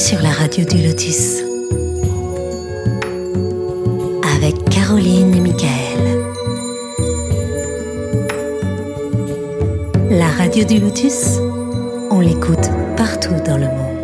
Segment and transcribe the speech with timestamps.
[0.00, 1.42] sur la radio du Lotus.
[4.34, 6.22] Avec Caroline et Michael.
[10.08, 11.38] La radio du Lotus,
[12.10, 13.99] on l'écoute partout dans le monde.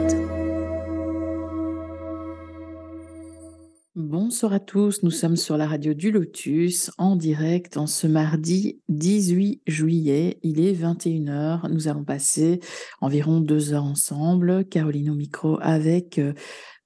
[4.36, 8.82] Bonsoir à tous, nous sommes sur la radio du Lotus en direct en ce mardi
[8.90, 10.38] 18 juillet.
[10.42, 11.70] Il est 21h.
[11.70, 12.60] Nous allons passer
[13.00, 14.66] environ deux heures ensemble.
[14.66, 16.34] Caroline au micro avec, euh,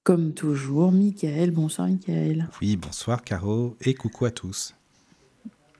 [0.03, 1.51] comme toujours, Michael.
[1.51, 2.47] Bonsoir Michael.
[2.61, 4.73] Oui, bonsoir Caro et coucou à tous.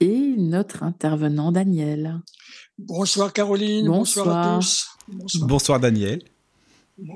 [0.02, 2.20] Et notre intervenant Daniel.
[2.80, 4.90] Bonsoir Caroline, bonsoir, à tous.
[5.40, 6.22] bonsoir Daniel.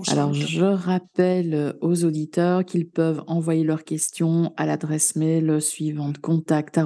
[0.08, 6.78] Alors, je rappelle aux auditeurs qu'ils peuvent envoyer leurs questions à l'adresse mail suivante contact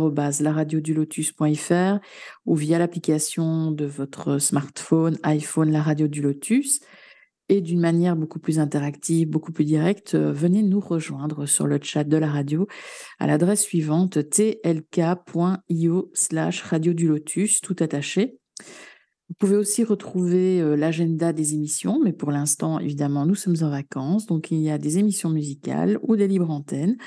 [0.93, 1.99] lotus.fr
[2.45, 6.81] ou via l'application de votre smartphone, iPhone, la radio du Lotus.
[7.51, 12.03] Et d'une manière beaucoup plus interactive, beaucoup plus directe, venez nous rejoindre sur le chat
[12.03, 12.67] de la radio
[13.17, 18.37] à l'adresse suivante tlk.io slash radio du Lotus, tout attaché.
[19.29, 23.69] Vous pouvez aussi retrouver euh, l'agenda des émissions, mais pour l'instant, évidemment, nous sommes en
[23.69, 26.97] vacances, donc il y a des émissions musicales ou des libres antennes.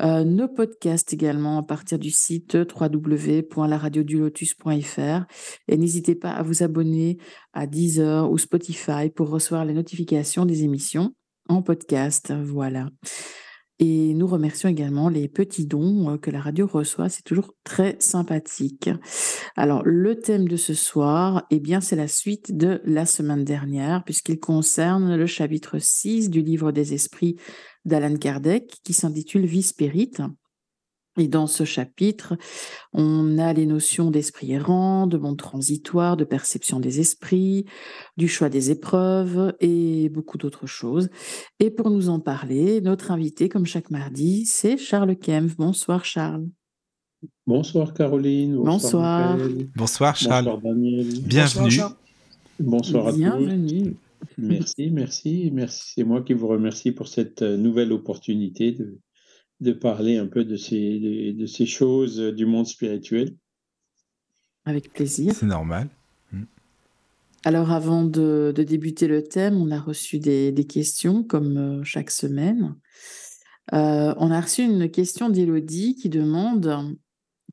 [0.00, 5.24] Euh, nos podcasts également à partir du site www.laradiodulotus.fr
[5.68, 7.18] et n'hésitez pas à vous abonner
[7.52, 11.14] à Deezer ou Spotify pour recevoir les notifications des émissions
[11.48, 12.32] en podcast.
[12.32, 12.88] Voilà.
[13.80, 17.08] Et nous remercions également les petits dons euh, que la radio reçoit.
[17.08, 18.88] C'est toujours très sympathique.
[19.56, 24.04] Alors, le thème de ce soir, eh bien, c'est la suite de la semaine dernière,
[24.04, 27.36] puisqu'il concerne le chapitre 6 du livre des esprits
[27.84, 30.12] d'Alan Kardec, qui s'intitule Vie Spirit.
[31.16, 32.36] Et dans ce chapitre,
[32.92, 37.66] on a les notions d'esprit errant, de monde transitoire, de perception des esprits,
[38.16, 41.08] du choix des épreuves et beaucoup d'autres choses.
[41.60, 45.56] Et pour nous en parler, notre invité, comme chaque mardi, c'est Charles Kempf.
[45.56, 46.48] Bonsoir Charles.
[47.46, 48.56] Bonsoir Caroline.
[48.56, 49.38] Bonsoir.
[49.76, 50.44] Bonsoir, Charles.
[50.44, 51.06] Bonsoir Daniel.
[51.22, 51.80] Bienvenue.
[52.58, 53.18] Bonsoir, à tous.
[53.18, 53.96] Bienvenue.
[54.38, 55.92] Merci, merci, merci.
[55.94, 58.98] C'est moi qui vous remercie pour cette nouvelle opportunité de,
[59.64, 63.34] de parler un peu de ces, de, ces choses du monde spirituel?
[64.64, 65.32] Avec plaisir.
[65.34, 65.88] C'est normal.
[66.32, 66.44] Mm.
[67.44, 72.76] Alors avant de, débuter le thème, on a reçu des, questions comme euh, chaque semaine.
[73.72, 76.96] Euh, on a reçu une question d'Élodie qui demande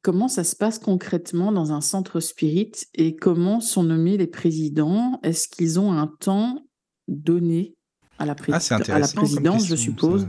[0.02, 5.20] comment ça se passe concrètement dans un centre spirit et comment sont nommés les présidents?
[5.24, 6.66] Est-ce qu'ils ont un temps
[7.08, 7.76] donné
[8.18, 10.28] à la, ah, à la présidence, je suppose?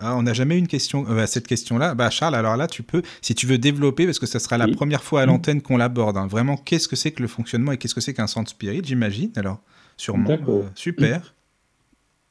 [0.00, 1.94] Ah, on n'a jamais eu une question, euh, cette question-là.
[1.94, 4.66] Bah, Charles, alors là, tu peux, si tu veux développer, parce que ça sera la
[4.68, 6.26] première fois à l'antenne qu'on l'aborde, hein.
[6.26, 9.30] vraiment, qu'est-ce que c'est que le fonctionnement et qu'est-ce que c'est qu'un centre spirit, j'imagine,
[9.36, 9.62] alors,
[9.96, 10.30] sûrement.
[10.30, 11.34] Euh, super.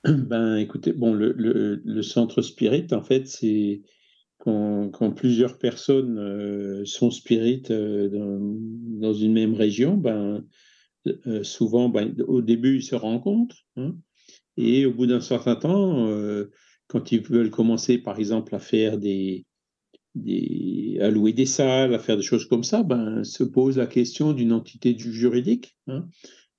[0.03, 3.81] Ben, écoutez, bon, le, centre spirit, en fait, c'est
[4.39, 10.43] quand, plusieurs personnes euh, sont spirit dans, une même région, ben,
[11.43, 13.93] souvent, ben, au début, ils se rencontrent, hein,
[14.57, 16.07] et au bout d'un certain temps,
[16.89, 19.45] quand ils veulent commencer, par exemple, à faire des,
[20.99, 24.33] à louer des salles, à faire des choses comme ça, ben, se pose la question
[24.33, 25.77] d'une entité juridique.
[25.87, 26.07] Hein.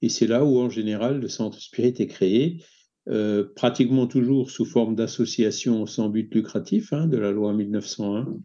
[0.00, 2.62] et c'est là où, en général, le centre spirit est créé,
[3.08, 8.38] euh, pratiquement toujours sous forme d'association sans but lucratif, hein, de la loi 1901,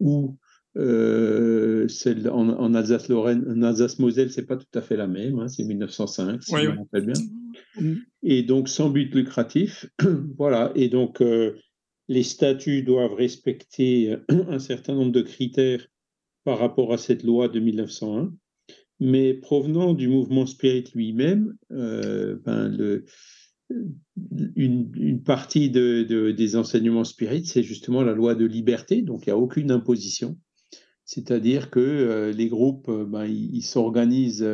[0.00, 0.36] ou
[0.76, 5.64] euh, celle en, Alsace-Lorraine, en Alsace-Moselle, c'est pas tout à fait la même, hein, c'est
[5.64, 7.20] 1905, si je me rappelle bien.
[7.76, 7.94] Mm.
[8.22, 9.86] Et donc, sans but lucratif,
[10.38, 10.72] voilà.
[10.74, 11.56] Et donc, euh,
[12.08, 15.86] les statuts doivent respecter un certain nombre de critères
[16.44, 18.32] par rapport à cette loi de 1901.
[19.02, 23.06] Mais provenant du mouvement spirit lui-même, euh, ben le,
[24.56, 29.32] une, partie de, des enseignements spirit, c'est justement la loi de liberté, donc il n'y
[29.32, 30.36] a aucune imposition.
[31.10, 34.46] C'est-à-dire que euh, les groupes, ben, ils s'organisent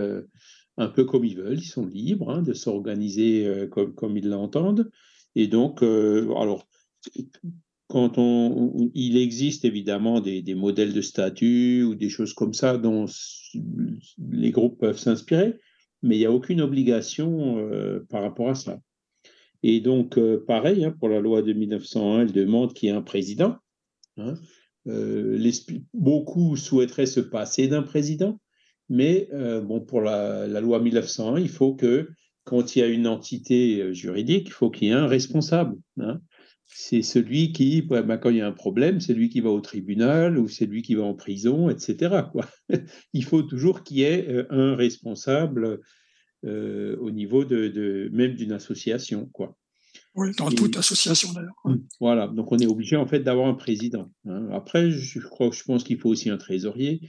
[0.78, 4.90] un peu comme ils veulent, ils sont libres hein, de s'organiser euh, comme, ils l'entendent.
[5.34, 6.66] Et donc, euh, alors,
[7.88, 13.06] quand on, il existe évidemment des, modèles de statut ou des choses comme ça dont
[14.30, 15.58] les groupes peuvent s'inspirer,
[16.02, 18.80] mais il n'y a aucune obligation euh, par rapport à ça.
[19.62, 23.02] Et donc, pareil, hein, pour la loi de 1901, elle demande qu'il y ait un
[23.02, 23.56] président.
[24.18, 24.34] Hein.
[25.94, 28.38] Beaucoup souhaiteraient se passer d'un président,
[28.88, 32.08] mais euh, bon, pour la, loi 1901, il faut que
[32.44, 35.76] quand il y a une entité euh, juridique, il faut qu'il y ait un responsable.
[35.98, 36.20] Hein.
[36.66, 39.60] C'est celui qui, bah, quand il y a un problème, c'est lui qui va au
[39.60, 42.22] tribunal ou c'est lui qui va en prison, etc.
[43.12, 45.80] Il faut toujours qu'il y ait euh, un responsable
[46.44, 49.28] au niveau de, même d'une association.
[50.16, 51.78] Oui, dans toute association d'ailleurs.
[52.00, 54.10] Voilà, donc on est obligé en fait d'avoir un président.
[54.26, 54.48] Hein.
[54.52, 57.00] Après, je crois, je pense qu'il faut aussi un trésorier.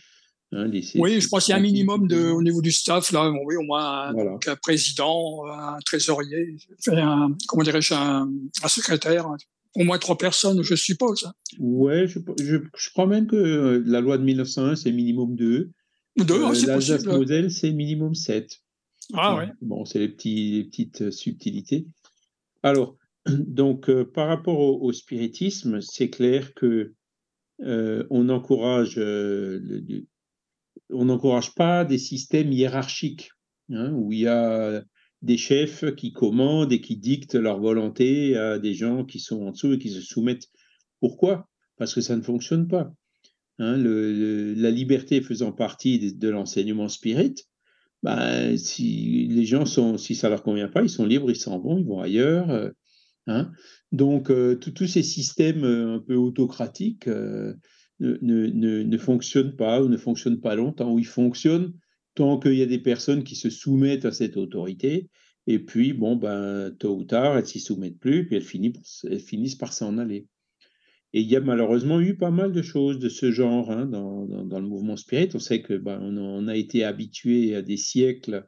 [0.53, 3.29] Hein, oui, je pense qu'il y a un minimum de, au niveau du staff, là,
[3.29, 6.55] oui, au moins un, président, un trésorier,
[6.87, 8.29] un, comment dirais-je, un,
[8.67, 9.27] secrétaire,
[9.75, 11.25] au moins trois personnes, je suppose.
[11.25, 11.33] Hein.
[11.59, 15.71] Oui, je, je, crois même que la loi de 1901, c'est minimum deux.
[16.17, 17.11] Deux, euh, c'est possible.
[17.11, 18.61] modèle, c'est minimum sept.
[19.13, 19.45] Ah oui.
[19.61, 21.87] Bon, c'est les, petits, petites euh, subtilités.
[22.69, 26.93] Alors, donc, euh, par rapport au, spiritisme, c'est clair que
[27.59, 28.99] on encourage
[30.89, 33.31] on n'encourage pas des systèmes hiérarchiques
[33.71, 34.83] hein, où il y a
[35.21, 39.51] des chefs qui commandent et qui dictent leur volonté à des gens qui sont en
[39.51, 40.47] dessous et qui se soumettent.
[40.99, 41.49] Pourquoi?
[41.77, 42.93] Parce que ça ne fonctionne pas.
[43.59, 47.35] Hein, la liberté faisant partie de, l'enseignement spirit,
[48.03, 51.59] ben, si les gens sont, si ça leur convient pas, ils sont libres, ils s'en
[51.59, 52.49] vont, ils vont ailleurs.
[52.49, 52.69] Euh,
[53.27, 53.51] hein.
[53.91, 57.55] Donc, euh, tous ces systèmes euh, un peu autocratiques ne,
[58.01, 61.73] ne, fonctionne pas ou ne fonctionne pas longtemps, ou il fonctionne
[62.15, 65.09] tant qu'il y a des personnes qui se soumettent à cette autorité,
[65.47, 69.71] et puis, bon, ben, tôt ou tard, elles s'y soumettent plus, puis elles finissent par
[69.71, 70.27] s'en aller.
[71.13, 74.25] Et il y a malheureusement eu pas mal de choses de ce genre hein, dans,
[74.25, 75.29] dans, le mouvement spirit.
[75.33, 78.45] On sait que ben, on, a été habitué à des siècles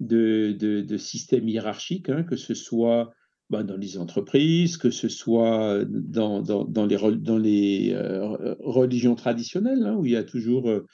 [0.00, 3.12] de, de, systèmes hiérarchiques, hein, que ce soit
[3.48, 9.84] bah, dans les entreprises, que ce soit dans, dans, les, dans les euh, religions traditionnelles,
[9.84, 10.84] hein, où il y a toujours euh,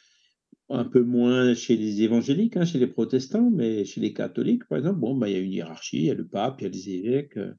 [0.68, 5.00] un peu moins chez les évangéliques, chez les protestants, mais chez les catholiques, par exemple,
[5.00, 6.70] bon, bah, il y a une hiérarchie, il y a le pape, il y a
[6.70, 7.36] les évêques.
[7.38, 7.54] Euh,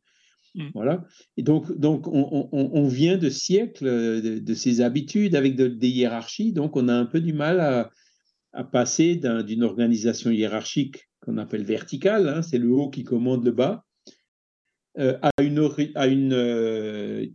[0.56, 0.70] mmh.
[0.74, 1.06] Voilà.
[1.38, 3.86] Et donc, donc on, vient de siècles
[4.42, 7.90] de, ces habitudes avec des hiérarchies, donc on a un peu du mal à,
[8.72, 13.86] passer d'une organisation hiérarchique qu'on appelle verticale, hein, c'est le haut qui commande le bas,
[15.00, 17.26] euh, à une, euh,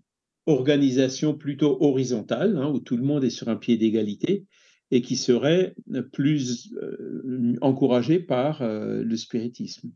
[0.45, 4.45] organisation plutôt horizontale, hein, où tout le monde est sur un pied d'égalité
[4.91, 5.75] et qui serait
[6.13, 9.91] plus euh, encouragée par le spiritisme.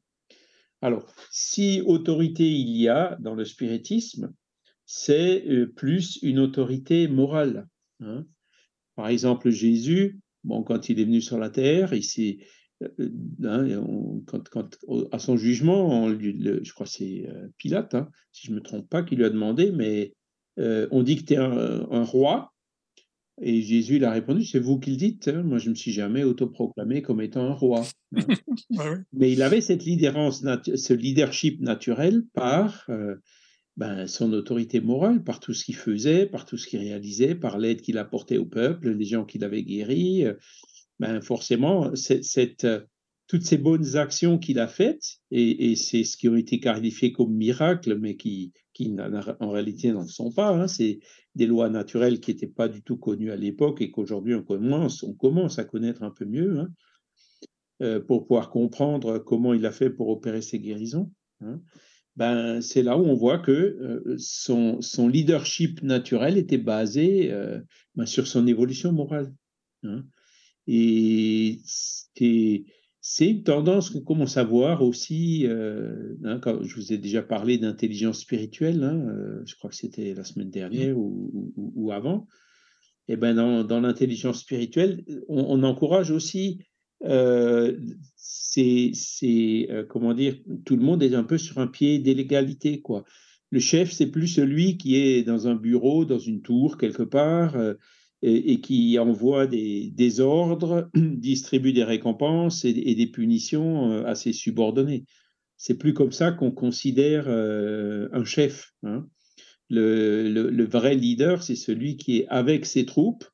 [0.83, 4.33] Alors, si autorité il y a dans le spiritisme,
[4.87, 5.45] c'est
[5.77, 7.69] plus une autorité morale.
[8.01, 8.25] Hein.
[8.97, 12.39] Par exemple, Jésus, bon, quand il est venu sur la terre, il s'est
[12.83, 13.11] euh,
[13.45, 13.67] hein,
[15.13, 18.89] à son jugement, je crois que c'est euh, Pilate, hein, si je ne me trompe
[18.89, 20.15] pas, qui lui a demandé, mais
[20.59, 22.50] euh, on dit que tu un, roi,
[23.43, 25.75] et Jésus il a répondu, c'est vous qui le dites, hein, moi je ne me
[25.75, 27.87] suis jamais autoproclamé comme étant un roi.
[29.13, 32.87] Mais il avait cette ce leadership naturel par
[33.77, 37.59] ben, son autorité morale, par tout ce qu'il faisait, par tout ce qu'il réalisait, par
[37.59, 40.27] l'aide qu'il apportait au peuple, les gens qu'il avait guéris,
[41.01, 42.81] ben forcément, cette, euh,
[43.27, 47.33] toutes ces bonnes actions qu'il a faites, et, c'est ce qui ont été qualifié comme
[47.33, 48.97] miracle, mais qui, qui
[49.41, 51.01] en réalité n'en sont pas, hein, c'est
[51.35, 55.59] des lois naturelles qui n'étaient pas du tout connues à l'époque et qu'aujourd'hui on commence,
[55.59, 56.69] à connaître un peu mieux, hein,
[57.83, 61.13] euh, pour pouvoir comprendre comment il a fait pour opérer ces guérisons.
[61.43, 61.61] Hein.
[62.17, 67.31] Ben, c'est là où on voit que euh, son, leadership naturel était basé
[67.95, 69.35] ben, sur son évolution morale.
[70.67, 71.61] Et
[73.01, 77.23] c'est une tendance qu'on commence à voir aussi, euh, hein, quand je vous ai déjà
[77.23, 82.27] parlé d'intelligence spirituelle, hein, euh, je crois que c'était la semaine dernière ou, ou, avant.
[83.09, 86.61] Et ben dans, dans l'intelligence spirituelle, on, encourage aussi,
[87.05, 87.77] euh,
[88.17, 88.93] c'est,
[89.71, 93.05] euh, comment dire, tout le monde est un peu sur un pied d'égalité, quoi.
[93.51, 97.57] Le chef, c'est plus celui qui est dans un bureau, dans une tour quelque part,
[98.23, 105.05] et, qui envoie des, ordres, distribue des récompenses et, des punitions euh, à ses subordonnés.
[105.57, 108.73] C'est plus comme ça qu'on considère euh, un chef.
[108.83, 109.07] Hein.
[109.69, 113.25] Le, vrai leader, c'est celui qui est avec ses troupes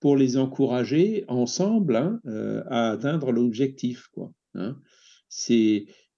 [0.00, 4.08] pour les encourager ensemble hein, euh, à atteindre l'objectif.
[4.54, 4.76] Hein.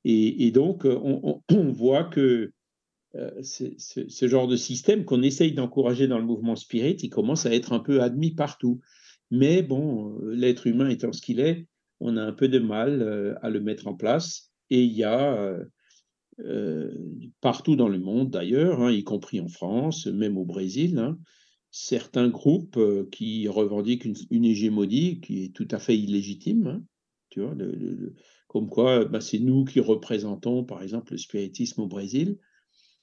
[0.04, 1.42] Et, donc, on,
[1.73, 2.52] voit que
[3.15, 7.73] ce genre de système qu'on essaye d'encourager dans le mouvement spirit, il commence à être
[7.73, 8.81] un peu admis partout.
[9.31, 11.67] Mais bon, euh, l'être humain étant ce qu'il est,
[12.00, 14.53] on a un peu de mal euh, à le mettre en place.
[14.71, 15.59] Et il y a
[17.41, 21.19] partout dans le monde d'ailleurs, hein, y compris en France, même au Brésil, hein,
[21.71, 22.79] certains groupes
[23.11, 26.67] qui revendiquent une, hégémonie qui est tout à fait illégitime.
[26.67, 26.83] Hein,
[27.31, 27.57] tu vois,
[28.47, 32.38] comme quoi, bah, c'est nous qui représentons, par exemple, le spiritisme au Brésil.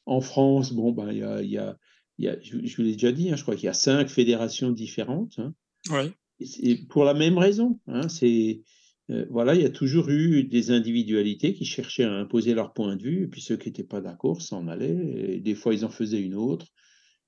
[0.06, 1.78] En France, bon, ben, il y a, y a,
[2.18, 4.72] y a je, vous l'ai déjà dit, hein, je crois qu'il y a cinq fédérations
[4.72, 5.40] différentes.
[5.40, 5.54] Hein.
[5.90, 6.12] Ouais.
[6.40, 7.80] Et pour la même raison.
[7.88, 8.62] Hein, c'est
[9.12, 12.96] euh, voilà, il y a toujours eu des individualités qui cherchaient à imposer leur point
[12.96, 15.86] de vue, et puis ceux qui n'étaient pas d'accord s'en allaient, et des fois ils
[15.86, 16.68] en faisaient une autre.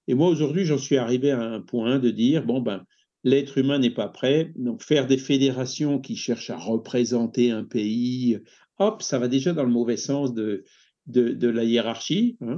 [0.07, 2.83] Et moi, aujourd'hui, j'en suis arrivé à un point de dire, bon, ben,
[3.23, 8.39] l'être humain n'est pas prêt, donc faire des fédérations qui cherchent à représenter un pays,
[8.79, 10.63] hop, ça va déjà dans le mauvais sens de,
[11.07, 12.37] de, la hiérarchie.
[12.41, 12.57] Hein.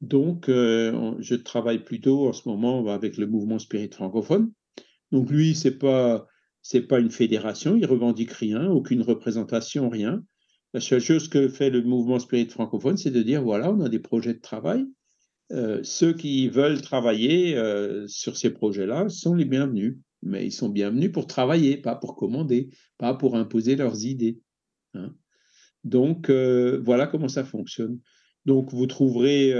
[0.00, 4.52] Donc, euh, je travaille plutôt en ce moment avec le mouvement spirit francophone.
[5.12, 6.26] Donc, lui, c'est pas
[6.62, 10.22] c'est pas une fédération, il revendique rien, aucune représentation, rien.
[10.74, 13.88] La seule chose que fait le mouvement spirit francophone, c'est de dire voilà, on a
[13.88, 14.84] des projets de travail.
[15.52, 20.68] Euh, ceux qui veulent travailler euh, sur ces projets-là sont les bienvenus, mais ils sont
[20.68, 24.38] bienvenus pour travailler, pas pour commander, pas pour imposer leurs idées.
[24.94, 25.12] Hein.
[25.84, 27.98] Donc euh, voilà comment ça fonctionne.
[28.46, 29.52] Donc vous trouverez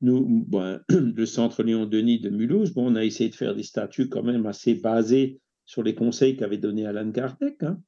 [0.00, 4.22] bon, le centre Léon-Denis de Mulhouse, bon, on a essayé de faire des statuts quand
[4.22, 7.80] même assez basés sur les conseils qu'avait donné Alan Kardec, hein,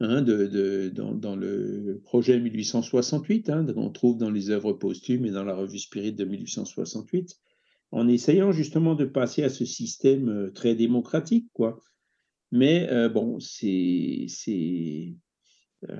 [0.00, 5.54] hein dans, le projet 1868, hein, qu'on trouve dans les œuvres posthumes et dans la
[5.54, 7.36] revue Spirit de 1868,
[7.92, 11.78] en essayant justement de passer à ce système euh, très démocratique, quoi.
[12.52, 14.26] Mais euh, bon, c'est
[15.88, 15.96] euh,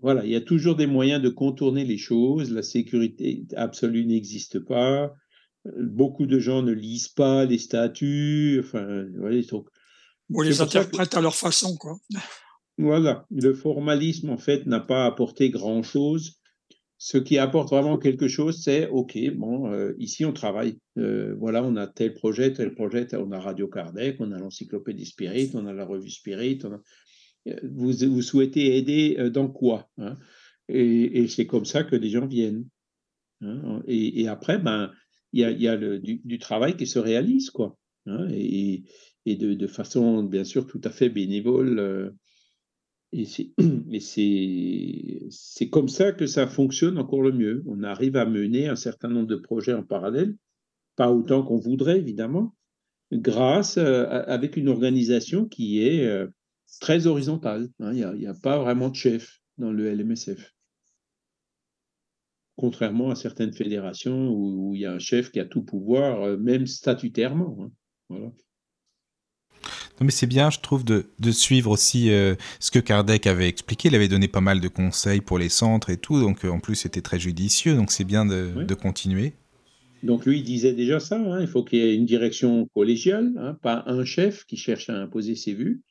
[0.00, 2.50] voilà, il y a toujours des moyens de contourner les choses.
[2.50, 5.14] La sécurité absolue n'existe pas.
[5.78, 8.60] Beaucoup de gens ne lisent pas les statuts.
[8.64, 9.68] Enfin, voilà, donc,
[10.30, 11.98] Ou les interprètent à leur façon, quoi.
[12.78, 16.40] Voilà, le formalisme, en fait, n'a pas apporté grand-chose.
[17.04, 20.78] Ce qui apporte vraiment quelque chose, c'est OK, bon, euh, ici on travaille.
[20.98, 25.06] Euh, voilà, on a tel projet, tel projet, on a Radio Kardec, on a l'Encyclopédie
[25.06, 26.78] Spirit, on a la Revue Spirit, a
[27.64, 30.16] vous, souhaitez aider euh, dans quoi hein?
[30.68, 32.68] Et, c'est comme ça que les gens viennent.
[33.40, 33.82] Hein?
[33.88, 34.92] Et, après, ben,
[35.32, 37.76] il y a, du, travail qui se réalise, quoi.
[38.06, 38.28] Hein?
[38.30, 38.84] Et,
[39.26, 41.80] de, façon, bien sûr, tout à fait bénévole.
[41.80, 42.10] Euh,
[43.12, 43.26] et
[45.30, 47.62] c'est comme ça que ça fonctionne encore le mieux.
[47.66, 50.36] On arrive à mener un certain nombre de projets en parallèle,
[50.96, 52.54] pas autant qu'on voudrait, évidemment,
[53.12, 56.26] grâce euh, avec une organisation qui est
[56.80, 57.68] très horizontal.
[57.80, 60.54] Hein, il n'y a, pas vraiment de chef dans le LMSF.
[62.56, 66.36] Contrairement à certaines fédérations où, il y a un chef qui a tout pouvoir, euh,
[66.36, 67.56] même statutairement.
[67.60, 67.70] Hein.
[68.08, 68.32] Voilà.
[70.00, 73.88] Non, mais c'est bien, je trouve, de, suivre aussi euh, ce que Kardec avait expliqué.
[73.88, 76.60] Il avait donné pas mal de conseils pour les centres et tout, donc euh, en
[76.60, 79.34] plus c'était très judicieux, donc c'est bien de, continuer.
[80.02, 83.56] Donc lui, il disait déjà ça, hein, il faut qu'il y ait une direction collégiale,
[83.62, 85.82] pas un chef qui cherche à imposer ses vues,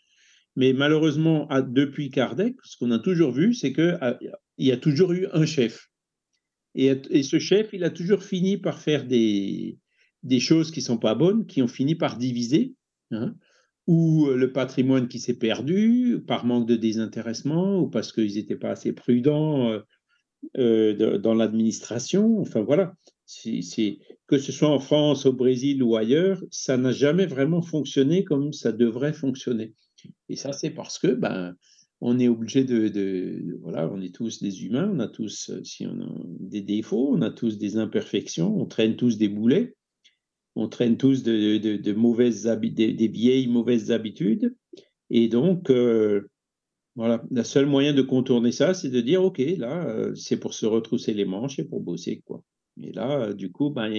[0.56, 3.98] mais malheureusement, depuis Kardec, ce qu'on a toujours vu, c'est qu'il
[4.58, 5.88] y a toujours eu un chef.
[6.76, 9.78] Et, ce chef, il a toujours fini par faire des,
[10.24, 12.76] des choses qui ne sont pas bonnes, qui ont fini par diviser,
[13.12, 13.36] hein,
[13.88, 18.72] ou le patrimoine qui s'est perdu par manque de désintéressement, ou parce qu'ils n'étaient pas
[18.72, 19.80] assez prudents euh,
[20.58, 22.40] euh, dans l'administration?
[22.40, 22.94] Enfin voilà,
[24.28, 28.54] que ce soit en France, au Brésil ou ailleurs, ça n'a jamais vraiment fonctionné comme
[28.54, 29.74] ça devrait fonctionner.
[30.30, 31.56] Et ça, c'est parce que ben,
[32.02, 35.62] on est obligé de, Voilà, on est tous des humains, on a tous, euh,
[36.40, 39.76] des défauts, on a tous des imperfections, on traîne tous des boulets,
[40.56, 44.56] on traîne tous de, mauvaises des, vieilles mauvaises habitudes.
[45.10, 46.30] Et donc, euh,
[46.96, 50.54] voilà, le seul moyen de contourner ça, c'est de dire, OK, là, euh, c'est pour
[50.54, 52.44] se retrousser les manches et pour bosser, quoi.
[52.82, 53.94] Et là, du coup, ben,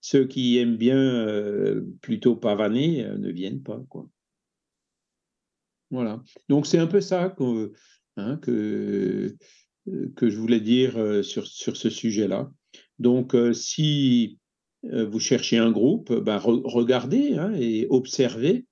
[0.00, 4.08] ceux qui aiment bien plutôt pavaner ne viennent pas, quoi.
[5.92, 6.24] Voilà.
[6.48, 7.72] Donc c'est un peu ça que,
[8.16, 9.36] hein, que,
[9.86, 12.50] je voulais dire euh, sur, sur ce sujet-là.
[12.98, 14.41] Donc euh, si euh,
[14.84, 18.66] vous cherchez un groupe, ben, regardez hein, et observez.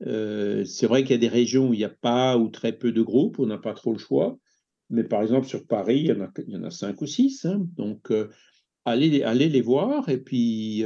[0.00, 2.92] c'est vrai qu'il y a des régions où il n'y a pas ou très peu
[2.92, 4.38] de groupes, on n'a pas trop le choix.
[4.90, 7.06] Mais par exemple, sur Paris, il y en a, il y en a cinq ou
[7.06, 7.44] six.
[7.44, 7.66] Hein.
[7.76, 8.12] donc,
[8.84, 10.82] allez, allez les voir et puis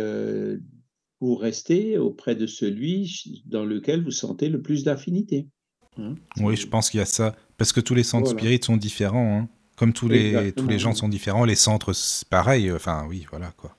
[1.20, 5.48] vous restez auprès de celui dans lequel vous sentez le plus d'affinité.
[5.98, 7.34] Hein, oui, je pense qu'il y a ça.
[7.56, 9.48] Parce que tous les centres spirites sont différents.
[9.76, 12.70] Comme tous les, tous les gens sont différents, les centres, c'est pareil.
[12.72, 13.76] Enfin, oui, voilà quoi.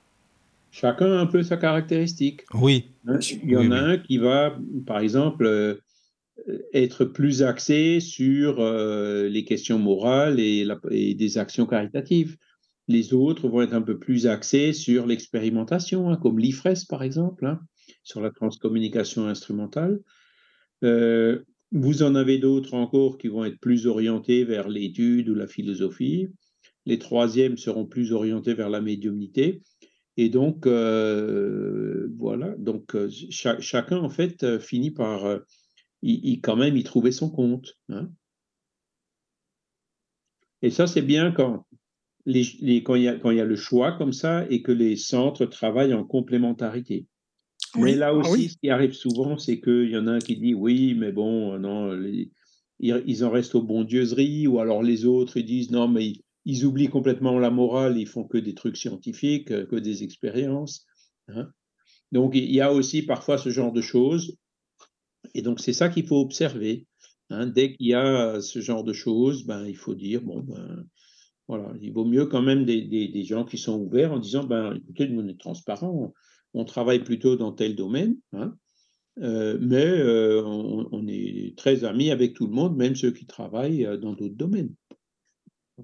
[0.71, 2.41] Chacun a un peu sa caractéristique.
[2.53, 2.91] Oui.
[3.07, 5.75] Hein, il y en a un qui va, par exemple, euh,
[6.73, 12.37] être plus axé sur euh, les questions morales et, et, des actions caritatives.
[12.87, 17.57] Les autres vont être un peu plus axés sur l'expérimentation, comme l'IFRES, par exemple,
[18.03, 19.99] sur la transcommunication instrumentale.
[20.83, 25.47] Euh, vous en avez d'autres encore qui vont être plus orientés vers l'étude ou la
[25.47, 26.29] philosophie.
[26.85, 29.61] Les troisièmes seront plus orientés vers la médiumnité.
[30.21, 35.39] Et donc, euh, voilà, donc euh, chacun, en fait, euh, finit par
[36.01, 37.77] il, quand même, il trouvait son compte.
[37.87, 38.09] Hein.
[40.61, 41.65] Et ça, c'est bien quand,
[42.25, 45.93] les, quand, il y y a le choix comme ça et que les centres travaillent
[45.93, 47.07] en complémentarité.
[47.77, 50.35] Mais là ah aussi, ce qui arrive souvent, c'est qu'il y en a un qui
[50.35, 51.97] dit oui, mais bon, non,
[52.81, 56.23] ils, en restent aux bondieuseries, ou alors les autres, ils disent non, mais ils,
[56.65, 60.85] oublient complètement la morale, ils font que des trucs scientifiques, que des expériences.
[61.27, 61.49] Hein.
[62.11, 64.37] Donc, il y a aussi parfois ce genre de choses.
[65.35, 66.87] Et donc, c'est ça qu'il faut observer.
[67.29, 67.47] Hein.
[67.47, 70.85] Dès qu'il y a ce genre de choses, ben, il faut dire, bon, ben,
[71.49, 75.07] voilà, il vaut mieux quand même des, gens qui sont ouverts en disant, ben, écoutez,
[75.07, 76.13] nous, on est transparents,
[76.53, 78.55] on, travaille plutôt dans tel domaine, hein,
[79.21, 83.83] euh, mais euh, on, est très amis avec tout le monde, même ceux qui travaillent
[83.83, 84.75] euh, dans d'autres domaines.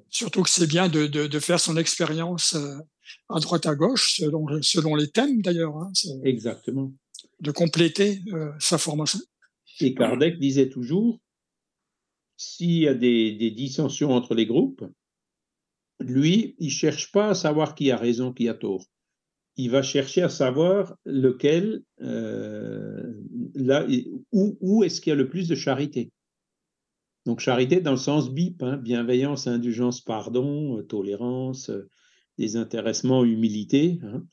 [0.09, 2.55] Surtout que c'est bien de, de, faire son expérience
[3.29, 5.75] à droite à gauche, selon, selon les thèmes d'ailleurs.
[5.77, 5.91] Hein,
[6.23, 6.91] Exactement.
[7.39, 8.21] De compléter
[8.59, 9.19] sa formation.
[9.81, 11.19] Et Kardec disait toujours,
[12.37, 14.85] s'il y a des, des, dissensions entre les groupes,
[15.99, 18.85] lui, il cherche pas à savoir qui a raison, qui a tort.
[19.57, 23.13] Il va chercher à savoir lequel, euh,
[23.53, 23.87] là,
[24.33, 26.11] où, où est-ce qu'il y a le plus de charité.
[27.25, 31.89] Donc charité dans le sens bip, hein, bienveillance, indulgence, pardon, euh, tolérance, euh,
[32.37, 33.99] désintéressement, humilité.
[34.03, 34.23] Hein.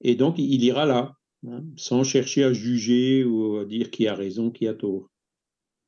[0.00, 1.12] Et donc il ira là,
[1.46, 5.10] hein, sans chercher à juger ou à dire qui a raison, qui a tort.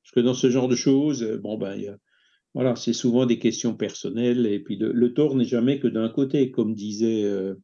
[0.02, 1.99] Parce que dans ce genre de choses, bon ben
[2.76, 6.75] c'est souvent des questions personnelles, et puis le tort n'est jamais que d'un côté, comme
[6.75, 7.55] disait euh,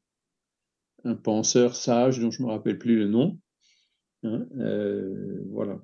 [1.04, 3.38] un penseur sage dont je ne me rappelle plus le nom.
[4.24, 5.80] Euh, voilà.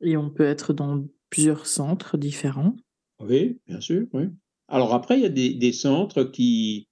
[0.00, 2.76] Et on peut être dans plusieurs centres différents.
[3.20, 4.06] Oui, bien sûr.
[4.12, 4.24] Oui.
[4.68, 6.88] Alors après, il y a des, centres qui,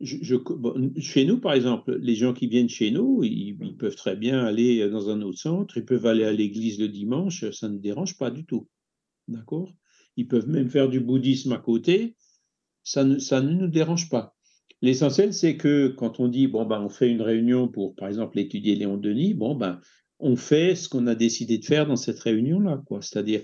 [0.00, 4.44] chez nous, par exemple, les gens qui viennent chez nous, ils, ils, peuvent très bien
[4.44, 8.16] aller dans un autre centre, ils peuvent aller à l'église le dimanche, ça ne dérange
[8.16, 8.68] pas du tout.
[9.28, 9.72] D'accord?
[10.16, 12.16] Ils peuvent même faire du bouddhisme à côté.
[12.84, 14.36] Ça ne, ça ne nous dérange pas.
[14.82, 18.38] L'essentiel, c'est que quand on dit, bon, ben, on fait une réunion pour, par exemple,
[18.38, 19.80] étudier Léon Denis, bon, ben,
[20.18, 23.02] on fait ce qu'on a décidé de faire dans cette réunion-là, quoi.
[23.02, 23.42] C'est-à-dire,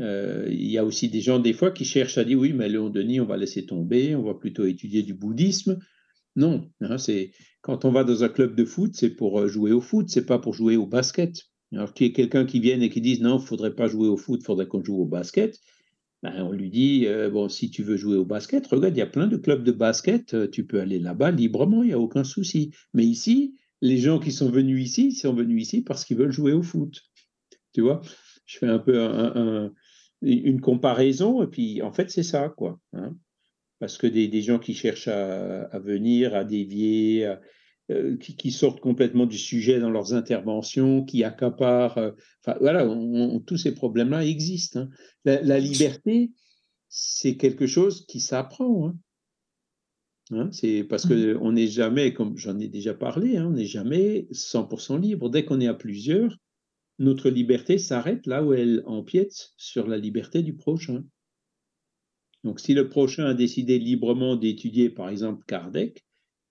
[0.00, 2.68] euh, il y a aussi des gens, des fois, qui cherchent à dire, oui, mais
[2.68, 5.78] Léon Denis, on va laisser tomber, on va plutôt étudier du bouddhisme.
[6.36, 9.72] Non, hein, c'est quand on va dans un club de foot, c'est pour euh, jouer
[9.72, 11.46] au foot, c'est pas pour jouer au basket.
[11.72, 13.88] Alors qu'il y ait quelqu'un qui vienne et qui dise non, il ne faudrait pas
[13.88, 15.58] jouer au foot, il faudrait qu'on joue au basket,
[16.22, 19.02] ben, on lui dit euh, bon, si tu veux jouer au basket, regarde, il y
[19.02, 22.24] a plein de clubs de basket, tu peux aller là-bas librement, il n'y a aucun
[22.24, 22.72] souci.
[22.94, 26.32] Mais ici, les gens qui sont venus ici, ils sont venus ici parce qu'ils veulent
[26.32, 27.02] jouer au foot.
[27.72, 28.02] Tu vois,
[28.46, 29.70] je fais un peu
[30.22, 32.78] une comparaison, et puis en fait, c'est ça, quoi.
[32.92, 33.16] Hein.
[33.78, 37.36] parce que des, gens qui cherchent à, venir, à dévier,
[37.90, 41.98] euh, qui, sortent complètement du sujet dans leurs interventions, qui accaparent.
[41.98, 42.10] Euh,
[42.60, 42.86] voilà,
[43.46, 44.80] tous ces problèmes-là existent.
[44.80, 44.88] Hein.
[45.24, 46.30] La, liberté,
[46.88, 48.88] c'est quelque chose qui s'apprend.
[48.88, 48.96] Hein.
[50.32, 51.38] Hein, c'est parce que mmh.
[51.42, 55.28] on n'est jamais, comme j'en ai déjà parlé, on n'est jamais 100% libre.
[55.28, 56.36] Dès qu'on est à plusieurs,
[57.00, 61.04] notre liberté s'arrête là où elle empiète sur la liberté du prochain.
[62.44, 66.04] Donc, si le prochain a décidé librement d'étudier, par exemple, Kardec,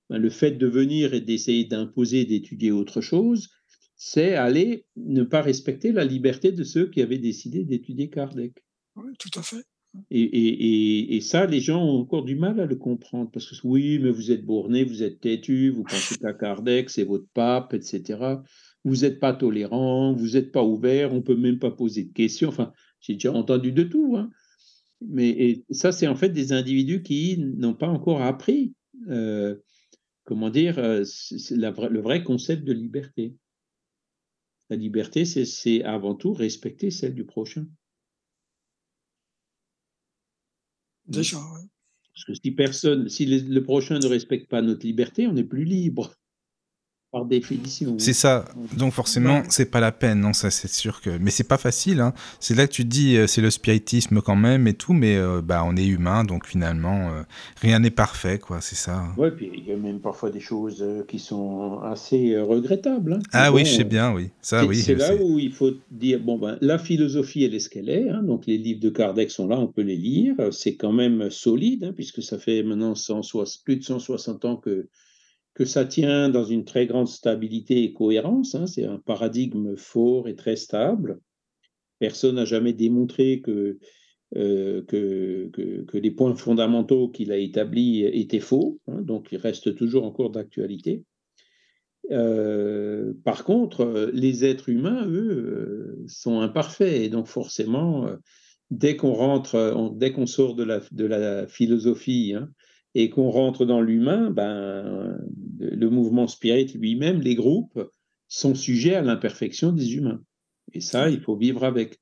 [0.09, 3.49] ben, le fait de venir et d'essayer d'imposer, d'étudier autre chose,
[3.95, 8.53] c'est aller ne pas respecter la liberté de ceux qui avaient décidé d'étudier Kardec.
[8.95, 9.63] Oui, tout à fait.
[10.11, 14.11] Et, ça, les gens ont encore du mal à le comprendre, parce que oui, mais
[14.11, 18.19] vous êtes borné, vous êtes têtu, vous pensez qu'à Kardec, c'est votre pape, etc.
[18.83, 22.13] Vous n'êtes pas tolérant, vous n'êtes pas ouvert, on ne peut même pas poser de
[22.13, 22.49] questions.
[22.49, 22.71] Enfin,
[23.01, 24.15] j'ai déjà entendu de tout.
[24.15, 24.29] Hein.
[25.01, 28.73] Mais ça, c'est en fait des individus qui n'ont pas encore appris
[29.07, 29.55] euh,
[30.25, 33.35] comment dire, euh, le vrai concept de liberté.
[34.69, 37.67] La liberté, c'est avant tout respecter celle du prochain.
[41.09, 45.43] Déjà, Parce que si personne, si le prochain ne respecte pas notre liberté, on n'est
[45.43, 46.13] plus libre
[47.11, 47.95] par définition.
[47.97, 48.45] C'est ça.
[48.77, 51.09] Donc forcément, c'est pas la peine, non, ça c'est sûr que.
[51.19, 52.01] Mais c'est pas facile.
[52.01, 52.13] Hein.
[52.39, 55.17] C'est là que tu te dis, euh, c'est le spiritisme quand même et tout, mais
[55.17, 57.23] euh, bah on est humain, donc finalement, euh,
[57.61, 58.61] rien n'est parfait, quoi.
[58.61, 59.05] C'est ça.
[59.17, 63.13] Ouais, puis il y a même parfois des choses qui sont assez regrettables.
[63.13, 63.19] Hein.
[63.33, 64.29] Ah oui, je sais bien, oui.
[64.41, 64.77] Ça, oui.
[64.77, 68.09] C'est là où il faut dire, bon ben, la philosophie elle est ce qu'elle est.
[68.09, 68.21] Hein.
[68.23, 70.35] donc les livres de Kardec sont là, on peut les lire.
[70.51, 72.93] C'est quand même solide, puisque ça fait maintenant
[73.65, 74.87] plus de 160 ans que
[75.59, 78.55] que ça tient dans une très grande stabilité et cohérence.
[78.55, 81.19] Hein, c'est un paradigme fort et très stable.
[81.99, 83.77] Personne n'a jamais démontré que,
[84.37, 90.05] euh, que, les points fondamentaux qu'il a établis étaient faux, hein, donc il reste toujours
[90.05, 91.03] en cours d'actualité.
[92.09, 97.01] par contre, les êtres humains, eux, sont imparfaits.
[97.01, 98.07] Et donc, forcément,
[98.71, 102.49] dès qu'on rentre, dès qu'on sort de la, de la philosophie hein,
[102.95, 105.17] et qu'on rentre dans l'humain, ben,
[105.59, 107.79] le mouvement spirit lui-même, les groupes,
[108.27, 110.23] sont sujets à l'imperfection des humains.
[110.73, 111.99] Et ça, il faut vivre avec.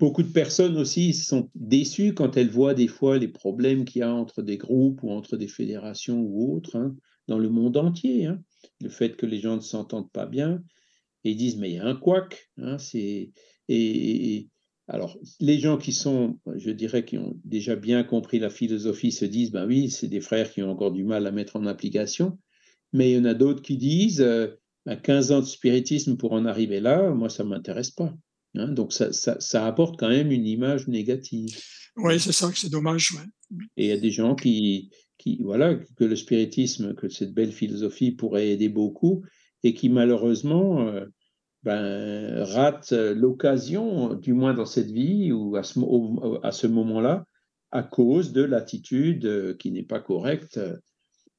[0.00, 4.02] Beaucoup de personnes aussi sont déçues quand elles voient des fois les problèmes qu'il y
[4.02, 6.96] a entre des groupes ou entre des fédérations ou autres hein,
[7.28, 8.26] dans le monde entier.
[8.26, 8.42] Hein.
[8.80, 10.64] Le fait que les gens ne s'entendent pas bien
[11.22, 12.50] et disent mais il y a un couac.
[12.56, 12.76] Hein,
[14.88, 19.24] alors les gens qui sont, je dirais, qui ont déjà bien compris la philosophie se
[19.24, 22.38] disent ben oui, c'est des frères qui ont encore du mal à mettre en application.
[22.92, 24.48] Mais il y en a d'autres qui disent euh,
[25.02, 28.14] 15 ans de spiritisme pour en arriver là, moi, ça ne m'intéresse pas.
[28.54, 28.68] Hein.
[28.68, 31.56] donc, ça, ça, apporte quand même une image négative.
[31.96, 33.14] Oui, c'est ça, c'est dommage.
[33.76, 37.52] Et il y a des gens qui, qui, voilà, que le spiritisme, que cette belle
[37.52, 39.22] philosophie pourrait aider beaucoup
[39.62, 41.06] et qui, malheureusement, euh,
[41.62, 45.78] ben, ratent l'occasion, du moins dans cette vie ou à ce,
[46.44, 47.24] à ce moment-là,
[47.70, 50.60] à cause de l'attitude euh, qui n'est pas correcte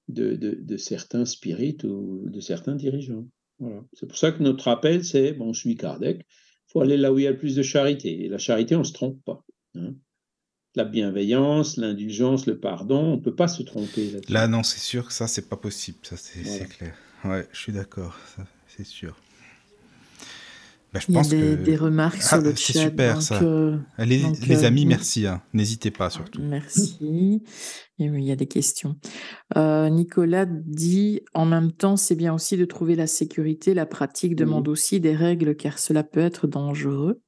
[0.10, 3.28] de, certains spirites ou de certains dirigeants.
[3.60, 3.84] Voilà.
[3.94, 7.14] C'est pour ça que notre appel, c'est, bon, je suis Kardec, il faut aller là
[7.14, 8.26] où il y a le plus de charité.
[8.26, 9.46] Et la charité, on ne se trompe pas.
[9.76, 9.94] Hein.
[10.76, 14.10] La bienveillance, l'indulgence, le pardon, on ne peut pas se tromper.
[14.10, 16.00] Là, là non, c'est sûr que ça, c'est pas possible.
[16.02, 16.96] Ça, c'est clair.
[17.24, 18.18] Ouais, je suis d'accord,
[18.68, 19.16] c'est sûr.
[20.94, 21.64] Bah, je Il y pense a des, que...
[21.64, 22.74] des remarques ah, sur le chat.
[22.74, 23.42] C'est super ça.
[23.42, 25.26] Euh, les, euh, amis, merci.
[25.26, 25.42] Hein.
[25.54, 26.42] N'hésitez pas surtout.
[26.42, 27.42] Merci.
[27.98, 28.96] il y a des questions.
[29.58, 33.74] Euh, Nicolas dit en même temps, c'est bien aussi de trouver la sécurité.
[33.74, 37.22] La pratique demande aussi des règles car cela peut être dangereux.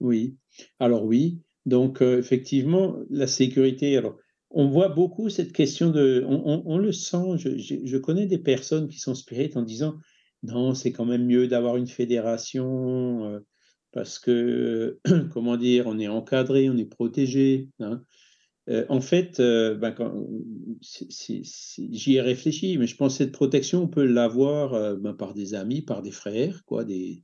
[0.00, 0.36] Oui.
[0.80, 1.40] Alors oui.
[1.66, 3.96] Donc effectivement, la sécurité.
[3.96, 4.16] Alors
[4.50, 6.24] on voit beaucoup cette question de.
[6.26, 7.36] On, le sent.
[7.36, 9.94] Je, je, connais des personnes qui sont spirites en disant
[10.42, 13.40] non, c'est quand même mieux d'avoir une fédération euh,
[13.92, 14.98] parce que,
[15.32, 17.68] comment dire, on est encadré, on est protégé.
[17.80, 18.02] Hein.
[18.68, 19.94] Euh, en fait, euh, ben,
[20.80, 25.54] j'y ai réfléchi, mais je pense que cette protection, on peut l'avoir ben, par des
[25.54, 27.22] amis, par des frères, quoi, des,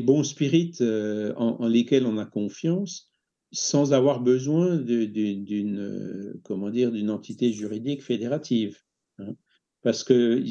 [0.00, 3.08] bons spirites en, lesquels on a confiance,
[3.52, 8.78] sans avoir besoin d'une, d'une entité juridique fédérative.
[9.18, 9.36] Hein.
[9.82, 10.42] Parce que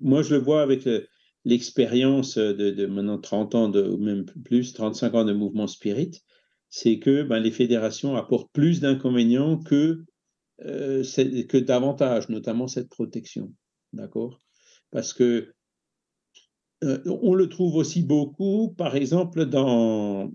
[0.00, 0.88] moi, je le vois avec
[1.44, 6.22] l'expérience de, maintenant 30 ans, de, ou même plus, 35 ans de mouvement spirit,
[6.68, 10.04] c'est que ben, les fédérations apportent plus d'inconvénients que,
[10.64, 11.02] euh,
[11.48, 13.52] que d'avantages, notamment cette protection.
[13.92, 14.40] D'accord?
[14.90, 15.52] Parce que
[16.84, 20.32] euh, on le trouve aussi beaucoup, par exemple, dans,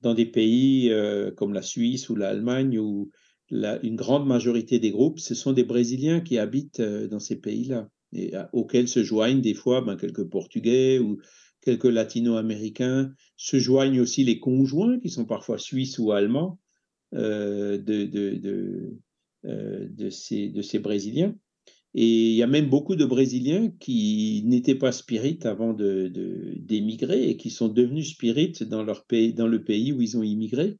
[0.00, 3.10] dans des pays euh, comme la Suisse ou l'Allemagne, où
[3.50, 7.88] une grande majorité des groupes, ce sont des Brésiliens qui habitent euh, dans ces pays-là,
[8.12, 11.18] et auxquels se joignent des fois ben, quelques Portugais ou
[11.62, 13.12] quelques Latino-Américains.
[13.36, 16.58] Se joignent aussi les conjoints, qui sont parfois suisses ou allemands,
[17.14, 18.98] euh, de,
[19.44, 21.34] euh, ces, Brésiliens.
[21.94, 27.30] Et il y a même beaucoup de Brésiliens qui n'étaient pas spirites avant d'émigrer de,
[27.30, 30.76] et qui sont devenus spirites dans, leur pays, dans le pays où ils ont immigré.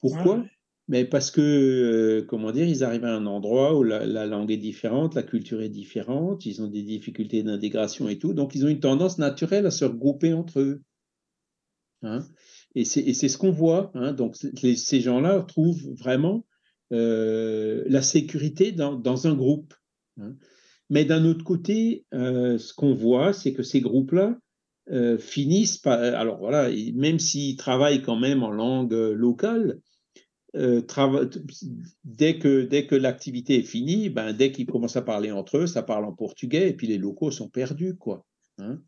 [0.00, 0.44] Pourquoi?
[0.88, 4.56] Mais parce que, euh, comment dire, ils arrivent à un endroit où la, langue est
[4.56, 8.68] différente, la culture est différente, ils ont des difficultés d'intégration et tout, donc ils ont
[8.68, 10.82] une tendance naturelle à se regrouper entre eux.
[12.02, 12.24] Hein.
[12.74, 13.90] et c'est ce qu'on voit.
[13.94, 14.12] Hein.
[14.12, 16.46] donc ces gens-là trouvent vraiment
[16.92, 19.74] euh, la sécurité dans, un groupe.
[20.20, 20.36] Hein.
[20.88, 24.38] Mais d'un autre côté, euh, ce qu'on voit, c'est que ces groupes-là
[25.18, 25.98] finissent par...
[25.98, 29.80] Alors voilà, même s'ils travaillent quand même en langue locale,
[30.56, 30.82] euh,
[32.04, 35.66] dès que, dès que l'activité est finie, ben, dès qu'ils commencent à parler entre eux,
[35.66, 37.96] ça parle en portugais et puis les locaux sont perdus.
[37.96, 38.26] quoi.
[38.58, 38.80] Hein.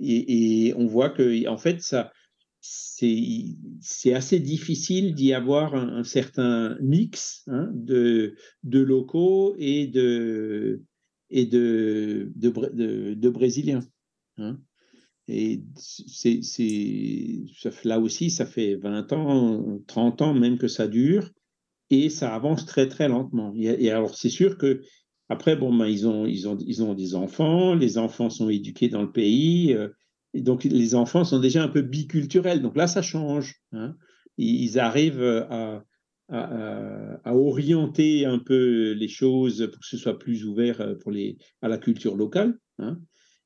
[0.00, 2.12] Et, on voit que, en fait, ça,
[2.60, 10.82] c'est assez difficile d'y avoir un, certain mix hein, de, de locaux et de,
[11.30, 13.84] et de, de, Brésiliens.
[14.38, 14.60] Hein.
[15.32, 15.62] Et
[17.84, 21.30] là aussi, ça fait 20 ans, 30 ans même que ça dure,
[21.90, 23.52] et ça avance très très lentement.
[23.56, 24.82] Et, alors c'est sûr que
[25.28, 28.88] après, bon, ben, ils, ont, ils, ont, ils ont des enfants, les enfants sont éduqués
[28.88, 29.88] dans le pays, euh,
[30.34, 32.60] donc les enfants sont déjà un peu biculturels.
[32.60, 33.54] Donc là, ça change.
[33.72, 33.96] Hein.
[34.36, 35.84] Ils arrivent à,
[36.28, 41.10] à, à, orienter un peu les choses pour que ce soit plus ouvert euh, pour
[41.10, 42.58] les, à la culture locale.
[42.78, 42.98] Hein.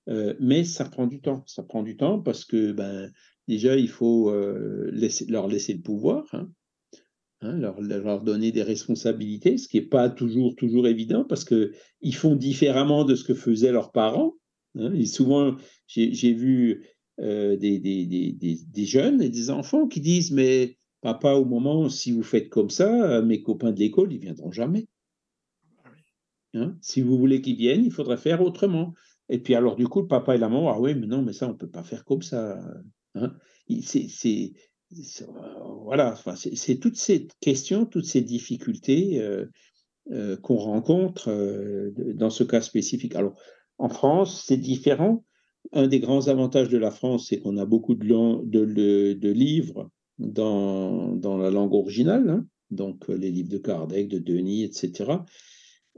[0.08, 1.42] Euh, mais ça prend du temps.
[1.46, 3.10] Ça prend du temps parce que ben,
[3.48, 6.26] déjà, il faut euh, laisser, leur laisser le pouvoir.
[6.32, 6.48] Hein.
[7.40, 12.14] hein, leur, leur, donner des responsabilités, ce qui n'est pas toujours, toujours évident parce qu'ils
[12.14, 14.34] font différemment de ce que faisaient leurs parents.
[14.78, 14.92] Hein.
[14.94, 16.84] Et souvent, j'ai vu
[17.20, 21.88] euh, des, des, des, des, jeunes et des enfants qui disent Mais papa, au moment,
[21.88, 24.86] si vous faites comme ça, mes copains de l'école, ils viendront jamais.
[26.54, 26.76] Hein?
[26.80, 28.94] Si vous voulez qu'ils viennent, il faudrait faire autrement.
[29.28, 31.32] Et puis alors, du coup, le papa et la maman, ah oui, mais non, mais
[31.32, 32.60] ça, on ne peut pas faire comme ça.
[33.14, 33.32] Hein?
[33.82, 34.52] C'est
[35.84, 39.46] voilà, enfin, c'est toutes ces questions, toutes ces difficultés euh,
[40.12, 43.16] euh, qu'on rencontre euh, dans ce cas spécifique.
[43.16, 43.34] Alors,
[43.78, 45.24] en France, c'est différent.
[45.72, 51.36] Un des grands avantages de la France, c'est qu'on a beaucoup de, livres dans, dans,
[51.36, 52.46] la langue originale, hein.
[52.70, 55.18] donc les livres de Kardec, de Denis, etc.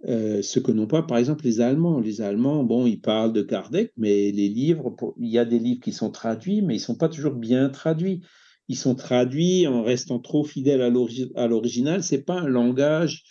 [0.06, 2.00] Euh, ce que n'ont pas, par exemple, les Allemands.
[2.00, 5.80] Les Allemands, bon, ils parlent de Kardec, mais les livres, il y a des livres
[5.80, 8.20] qui sont traduits, mais ils ne sont pas toujours bien traduits.
[8.68, 12.02] Ils sont traduits en restant trop fidèles à l'original.
[12.02, 13.24] Ce n'est pas un langage,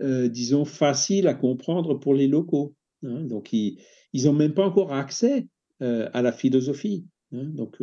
[0.00, 2.74] euh, disons, facile à comprendre pour les locaux.
[3.02, 3.22] Hein.
[3.24, 3.78] Donc, ils
[4.24, 5.48] n'ont même pas encore accès
[5.80, 7.06] euh, à la philosophie.
[7.32, 7.44] Hein.
[7.54, 7.80] Donc,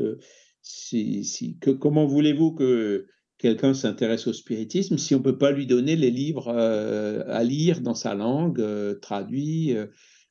[0.62, 5.67] si, que, comment voulez-vous que quelqu'un s'intéresse au spiritisme si on ne peut pas lui
[5.67, 9.88] donner les livres euh, à lire dans sa langue, euh, traduits, euh,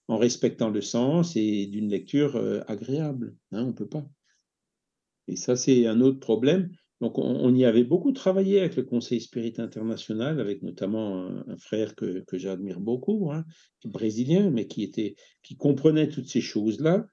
[0.08, 3.34] en respectant le sens et d'une lecture agréable.
[3.50, 4.06] Hein, on ne peut pas.
[5.26, 6.70] Et ça, c'est un autre problème.
[7.00, 11.96] Donc, on, y avait beaucoup travaillé avec le Conseil Spirit International, avec notamment un, frère
[11.96, 13.44] que, que j'admire beaucoup, hein,
[13.84, 17.04] brésilien, mais qui, était, qui comprenait toutes ces choses-là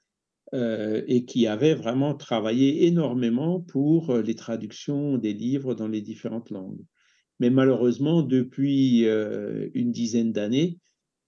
[0.51, 6.51] et qui avait vraiment travaillé énormément pour euh, les traductions des livres dans les différentes
[6.51, 6.83] langues.
[7.39, 10.77] Mais malheureusement, depuis euh, une dizaine d'années,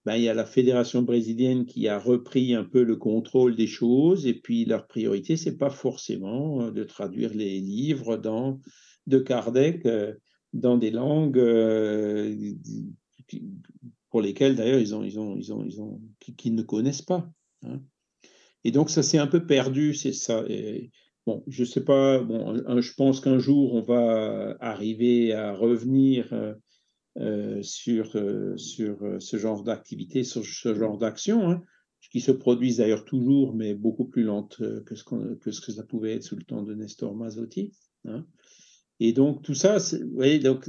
[0.06, 3.66] ben, il y a la fédération brésilienne qui a repris un peu le contrôle des
[3.66, 8.22] choses, et puis leur priorité, c'est pas forcément de traduire les livres
[9.08, 9.88] de Kardec
[10.54, 11.42] dans des langues
[14.12, 16.02] pour lesquelles d'ailleurs ils ont, ils ont, ils ont, ils ont,
[16.38, 17.30] qu'ils ne connaissent pas.
[17.64, 17.82] Hein.
[18.66, 20.44] Et donc, ça s'est un peu perdu, c'est ça.
[21.28, 26.56] bon, je sais pas, bon, je pense qu'un jour, on va arriver à revenir euh,
[27.20, 31.62] euh, sur, euh, sur ce genre d'activité, sur ce genre d'action, hein,
[32.12, 36.24] qui se produisent d'ailleurs toujours, mais beaucoup plus lente que ce, que ça pouvait être
[36.24, 37.72] sous le temps de Nestor Mazzotti.
[38.06, 38.26] Hein.
[39.00, 40.68] Et donc, tout ça, vous voyez, donc,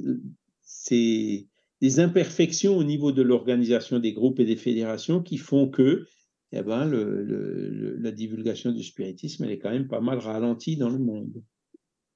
[0.61, 1.47] c'est
[1.81, 6.05] des imperfections au niveau de l'organisation des groupes et des fédérations qui font que
[6.53, 10.99] eh ben, la divulgation du spiritisme, elle est quand même pas mal ralentie dans le
[10.99, 11.43] monde.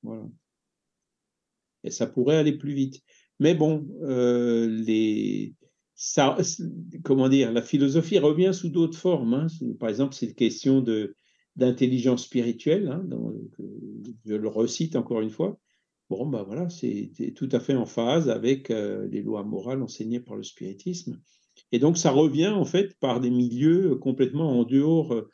[0.03, 0.29] Voilà.
[1.83, 3.03] Et ça pourrait aller plus vite.
[3.39, 4.69] Mais bon, euh,
[6.17, 9.35] la philosophie revient sous d'autres formes.
[9.35, 9.47] Hein.
[9.79, 11.17] Par exemple, cette question de,
[11.57, 13.07] d'intelligence spirituelle, hein,
[14.25, 15.59] je le recite encore une fois.
[16.11, 20.21] Bon, ben voilà, c'est tout à fait en phase avec euh, les lois morales enseignées
[20.21, 21.21] par le spiritisme.
[21.73, 25.29] Et donc, ça revient en fait par des milieux complètement en dehors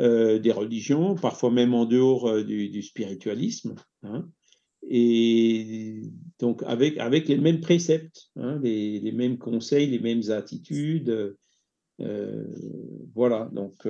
[0.00, 3.74] euh, des religions, parfois même en dehors euh, du, spiritualisme.
[4.02, 4.26] Hein.
[4.88, 6.00] et
[6.38, 6.96] donc, avec,
[7.28, 11.36] les mêmes préceptes, hein, les, mêmes conseils, les mêmes attitudes.
[12.00, 12.44] Euh,
[13.14, 13.86] voilà, donc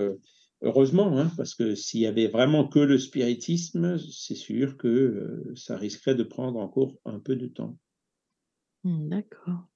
[0.60, 5.76] heureusement, hein, parce que s'il y avait vraiment que le spiritisme, c'est sûr que ça
[5.76, 7.78] risquerait de prendre encore un peu de temps.
[8.82, 9.71] Mmh, d'accord.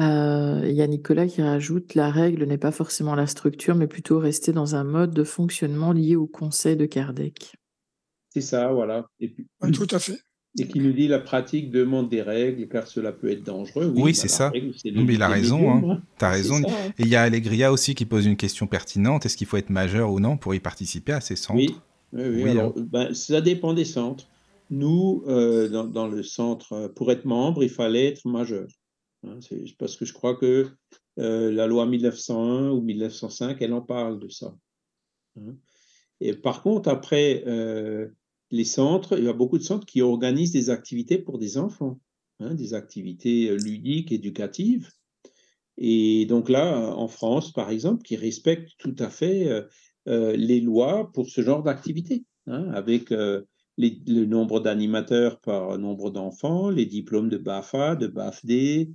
[0.00, 3.88] Euh, il y a Nicolas qui rajoute: «La règle n'est pas forcément la structure, mais
[3.88, 7.56] plutôt rester dans un mode de fonctionnement lié au conseil de Kardec».
[8.30, 9.34] C'est ça, voilà et
[9.72, 10.18] tout à fait.
[10.58, 13.92] et qui nous dit: «La pratique demande des règles, car cela peut être dangereux».
[13.96, 14.52] Oui, c'est ça.
[14.54, 15.82] mais il a raison, hein.
[15.84, 16.02] hein.
[16.18, 16.92] Tu as raison hein.
[16.98, 19.70] et il y a Allegria aussi qui pose une question pertinente: «Est-ce qu'il faut être
[19.70, 21.74] majeur ou non pour y participer à ces centres?» Oui,
[22.12, 24.28] oui, alors, ben, ça dépend des centres.
[24.70, 28.68] Nous, euh, dans dans le centre, pour être membre, il fallait être majeur.
[29.24, 29.40] Hein,
[29.78, 30.68] parce que je crois que
[31.18, 34.56] euh, la loi 1901 ou 1905, elle en parle de ça.
[35.36, 35.56] Hein.
[36.20, 38.08] Et par contre, après, euh,
[38.50, 42.00] les centres, il y a beaucoup de centres qui organisent des activités pour des enfants,
[42.40, 44.90] hein, des activités euh, ludiques, éducatives.
[45.76, 49.64] Et donc là, en France, par exemple, qui respectent tout à fait
[50.06, 53.12] les lois pour ce genre d'activité, avec
[53.78, 58.90] le nombre d'animateurs par nombre d'enfants, les diplômes de BAFA, de BAFD,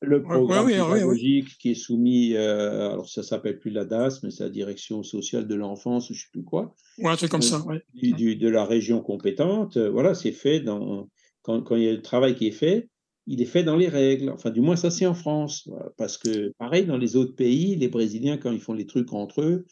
[0.00, 4.44] le programme pédagogique qui est soumis, euh, alors ça s'appelle plus la DAS, mais c'est
[4.44, 6.74] la Direction sociale de l'enfance, ou je sais plus quoi.
[6.98, 7.82] Ouais, un truc comme ça, ouais.
[7.94, 9.76] de la région compétente.
[9.76, 11.08] Euh, voilà, c'est fait dans,
[11.42, 12.88] quand, quand, il y a le travail qui est fait,
[13.26, 14.30] il est fait dans les règles.
[14.30, 15.68] Enfin, du moins, ça c'est en France.
[15.96, 19.42] Parce que, pareil, dans les autres pays, les Brésiliens, quand ils font les trucs entre
[19.42, 19.66] eux,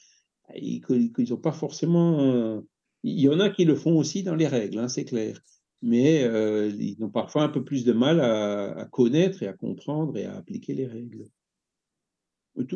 [0.57, 0.83] ils
[1.29, 2.63] n'ont pas forcément.
[3.07, 5.41] Il y en a qui le font aussi dans les règles, hein, c'est clair.
[5.81, 10.25] mais ils ont parfois un peu plus de mal à, connaître et à comprendre et
[10.25, 11.29] à appliquer les règles.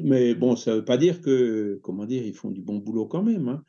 [0.02, 3.06] Mais bon, ça ne veut pas dire que, comment dire, ils font du bon boulot
[3.06, 3.48] quand même.
[3.48, 3.64] Hein.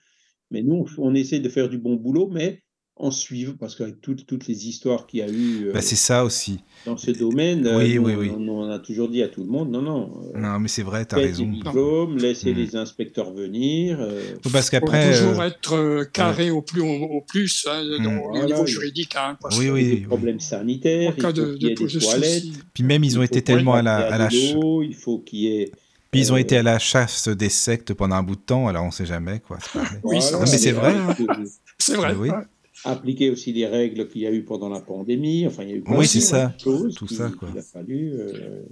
[0.52, 2.62] Mais nous, on essaie de faire du bon boulot, mais
[2.98, 5.72] en suivre, parce qu'avec toutes, toutes les histoires qu'il y a eu.
[5.72, 6.60] Bah, euh, c'est ça aussi.
[6.86, 8.30] Dans ce domaine, oui, oui, oui.
[8.30, 10.22] On, a toujours dit à tout le monde non, non.
[10.36, 11.46] Euh, non, mais c'est vrai, tu as raison.
[11.46, 12.58] Diplôme, laissez mm.
[12.58, 13.98] les inspecteurs venir.
[14.00, 15.12] Euh, parce qu'après.
[15.12, 18.20] toujours être carré au plus, au, plus hein, mm.
[18.20, 19.16] au niveau juridique.
[19.16, 19.90] Hein, oui, oui.
[20.02, 22.44] Des problèmes sanitaires, il faut qu'il y ait des toilettes.
[22.74, 23.98] Puis même, ils ont été tellement à la.
[23.98, 25.72] À la il faut qu'il y ait.
[26.12, 28.84] Puis ils ont été à la chasse des sectes pendant un bout de temps, alors
[28.84, 29.40] on ne sait jamais.
[29.40, 29.58] Quoi.
[30.04, 30.94] oui, mais c'est vrai.
[30.94, 31.16] Hein.
[31.80, 32.14] C'est vrai.
[32.14, 32.30] Oui
[32.84, 35.46] appliquer aussi les règles qu'il y a eu pendant la pandémie.
[35.48, 36.54] Enfin, il y a eu oui, c'est ça.
[36.58, 37.50] Choses Tout ça, quoi.
[37.54, 38.14] Il a fallu.
[38.14, 38.64] Euh...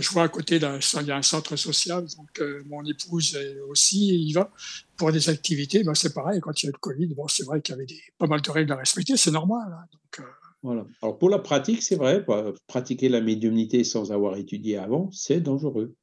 [0.00, 3.38] je vois à côté, là, il y a un centre social, donc euh, mon épouse
[3.68, 4.50] aussi y va
[4.96, 5.82] pour des activités.
[5.84, 7.86] Ben, c'est pareil, quand il y a le Covid, bon, c'est vrai qu'il y avait
[7.86, 9.66] des, pas mal de règles à respecter, c'est normal.
[9.70, 10.30] Hein, donc, euh.
[10.62, 10.86] voilà.
[11.02, 12.24] Alors pour la pratique, c'est vrai,
[12.66, 15.94] pratiquer la médiumnité sans avoir étudié avant, c'est dangereux.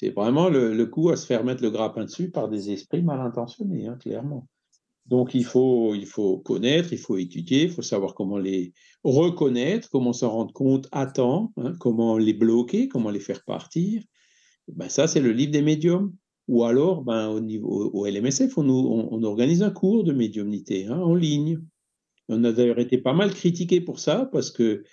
[0.00, 3.02] C'est vraiment le, le, coup à se faire mettre le grappin dessus par des esprits
[3.02, 4.46] mal intentionnés, hein, clairement.
[5.08, 8.72] Donc il faut, il faut connaître, il faut étudier, il faut savoir comment les
[9.04, 14.02] reconnaître, comment s'en rendre compte à temps, hein, comment les bloquer, comment les faire partir.
[14.68, 16.12] Ben ça, c'est le livre des médiums.
[16.48, 21.14] Ou alors, ben, au, niveau, au LMSF, on, organise un cours de médiumnité hein, en
[21.14, 21.60] ligne.
[22.28, 24.84] On a d'ailleurs été pas mal critiqué pour ça, parce que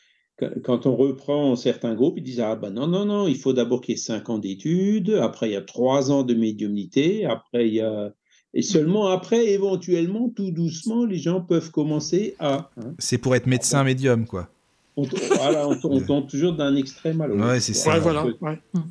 [0.64, 3.82] quand on reprend certains groupes, ils disent Ah ben non, non, non, il faut d'abord
[3.82, 7.68] qu'il y ait cinq ans d'études, après il y a trois ans de médiumnité, après
[7.68, 8.14] il y a
[8.54, 12.70] et seulement après, éventuellement, tout doucement, les gens peuvent commencer à.
[12.78, 12.94] Hein.
[13.00, 14.50] C'est pour être médecin médium, quoi.
[14.96, 17.44] On, voilà, on, tombe toujours d'un extrême à l'autre.
[17.44, 17.98] Ouais, c'est ça.
[17.98, 18.26] voilà.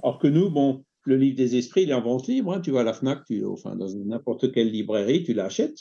[0.02, 2.54] Alors que nous, bon, le livre des esprits, il est en vente libre.
[2.54, 2.60] Hein.
[2.60, 5.78] tu vas à la Fnac, tu, enfin, dans n'importe quelle librairie, tu l'achètes.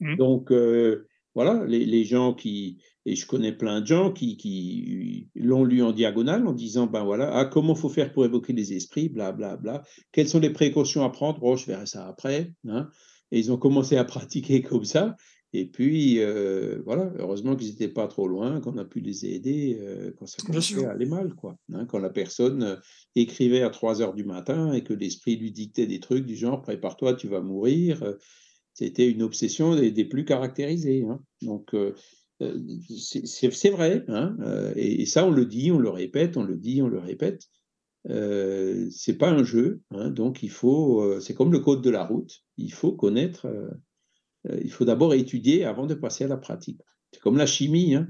[0.00, 0.16] Mmh.
[0.16, 2.78] Donc, euh, voilà, les, les, gens qui.
[3.06, 7.04] Et je connais plein de gens qui, qui l'ont lu en diagonale en disant ben
[7.04, 9.82] voilà, ah, comment faut faire pour évoquer les esprits, bla, bla, bla.
[10.10, 11.38] Quelles sont les précautions à prendre?
[11.42, 12.52] Oh, je verrai ça après.
[12.68, 12.88] Hein.
[13.32, 15.16] Et ils ont commencé à pratiquer comme ça.
[15.52, 19.78] Et puis, euh, voilà, heureusement qu'ils n'étaient pas trop loin, qu'on a pu les aider
[19.80, 21.56] euh, quand ça commençait à aller mal, quoi.
[21.72, 22.76] Hein, quand la personne euh,
[23.16, 26.62] écrivait à 3 heures du matin et que l'esprit lui dictait des trucs du genre
[26.62, 28.16] prépare-toi, tu vas mourir.
[28.74, 31.04] C'était une obsession des, plus caractérisées.
[31.04, 31.20] Hein.
[31.42, 31.74] Donc,
[32.38, 34.04] c'est vrai.
[34.06, 34.36] Hein,
[34.76, 37.48] et, et, ça, on le dit, on le répète, on le dit, on le répète.
[38.08, 41.90] Euh, c'est pas un jeu, hein, donc il faut, euh, c'est comme le code de
[41.90, 46.38] la route, il faut connaître, euh, il faut d'abord étudier avant de passer à la
[46.38, 46.80] pratique.
[47.12, 48.08] C'est comme la chimie, hein.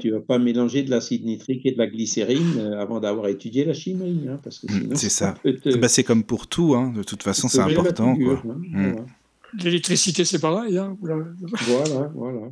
[0.00, 3.66] Tu ne vas pas mélanger de l'acide nitrique et de la glycérine avant d'avoir étudié
[3.66, 5.34] la chimie, hein, parce que mmh, c'est ça.
[5.78, 6.90] Bah, c'est comme pour tout, hein.
[6.90, 8.16] de toute façon, c'est important.
[8.16, 9.04] Mmh.
[9.62, 10.80] L'électricité, c'est pareil.
[11.02, 12.50] Voilà, voilà.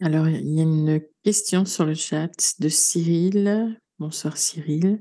[0.00, 5.00] Alors, il y a une question sur le chat de Cyril bonsoir Cyril,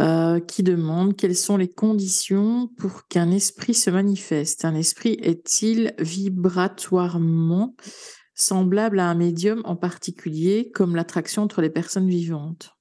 [0.00, 4.64] euh, qui demande quelles sont les conditions pour qu'un esprit se manifeste.
[4.64, 7.76] Un esprit est-il vibratoirement
[8.34, 12.72] semblable à un médium en particulier, comme l'attraction entre les personnes vivantes?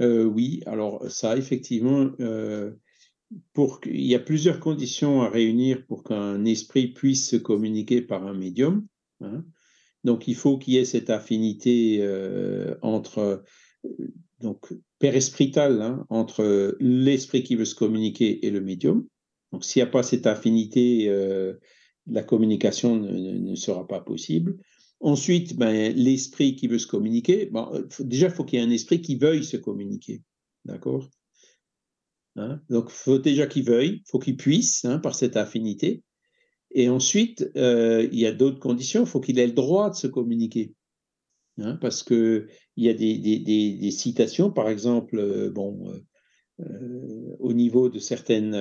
[0.00, 2.72] Euh, Oui, alors ça, effectivement, euh,
[3.84, 8.34] il y a plusieurs conditions à réunir pour qu'un esprit puisse se communiquer par un
[8.34, 8.86] médium.
[9.20, 9.44] Hein.
[10.02, 12.06] Donc, il faut qu'il y ait cette affinité
[12.82, 13.42] entre
[14.40, 19.06] donc peresprital hein, entre l'esprit qui veut se communiquer et le médium.
[19.52, 21.54] Donc s'il n'y a pas cette affinité, euh,
[22.06, 24.58] la communication ne, sera pas possible.
[25.00, 27.50] Ensuite, ben, l'esprit qui veut se communiquer,
[28.00, 30.22] déjà il faut qu'il y ait un esprit qui veuille se communiquer.
[30.64, 31.08] D'accord?
[32.36, 32.60] Hein?
[32.68, 36.02] Donc il faut déjà qu'il veuille, il faut qu'il puisse hein, par cette affinité.
[36.72, 39.94] Et ensuite, euh, il y a d'autres conditions, il faut qu'il ait le droit de
[39.94, 40.74] se communiquer.
[41.58, 46.00] Hein, parce qu'il y a des, des, citations, par exemple, euh, bon, euh,
[46.60, 48.54] euh, au niveau de certaines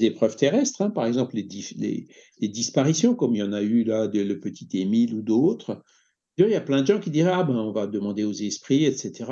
[0.00, 2.06] épreuves terrestres, hein, par exemple les,
[2.40, 5.82] les, disparitions, comme il y en a eu là, de le petit Émile ou d'autres.
[6.38, 8.84] Il y a plein de gens qui diraient, ah ben, on va demander aux esprits,
[8.86, 9.30] etc.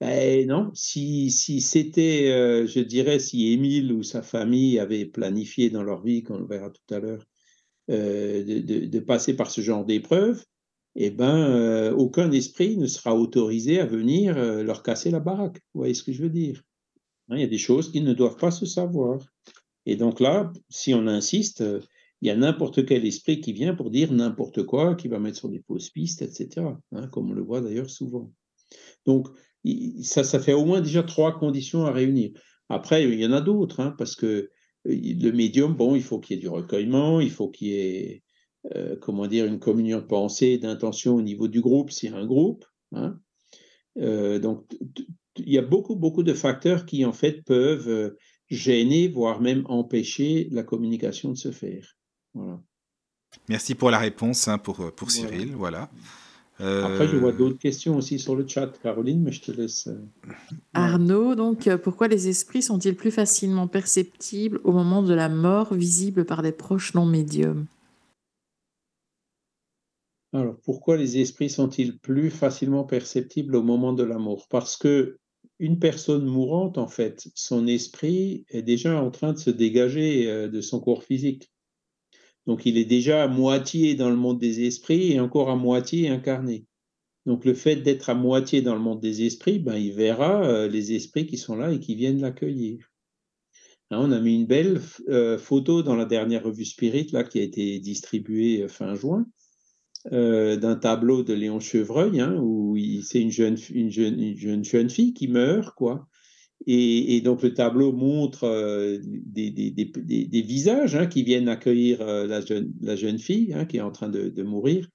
[0.00, 2.28] Ben non, si, si c'était,
[2.66, 6.70] je dirais, si Émile ou sa famille avaient planifié dans leur vie, qu'on le verra
[6.70, 7.26] tout à l'heure,
[7.88, 10.44] de, de, passer par ce genre d'épreuves,
[10.96, 15.60] eh ben, euh, aucun esprit ne sera autorisé à venir euh, leur casser la baraque.
[15.72, 16.62] Vous voyez ce que je veux dire?
[17.28, 19.20] Hein, Il y a des choses qui ne doivent pas se savoir.
[19.86, 21.80] Et donc là, si on insiste, euh,
[22.20, 25.38] il y a n'importe quel esprit qui vient pour dire n'importe quoi, qui va mettre
[25.38, 26.66] sur des fausses pistes, etc.
[26.92, 28.30] Hein, comme on le voit d'ailleurs souvent.
[29.06, 29.28] Donc,
[30.02, 32.32] ça, ça fait au moins déjà trois conditions à réunir.
[32.68, 34.50] Après, il y en a d'autres, hein, parce que
[34.84, 38.22] le médium, bon, il faut qu'il y ait du recueillement, il faut qu'il y ait
[39.00, 42.26] comment dire, une communion de pensée, d'intention au niveau du groupe, s'il y a un
[42.26, 42.64] groupe.
[42.92, 43.18] Hein.
[43.96, 44.66] donc,
[45.36, 48.14] il y a beaucoup, beaucoup de facteurs qui, en fait, peuvent
[48.48, 51.96] gêner, voire même empêcher la communication de se faire.
[52.34, 52.60] Voilà.
[53.48, 55.54] Merci pour la réponse hein, pour, pour Cyril.
[55.54, 55.90] Voilà.
[56.58, 59.88] Après, je vois d'autres questions aussi sur le chat, Caroline, mais je te laisse.
[60.74, 66.26] Arnaud, donc, pourquoi les esprits sont-ils plus facilement perceptibles au moment de la mort, visibles
[66.26, 67.66] par des proches non médiums?
[70.32, 75.18] Alors, pourquoi les esprits sont-ils plus facilement perceptibles au moment de la mort Parce que
[75.58, 80.48] une personne mourante, en fait, son esprit est déjà en train de se dégager euh,
[80.48, 81.50] de son corps physique.
[82.46, 86.08] Donc, il est déjà à moitié dans le monde des esprits et encore à moitié
[86.08, 86.64] incarné.
[87.26, 90.68] Donc, le fait d'être à moitié dans le monde des esprits, ben, il verra euh,
[90.68, 92.88] les esprits qui sont là et qui viennent l'accueillir.
[93.90, 97.42] Hein, on a mis une belle euh, photo dans la dernière revue Spirit qui a
[97.42, 99.26] été distribuée fin juin
[100.12, 104.64] euh, d'un tableau de Léon Chevreuil, hein, où c'est une jeune, une, jeune, une jeune,
[104.64, 106.08] jeune, fille qui meurt, quoi.
[106.66, 112.00] Et, et donc le tableau montre euh, des, des, des, visages hein, qui viennent accueillir
[112.00, 114.88] euh, la, jeune, la jeune fille hein, qui est en train de, de mourir.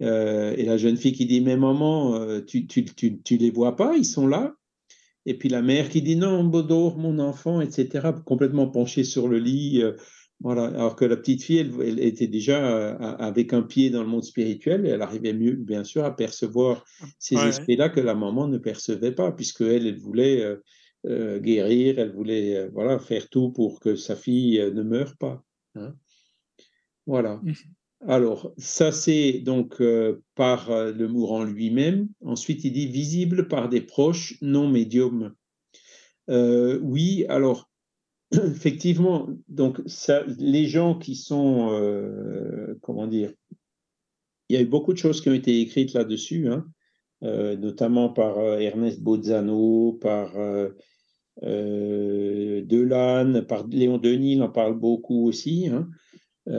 [0.00, 3.96] et la jeune fille qui dit Mais maman, tu, tu, tu, tu, les vois pas,
[3.96, 4.54] ils sont là.
[5.24, 9.38] Et puis la mère qui dit Non, Bodor, mon enfant, etc., complètement penchée sur le
[9.38, 9.82] lit
[10.44, 14.08] voilà, alors que la petite fille, elle, était déjà euh, avec un pied dans le
[14.10, 16.84] monde spirituel et elle arrivait mieux, bien sûr, à percevoir
[17.18, 20.56] ces esprits-là que la maman ne percevait pas, puisque elle, elle voulait euh,
[21.06, 25.42] euh, guérir, elle voulait voilà, faire tout pour que sa fille ne meure pas.
[25.76, 25.94] Hein.
[27.06, 27.40] Voilà.
[27.42, 27.52] Mmh.
[28.06, 29.82] Alors, ça, c'est donc
[30.34, 32.08] par le mourant lui-même.
[32.22, 35.32] Ensuite, il dit visible par des proches non médiums.
[36.28, 37.70] oui, alors,
[38.54, 39.80] effectivement, donc
[40.38, 43.32] les gens qui sont, euh, comment dire,
[44.48, 46.66] il y a eu beaucoup de choses qui ont été écrites là-dessus, hein,
[47.22, 50.32] euh, notamment par euh, Ernest Bozzano, par
[52.66, 55.68] Delanne, par Léon Denis, il en parle beaucoup aussi.
[55.68, 55.88] Hein.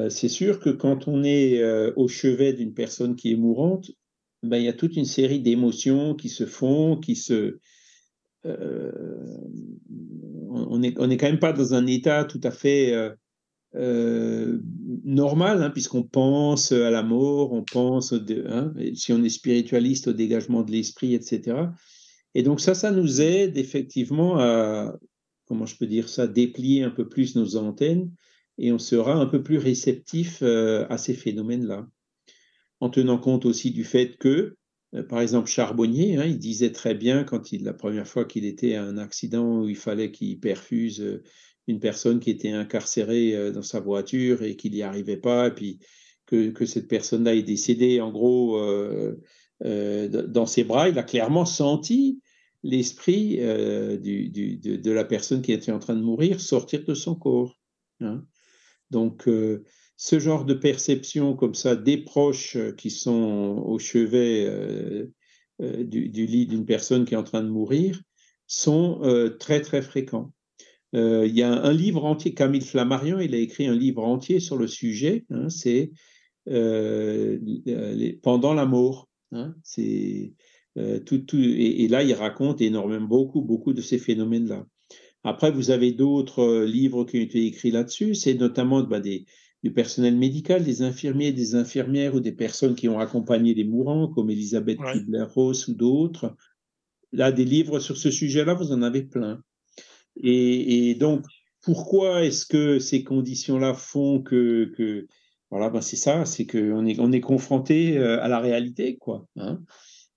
[0.09, 1.63] c'est sûr que quand on est
[1.95, 3.91] au chevet d'une personne qui est mourante,
[4.43, 7.57] ben, il y a toute une série d'émotions qui se font, qui se,
[10.49, 13.09] on n'est on est quand même pas dans un état tout à fait euh,
[13.75, 14.59] euh,
[15.03, 20.13] normal, hein, puisqu'on pense à la mort, on pense, hein, si on est spiritualiste, au
[20.13, 21.57] dégagement de l'esprit, etc.
[22.35, 24.95] Et donc ça, ça nous aide effectivement à,
[25.45, 28.11] comment je peux dire ça, déplier un peu plus nos antennes
[28.57, 31.87] et on sera un peu plus réceptif euh, à ces phénomènes-là.
[32.79, 34.55] En tenant compte aussi du fait que euh,
[35.03, 38.75] par exemple, Charbonnier, hein, il disait très bien quand il, la première fois qu'il était
[38.75, 41.23] à un accident où il fallait qu'il perfuse euh,
[41.67, 45.51] une personne qui était incarcérée euh, dans sa voiture et qu'il n'y arrivait pas, et
[45.51, 45.79] puis
[46.25, 48.59] que, cette personne-là est décédée, en gros,
[49.61, 52.19] dans ses bras, il a clairement senti
[52.63, 57.61] l'esprit de, la personne qui était en train de mourir sortir de son corps.
[57.99, 58.25] Hein.
[58.89, 59.29] Donc,
[59.97, 65.05] ce genre de perception comme ça des proches euh, qui sont au chevet euh,
[65.61, 68.01] euh, du, lit d'une personne qui est en train de mourir
[68.47, 69.01] sont
[69.39, 70.31] très très fréquents.
[70.93, 74.55] Il y a un, livre entier, Camille Flammarion, il a écrit un livre entier sur
[74.55, 75.91] le sujet, hein, c'est
[78.21, 79.09] Pendant la mort.
[79.31, 80.33] Hein, c'est
[81.07, 84.67] tout, tout, et, là, il raconte énormément, beaucoup, beaucoup de ces phénomènes-là.
[85.23, 89.25] Après, vous avez d'autres livres qui ont été écrits là-dessus, c'est notamment bah, des,
[89.65, 94.07] du personnel médical, des infirmiers, des infirmières ou des personnes qui ont accompagné les mourants,
[94.07, 96.35] comme Elisabeth Kubler-Ross ou d'autres.
[97.11, 99.41] Là, des livres sur ce sujet-là, vous en avez plein.
[100.21, 101.25] Et, donc,
[101.63, 105.07] pourquoi est-ce que ces conditions-là font que, que
[105.49, 109.25] voilà, ben c'est ça, c'est qu'on est, on est confronté euh, à la réalité, quoi.
[109.35, 109.61] Hein.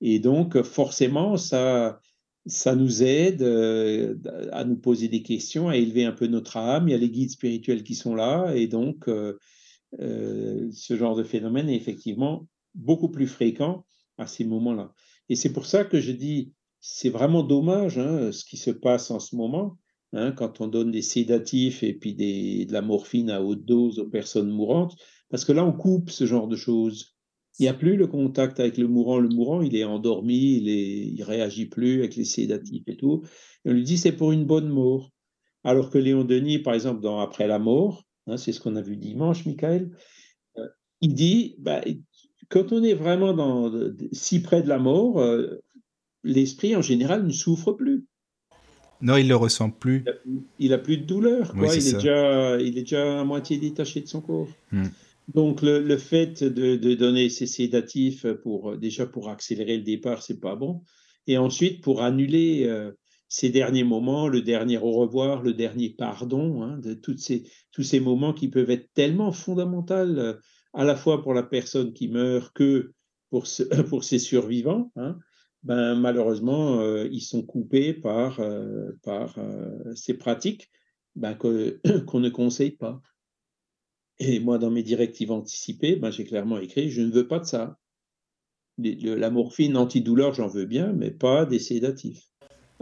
[0.03, 2.01] et donc, forcément, ça,
[2.49, 4.17] ça nous aide euh,
[4.53, 6.89] à nous poser des questions, à élever un peu notre âme.
[6.89, 9.39] Il y a les guides spirituels qui sont là, et donc euh,
[10.01, 13.85] euh, ce genre de phénomène est effectivement beaucoup plus fréquent
[14.17, 14.93] à ces moments-là.
[15.29, 19.11] Et c'est pour ça que je dis, c'est vraiment dommage hein, ce qui se passe
[19.11, 19.77] en ce moment,
[20.13, 24.09] hein, quand on donne des sédatifs et puis de la morphine à haute dose aux
[24.09, 24.97] personnes mourantes,
[25.29, 27.18] parce que là, on coupe ce genre de choses.
[27.59, 29.19] Il n'y a plus le contact avec le mourant.
[29.19, 33.25] Le mourant, il est endormi, il ne il réagit plus avec les sédatifs et tout.
[33.65, 35.11] on lui dit c'est pour une bonne mort.
[35.65, 38.81] Alors que Léon Denis, par exemple, dans Après la mort, hein, c'est ce qu'on a
[38.81, 39.91] vu dimanche, Michael,
[40.57, 40.69] euh,
[41.01, 41.83] il dit bah,
[42.49, 43.73] quand on est vraiment dans,
[44.13, 45.61] si près de la mort, euh,
[46.23, 48.07] l'esprit en général ne souffre plus.
[49.01, 50.05] Non, il ne le ressent plus.
[50.59, 51.53] Il n'a plus de douleur.
[51.57, 54.49] il, est déjà, il est déjà à moitié détaché de son corps.
[54.73, 54.89] Hmm.
[55.29, 60.57] Donc, le, fait de, donner ces sédatifs pour, déjà pour accélérer le départ, c'est pas
[60.57, 60.83] bon.
[61.27, 62.93] Et ensuite, pour annuler euh,
[63.29, 67.83] ces derniers moments, le dernier au revoir, le dernier pardon, hein, de toutes ces, tous
[67.83, 70.35] ces moments qui peuvent être tellement fondamentaux euh,
[70.73, 72.93] à la fois pour la personne qui meurt que
[73.29, 73.45] pour,
[73.91, 75.19] pour ses survivants, hein,
[75.63, 78.41] ben, malheureusement, euh, ils sont coupés par,
[79.03, 79.37] par
[79.95, 80.71] ces pratiques
[81.15, 81.35] ben,
[82.07, 83.03] qu'on ne conseille pas.
[84.21, 87.45] Et moi, dans mes directives anticipées, ben, j'ai clairement écrit je ne veux pas de
[87.45, 87.79] ça.
[88.79, 92.29] La morphine antidouleur, j'en veux bien, mais pas des sédatifs.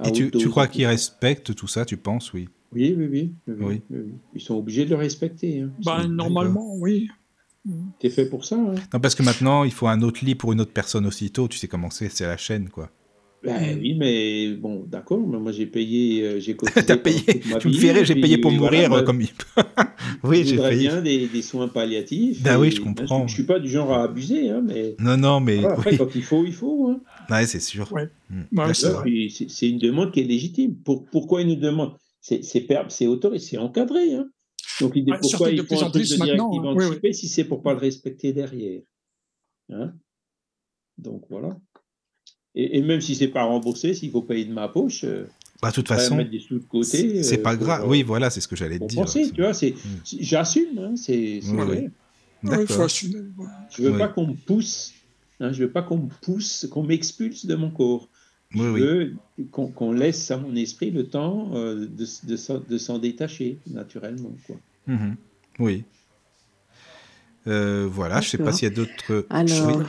[0.05, 2.49] Et tu, crois qu'ils respectent tout ça, tu penses, oui?
[2.73, 3.83] Oui oui, oui
[4.35, 5.61] Ils sont obligés de le respecter.
[5.61, 5.71] Hein.
[5.85, 7.09] Ben, normalement, oui.
[7.99, 8.57] T'es fait pour ça.
[8.57, 8.75] Hein.
[8.93, 11.49] Non, parce que maintenant, il faut un autre lit pour une autre personne aussitôt.
[11.49, 12.91] Tu sais comment c'est, c'est la chaîne, quoi.
[13.43, 16.57] Ben oui, mais bon, d'accord, mais moi j'ai payé, euh, j'ai
[16.87, 17.21] T'as payé,
[17.61, 19.21] tu me ferais, j'ai payé pour mourir euh, comme
[20.25, 20.89] oui, j'ai payé.
[20.89, 22.43] bien des, des, soins palliatifs.
[22.43, 23.19] Ben oui, je comprends.
[23.19, 24.97] je, ne suis pas du genre à abuser, hein, mais.
[24.99, 25.65] Non, non, mais.
[25.65, 26.89] après, quand il faut, il faut.
[26.89, 27.01] Hein.
[27.31, 27.91] Ouais, c'est sûr.
[27.93, 28.09] Ouais.
[28.31, 28.73] Hmm.
[28.73, 30.75] c'est une demande qui est légitime.
[30.77, 31.93] Pour, pourquoi il nous demande?
[32.21, 34.15] C'est c'est autorisé, c'est encadré.
[34.15, 34.29] Hein.
[34.81, 37.73] Donc, il dit pourquoi il faut un truc de directive anticipée si c'est pour pas
[37.73, 38.83] le respecter derrière.
[39.71, 39.93] Hein
[40.99, 41.57] Donc voilà.
[42.57, 45.29] Et, même si c'est pas remboursé, s'il faut payer de ma poche, euh,
[45.61, 47.23] bah, de toute façon, mettre des sous de côté.
[47.23, 47.87] C'est pas euh, grave.
[47.87, 49.03] oui, voilà, c'est ce que j'allais te dire.
[49.03, 50.17] Penser, tu vois, c'est, hmm.
[50.21, 51.91] j'assume, hein, c'est, vrai.
[52.43, 54.95] Je veux pas qu'on me pousse.
[55.39, 58.09] Hein, je veux pas qu'on me pousse, qu'on m'expulse de mon corps.
[58.51, 59.15] je veux
[59.51, 62.07] qu'on, laisse à mon esprit le temps euh, de,
[62.69, 64.33] de, s'en détacher naturellement.
[64.47, 64.57] Quoi.
[64.89, 65.15] Mm-hmm.
[65.59, 65.85] Oui.
[67.47, 69.27] Euh, voilà, je ne sais pas s'il y a d'autres.
[69.31, 69.83] Alors,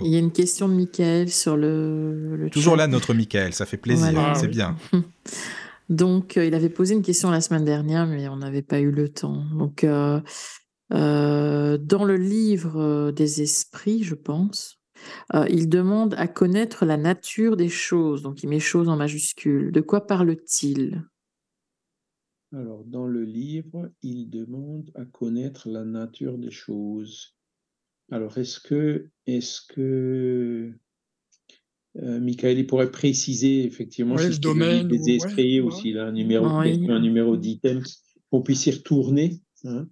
[0.00, 2.48] il y a une question de Michael sur le.
[2.50, 4.76] Toujours là, notre Michael, ça fait plaisir, c'est bien.
[5.88, 8.90] Donc, euh, il avait posé une question la semaine dernière, mais on n'avait pas eu
[8.90, 9.44] le temps.
[9.58, 10.20] Donc, euh,
[10.90, 14.78] dans le livre des esprits, je pense,
[15.50, 18.22] il demande à connaître la nature des choses.
[18.22, 19.70] Donc, il met choses en majuscule.
[19.70, 21.02] De quoi parle-t-il?
[22.54, 27.34] Alors, dans le livre, il demande à connaître la nature des choses.
[28.10, 30.72] Alors, est-ce que, est-ce que
[31.96, 36.46] euh, Michael pourrait préciser effectivement si le domaine des esprits ou s'il a un numéro,
[36.46, 37.82] un numéro d'item,
[38.30, 39.86] qu'on puisse y retourner hein?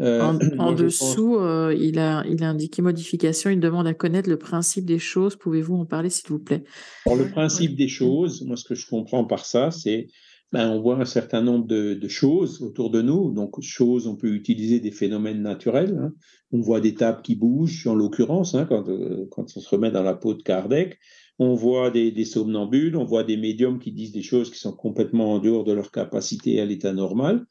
[0.00, 0.22] euh,
[0.58, 3.50] en, dessous, euh, il, a, il a indiqué modification.
[3.50, 5.36] Il demande à connaître le principe des choses.
[5.36, 6.64] Pouvez-vous en parler, s'il vous plaît?
[7.04, 10.08] Alors, le principe des choses, moi, ce que je comprends par ça, c'est
[10.54, 13.32] ben, on voit un certain nombre de, choses autour de nous.
[13.32, 15.98] Donc, choses, on peut utiliser des phénomènes naturels.
[16.00, 16.12] Hein.
[16.52, 20.04] On voit des tables qui bougent, en l'occurrence, hein, euh, quand, on se remet dans
[20.04, 20.96] la peau de Kardec.
[21.40, 25.32] On voit des, somnambules, on voit des médiums qui disent des choses qui sont complètement
[25.32, 27.46] en dehors de leur capacité à l'état normal.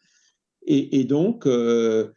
[0.65, 2.09] Et, donc, euh,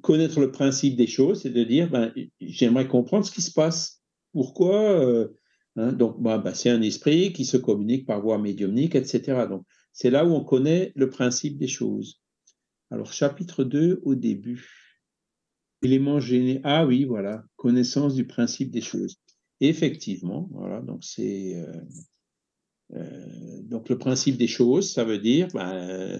[0.00, 2.10] connaître le principe des choses, c'est de dire, ben,
[2.40, 4.00] j'aimerais comprendre ce qui se passe.
[4.32, 5.28] Pourquoi euh,
[5.78, 9.46] Hein, donc, bah, bah, c'est un esprit qui se communique par voie médiumnique, etc.
[9.48, 12.20] Donc, c'est là où on connaît le principe des choses.
[12.90, 14.68] Alors, chapitre 2, au début.
[15.82, 16.60] Élément gêné.
[16.64, 17.44] Ah oui, voilà.
[17.54, 19.20] Connaissance du principe des choses.
[19.60, 20.80] effectivement, voilà.
[20.80, 21.54] Donc, c'est.
[21.54, 21.80] Euh,
[22.94, 26.18] euh, donc, le principe des choses, ça veut dire bah,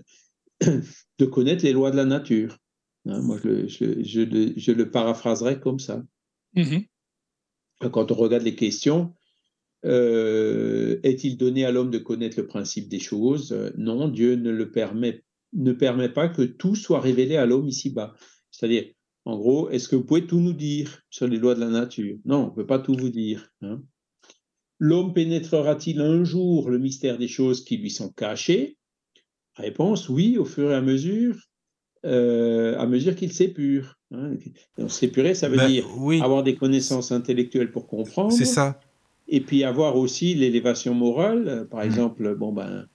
[0.61, 2.59] de connaître les lois de la nature.
[3.06, 6.00] Hein, moi, je, je, le paraphraserai comme ça.
[6.54, 6.78] Mmh
[7.90, 9.14] Quand on regarde les questions,
[9.84, 13.56] euh, est-il donné à l'homme de connaître le principe des choses?
[13.76, 18.14] Non, Dieu ne le permet, ne permet pas que tout soit révélé à l'homme ici-bas.
[18.50, 18.84] C'est-à-dire,
[19.24, 22.16] en gros, est-ce que vous pouvez tout nous dire sur les lois de la nature?
[22.24, 23.50] Non, on ne peut pas tout vous dire.
[23.62, 23.82] Hein.
[24.78, 28.78] L'homme pénétrera-t-il un jour le mystère des choses qui lui sont cachées?
[29.56, 31.36] Réponse oui, au fur et à mesure,
[32.04, 33.96] euh, à mesure qu'il s'épure.
[34.12, 34.36] Hein.
[34.86, 35.86] S'épurer, ça veut ben, dire
[36.22, 38.32] avoir des connaissances intellectuelles pour comprendre.
[38.32, 38.80] C'est ça
[39.28, 41.66] et puis avoir aussi l'élévation morale.
[41.70, 41.86] Par mmh.
[41.86, 42.86] exemple, bon ben,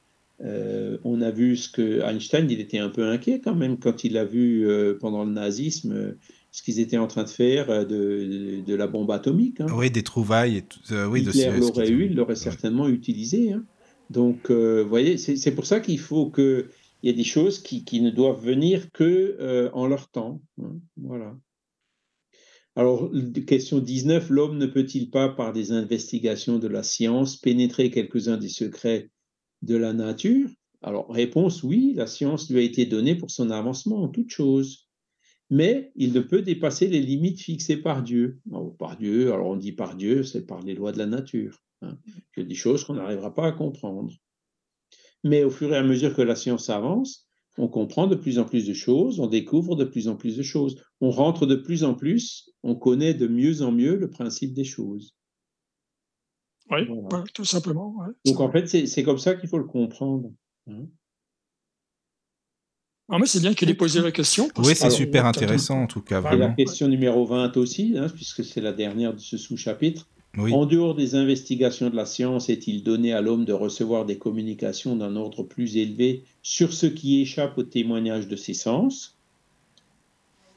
[0.42, 4.04] euh, on a vu ce que Einstein, il était un peu inquiet quand même quand
[4.04, 6.16] il a vu euh, pendant le nazisme
[6.52, 9.62] ce qu'ils étaient en train de faire euh, de, de, la bombe atomique.
[9.62, 9.68] Hein.
[9.76, 10.58] Oui, des trouvailles.
[10.58, 10.80] Et tout,
[11.10, 13.54] oui, Hitler l'aurait eu, il l'aurait certainement utilisé.
[13.54, 13.64] Hein.
[14.10, 16.68] Donc, vous voyez, c'est pour ça qu'il faut que
[17.02, 20.42] il y a des choses qui, qui ne doivent venir que en leur temps.
[20.62, 20.76] Hein.
[20.98, 21.36] Voilà.
[22.76, 23.12] Alors,
[23.46, 28.50] question 19, l'homme ne peut-il pas, par des investigations de la science, pénétrer quelques-uns des
[28.50, 29.12] secrets
[29.62, 30.50] de la nature?
[30.82, 34.90] Alors, réponse, oui, la science lui a été donnée pour son avancement en toute chose.
[35.52, 38.40] Mais il ne peut dépasser les limites fixées par Dieu.
[38.80, 41.62] par Dieu, alors on dit par Dieu, c'est par les lois de la nature.
[41.84, 41.98] Hein.
[42.36, 44.12] Il y a des choses qu'on n'arrivera pas à comprendre.
[45.24, 47.23] Mais au fur et à mesure que la science avance,
[47.58, 50.44] on comprend de plus en plus de choses, on découvre de plus en plus de
[50.44, 54.54] choses, on rentre de plus en plus, on connaît de mieux en mieux le principe
[54.54, 55.16] des choses.
[56.72, 56.88] Oui,
[57.34, 57.96] tout simplement.
[58.26, 60.32] Donc en fait, c'est comme ça qu'il faut le comprendre.
[60.68, 60.88] Hein.
[63.10, 64.48] Ah, mais c'est bien qu'il ait posé la question.
[64.58, 66.22] Oui, c'est super intéressant en tout cas.
[66.22, 66.48] Vraiment.
[66.48, 70.08] la question numéro 20 aussi, hein, puisque c'est la dernière de ce sous-chapitre.
[70.38, 74.96] En dehors des investigations de la science, est-il donné à l'homme de recevoir des communications
[74.96, 79.16] d'un ordre plus élevé sur ce qui échappe au témoignage de ses sens?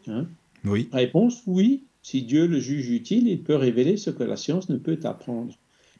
[0.08, 0.26] Hein?
[0.64, 0.88] Oui.
[0.92, 1.84] Réponse oui.
[2.00, 5.54] Si Dieu le juge utile, il peut révéler ce que la science ne peut apprendre.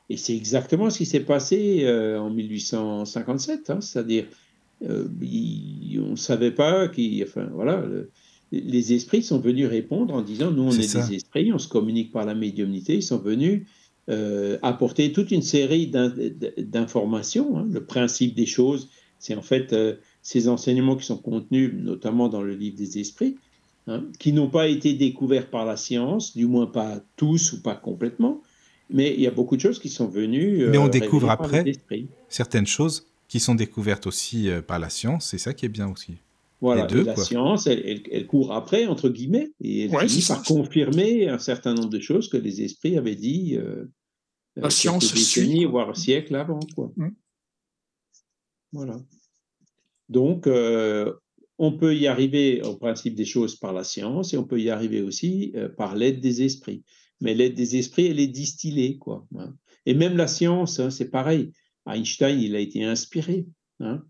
[0.08, 4.26] Et c'est exactement ce qui s'est passé euh, en 1857, hein, c'est-à-dire
[4.88, 5.08] euh,
[5.98, 7.84] on ne savait pas qui, enfin voilà,
[8.53, 12.12] les esprits sont venus répondre en disant nous on est, des esprits, on se communique
[12.12, 13.66] par la médiumnité, ils sont venus
[14.09, 15.90] euh, apporter toute une série
[16.59, 17.59] d'informations.
[17.59, 17.66] Hein.
[17.70, 18.88] Le principe des choses,
[19.18, 19.74] c'est en fait
[20.22, 23.36] ces enseignements qui sont contenus notamment dans le livre des esprits,
[23.88, 27.74] hein, qui n'ont pas été découverts par la science, du moins pas tous ou pas
[27.74, 28.42] complètement,
[28.90, 30.66] mais il y a beaucoup de choses qui sont venues.
[30.68, 31.64] Mais on découvre après
[32.28, 35.88] certaines choses qui sont découvertes aussi euh, par la science, c'est ça qui est bien
[35.88, 36.18] aussi.
[36.61, 41.74] Voilà, la science, elle, court après, entre guillemets, et elle finit par confirmer un certain
[41.74, 43.84] nombre de choses que les esprits avaient dit euh,
[44.57, 46.61] la science décennies, voire siècles avant.
[46.74, 46.92] Quoi.
[46.96, 47.11] Mm.
[48.72, 48.96] Voilà.
[50.09, 51.12] Donc, euh,
[51.59, 54.70] on peut y arriver au principe des choses par la science et on peut y
[54.70, 56.84] arriver aussi par l'aide des esprits
[57.20, 58.98] mais l'aide des esprits, elle est distillée.
[58.98, 59.54] Quoi, hein.
[59.86, 61.52] Et même la science, hein, c'est pareil.
[61.86, 63.46] Einstein, il a été inspiré.
[63.80, 64.02] Hein.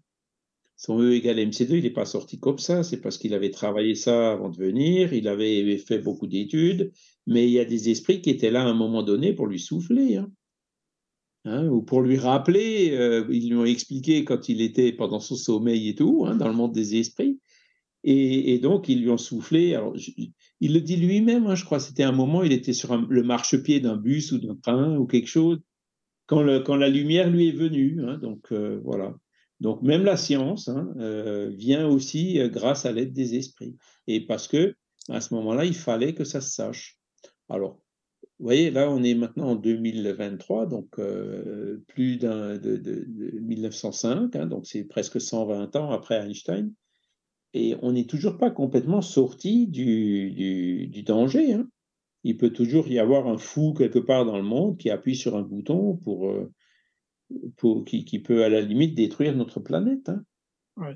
[0.77, 3.95] Son E égale MC2, il n'est pas sorti comme ça, c'est parce qu'il avait travaillé
[3.95, 6.93] ça avant de venir, il avait fait beaucoup d'études,
[7.27, 9.59] mais il y a des esprits qui étaient là à un moment donné pour lui
[9.59, 10.21] souffler.
[11.47, 15.89] ou pour lui rappeler, euh, ils lui ont expliqué quand il était pendant son sommeil
[15.89, 17.41] et tout, dans le monde des esprits,
[18.09, 19.75] et, donc, ils lui ont soufflé.
[19.75, 19.97] Alors,
[20.61, 21.81] il le dit lui-même, hein, je crois.
[21.81, 25.27] C'était un moment, il était sur le marchepied d'un bus ou d'un train ou quelque
[25.27, 25.59] chose,
[26.27, 28.01] quand, quand la lumière lui est venue.
[28.05, 29.17] Hein, donc, euh, voilà.
[29.61, 33.77] Donc, même la science hein, euh, vient aussi euh, grâce à l'aide des esprits.
[34.07, 34.77] Et parce que,
[35.09, 36.99] à ce moment-là, il fallait que ça se sache.
[37.49, 37.81] Alors,
[38.39, 41.01] vous voyez, là, on est maintenant en 2023, donc
[41.87, 46.75] plus d'un de, de, de, 1905, donc c'est presque 120 ans après Einstein.
[47.59, 51.55] Et on n'est toujours pas complètement sorti du, danger.
[51.55, 51.67] Hein.
[52.23, 55.37] Il peut toujours y avoir un fou quelque part dans le monde qui appuie sur
[55.37, 56.53] un bouton pour, euh,
[57.57, 60.09] pour qui, qui, peut à la limite détruire notre planète.
[60.09, 60.95] Hein.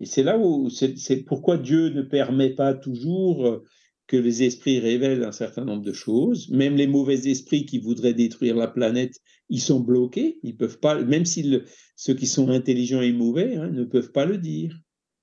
[0.00, 3.64] Et c'est là où c'est pourquoi Dieu ne permet pas toujours euh,
[4.06, 6.50] que les esprits révèlent un certain nombre de choses.
[6.50, 9.14] Même les mauvais esprits qui voudraient détruire la planète,
[9.48, 10.38] ils sont bloqués.
[10.42, 11.60] Ils peuvent pas, même si
[11.96, 14.76] ceux qui sont intelligents et mauvais hein, ne peuvent pas le dire.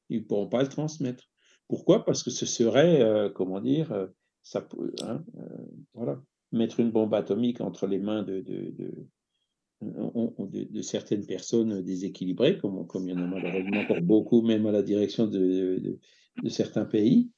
[0.09, 1.25] Ils ne pourront pas le transmettre.
[1.67, 2.05] Pourquoi?
[2.05, 4.07] Parce que ce serait, euh, comment dire, euh,
[4.41, 4.67] ça,
[5.01, 6.21] hein, euh, voilà,
[6.51, 9.07] mettre une bombe atomique entre les mains de, de, de,
[10.81, 14.81] certaines personnes déséquilibrées, comme, comme il y en a malheureusement encore beaucoup, même à la
[14.81, 15.99] direction de,
[16.47, 17.29] certains pays,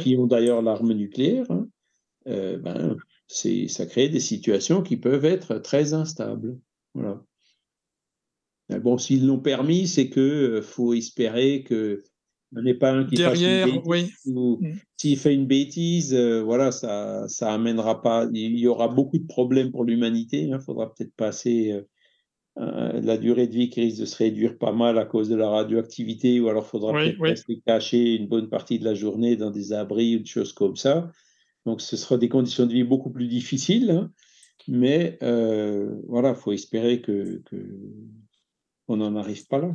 [0.00, 1.50] qui ont d'ailleurs l'arme nucléaire.
[1.50, 1.68] Hein,
[2.26, 6.58] ben, ça crée des situations qui peuvent être très instables.
[6.94, 7.22] Voilà.
[8.80, 12.04] Bon, s'ils l'ont permis, c'est que faut espérer que
[12.54, 14.60] on n'est pas un qui Derrière, fasse une bêtise, oui.
[14.60, 14.72] Mm.
[14.96, 18.28] S'il fait une bêtise, euh, voilà, ça, ça amènera pas.
[18.32, 20.42] Il y aura beaucoup de problèmes pour l'humanité.
[20.42, 20.60] Il hein.
[20.60, 21.82] faudra peut-être passer
[22.58, 25.36] euh, la durée de vie qui risque de se réduire pas mal à cause de
[25.36, 29.36] la radioactivité, ou alors il faudra peut-être rester caché une bonne partie de la journée
[29.36, 31.10] dans des abris ou des choses comme ça.
[31.64, 33.90] Donc, ce sera des conditions de vie beaucoup plus difficiles.
[33.90, 34.10] Hein.
[34.68, 37.56] Mais euh, voilà, il faut espérer que, que
[38.88, 39.74] on n'en arrive pas là.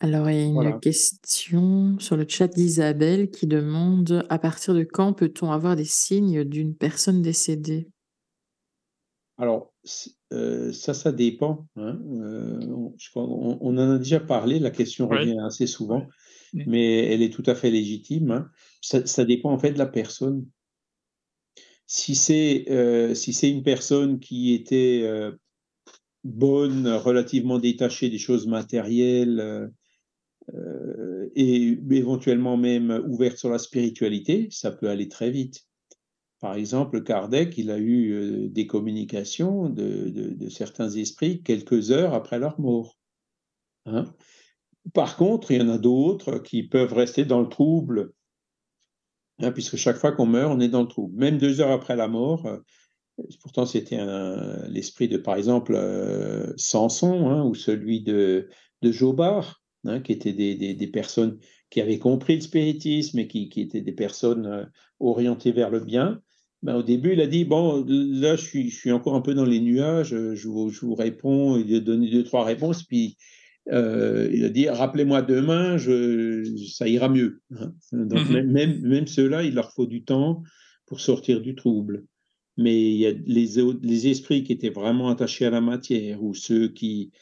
[0.00, 4.82] Alors, il y a une question sur le chat d'Isabelle qui demande à partir de
[4.82, 7.88] quand peut-on avoir des signes d'une personne décédée?
[9.36, 9.72] Alors,
[10.32, 11.66] euh, ça, ça dépend.
[11.76, 12.60] Hein, euh,
[13.14, 16.06] on, en a déjà parlé, la question revient assez souvent,
[16.54, 18.30] mais elle est tout à fait légitime.
[18.30, 18.50] Hein.
[18.80, 20.46] Ça, dépend en fait de la personne.
[21.86, 25.02] Si c'est euh, si c'est une personne qui était
[26.24, 29.68] bonne, relativement détachée des choses matérielles, euh,
[31.36, 35.66] et éventuellement même ouverte sur la spiritualité, ça peut aller très vite.
[36.40, 42.38] Par exemple, Kardec, il a eu euh, des communications de, certains esprits quelques heures après
[42.38, 42.98] leur mort.
[43.84, 44.06] Hein.
[44.94, 48.14] Par contre, il y en a d'autres qui peuvent rester dans le trouble,
[49.40, 51.14] hein, puisque chaque fois qu'on meurt, on est dans le trouble.
[51.14, 52.58] Même deux heures après la mort, euh,
[53.42, 54.00] pourtant c'était
[54.68, 55.76] l'esprit de, par exemple,
[56.56, 58.48] Samson hein, ou celui de,
[58.80, 61.38] de Jobard, hein, qui étaient des, personnes
[61.70, 64.64] qui avaient compris le spiritisme et qui, étaient des personnes euh,
[64.98, 66.20] orientées vers le bien.
[66.62, 69.34] Ben, au début, il a dit Bon, là, je suis, je suis encore un peu
[69.34, 71.56] dans les nuages, je vous, je vous réponds.
[71.56, 73.16] Il a donné deux, trois réponses, puis
[73.72, 77.40] euh, il a dit rappelez-moi demain, je, ça ira mieux.
[77.56, 77.72] Hein.
[77.92, 78.50] Donc, mhm.
[78.50, 80.42] même, même ceux-là, il leur faut du temps
[80.86, 82.04] pour sortir du trouble.
[82.56, 83.48] Mais il y a les,
[83.80, 87.12] les esprits qui étaient vraiment attachés à la matière, ou ceux qui,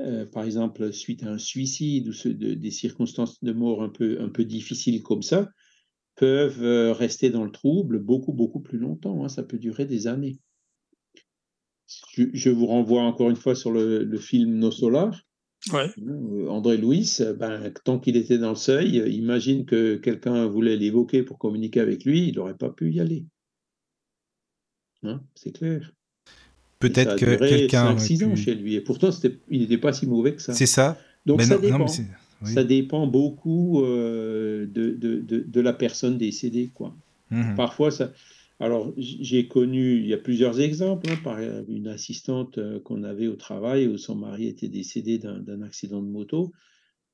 [0.00, 4.20] euh, par exemple, suite à un suicide, ou de, des circonstances de mort un peu,
[4.20, 5.48] un peu difficiles comme ça,
[6.16, 9.24] peuvent euh, rester dans le trouble beaucoup, beaucoup plus longtemps.
[9.24, 9.28] Hein.
[9.28, 10.38] Ça peut durer des années.
[12.16, 15.20] Je, vous renvoie encore une fois sur le, le film Nos Solar
[15.72, 21.22] euh, André Louis, ben, tant qu'il était dans le seuil, imagine que quelqu'un voulait l'évoquer
[21.22, 23.24] pour communiquer avec lui, il n'aurait pas pu y aller.
[25.04, 25.92] Hein, c'est clair.
[26.88, 27.98] Peut-être que quelqu'un.
[27.98, 29.10] 6 ans chez lui, et pourtant
[29.50, 30.52] il n'était pas si mauvais que ça.
[30.52, 30.98] C'est ça.
[31.26, 31.86] Donc ça, dépend.
[31.86, 36.70] ça dépend beaucoup euh, de, de, de, la personne décédée.
[36.74, 36.94] Quoi.
[37.30, 38.12] Mmh Parfois, ça,
[38.60, 43.26] alors, j'ai connu, il y a plusieurs exemples, hein, par une assistante euh, qu'on avait
[43.26, 46.52] au travail où son mari était décédé d'un accident de moto.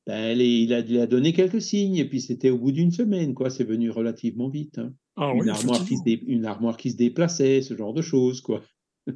[0.07, 3.49] Ben, il, a, a, donné quelques signes et puis c'était au bout d'une semaine, quoi.
[3.49, 4.79] C'est venu relativement vite.
[4.79, 4.93] Hein.
[5.17, 8.63] Ah une, armoire qui se une armoire qui se déplaçait, ce genre de choses, quoi.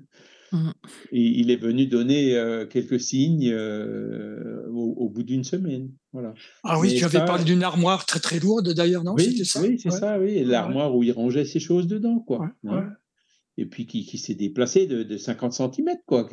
[0.55, 0.71] Mmh.
[1.11, 5.91] il est venu donner euh, quelques signes euh, au, bout d'une semaine.
[6.13, 6.33] Voilà.
[6.63, 9.15] Ah oui, tu avais parlé d'une armoire très très lourde d'ailleurs, non?
[9.15, 10.45] Oui, c'est ça, oui, ça, oui.
[10.45, 12.53] L'armoire où il rangeait ses choses dedans, quoi.
[12.69, 12.91] Hein.
[13.57, 16.29] Et puis qui, qui s'est déplacé de, de, 50 cm, quoi.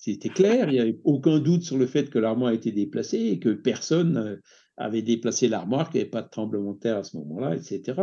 [0.00, 3.38] C'était clair, il n'y avait aucun doute sur le fait que l'armoire était déplacée et
[3.40, 4.36] que personne euh,
[4.76, 7.94] avait déplacé l'armoire, qu'il n'y avait pas de tremblement de terre à ce moment-là, etc.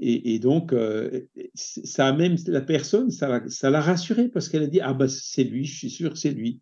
[0.00, 1.20] Et, donc, euh,
[1.54, 5.44] ça a même la personne, ça l'a rassurée parce qu'elle a dit Ah, bah, c'est
[5.44, 6.60] lui, je suis sûr que c'est lui.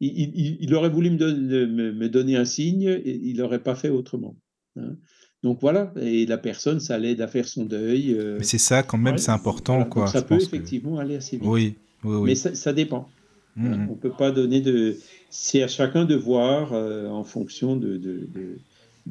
[0.00, 4.36] Il, aurait voulu me, me, donner un signe, et il n'aurait pas fait autrement.
[4.76, 4.96] Hein.
[5.42, 8.14] Donc voilà, et la personne, ça l'aide à faire son deuil.
[8.14, 8.36] Euh.
[8.38, 9.84] Mais c'est ça, quand même, c'est important.
[9.84, 11.48] quoi, ça peut effectivement aller assez vite.
[11.48, 12.24] Oui, oui, oui.
[12.26, 13.08] Mais ça, dépend.
[13.56, 13.88] Mmh, mmh.
[13.88, 14.96] On ne peut pas donner de.
[15.30, 18.58] C'est à chacun de voir euh, en fonction de, de, de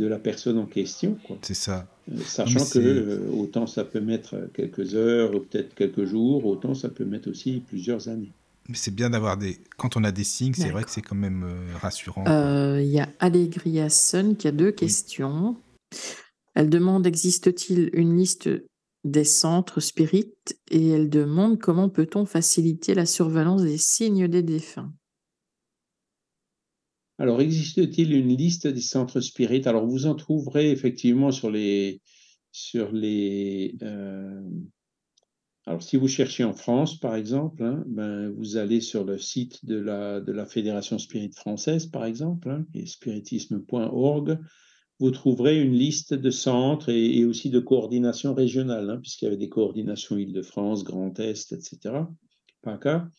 [0.05, 1.17] la personne en question.
[1.41, 1.87] C'est ça.
[2.11, 6.73] Euh, sachant que euh, autant ça peut mettre quelques heures, ou peut-être quelques jours, autant
[6.73, 8.31] ça peut mettre aussi plusieurs années.
[8.67, 9.57] Mais c'est bien d'avoir des.
[9.77, 12.23] Quand on a des signes, c'est vrai que c'est quand même euh, rassurant.
[12.77, 15.57] Il y a Allegria Sun qui a deux questions.
[16.55, 18.49] Elle demande existe-t-il une liste
[19.03, 20.59] des centres spirites?
[20.69, 24.91] Et elle demande comment peut-on faciliter la surveillance des signes des défunts?
[27.19, 29.67] Alors, existe-t-il une liste des centres spirites?
[29.67, 32.01] Alors, vous en trouverez effectivement sur les.
[33.83, 34.41] Euh,
[35.65, 39.65] alors, si vous cherchez en France, par exemple, hein, ben, vous allez sur le site
[39.65, 44.39] de la, Fédération Spirit française, par exemple, hein, spiritisme.org.
[44.99, 49.37] Vous trouverez une liste de centres et, aussi de coordination régionale, hein, puisqu'il y avait
[49.37, 52.05] des coordinations Île-de-France, Grand Est, etc.,
[52.61, 53.11] PACA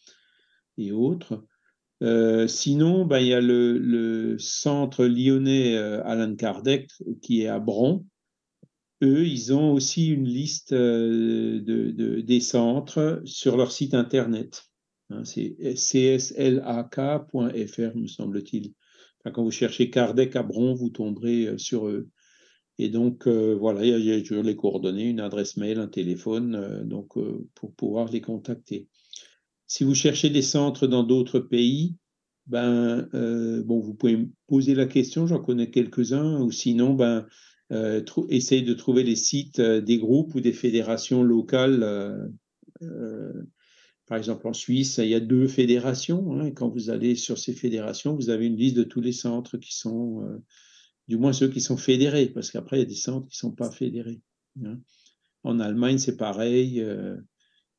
[0.78, 1.44] et autres.
[2.02, 6.90] Euh, sinon, ben, il y a le, centre lyonnais euh, Alan Kardec
[7.20, 8.06] qui est à Bron.
[9.02, 14.64] Eux, ils ont aussi une liste euh, de, des centres sur leur site internet.
[15.10, 17.00] Hein, c'est cslak.fr,
[17.96, 18.74] me semble-t-il.
[19.24, 22.08] quand vous cherchez Kardec à Bron, vous tomberez sur eux.
[22.78, 27.12] Et donc, voilà, il y, a, toujours les coordonnées, une adresse mail, un téléphone, donc
[27.54, 28.88] pour pouvoir les contacter.
[29.70, 31.94] Si vous cherchez des centres dans d'autres pays,
[32.48, 37.24] ben, euh, bon, vous pouvez me poser la question, j'en connais quelques-uns, ou sinon, ben,
[37.70, 42.32] euh, essayez de trouver les sites euh, des groupes ou des fédérations locales.
[44.06, 46.32] par exemple, en Suisse, il y a deux fédérations.
[46.32, 49.12] Hein, et quand vous allez sur ces fédérations, vous avez une liste de tous les
[49.12, 50.42] centres qui sont,
[51.06, 53.50] du moins ceux qui sont fédérés, parce qu'après, il y a des centres qui ne
[53.50, 54.20] sont pas fédérés.
[54.64, 54.80] Hein.
[55.44, 56.84] En Allemagne, c'est pareil.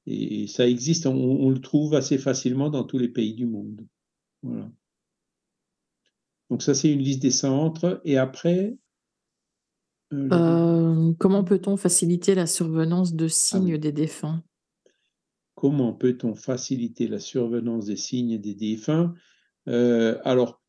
[0.08, 3.86] Et ça existe, on, le trouve assez facilement dans tous les pays du monde.
[4.42, 4.70] Voilà.
[6.50, 8.02] Donc ça, c'est une liste des centres.
[8.04, 8.78] Et après...
[10.14, 14.44] Euh, euh, comment peut-on faciliter la survenance de ah signes des défunts?
[15.56, 19.14] Comment peut-on faciliter la survenance des signes des défunts?
[19.68, 20.62] Euh, Alors,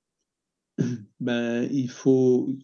[1.21, 2.55] ben, il faut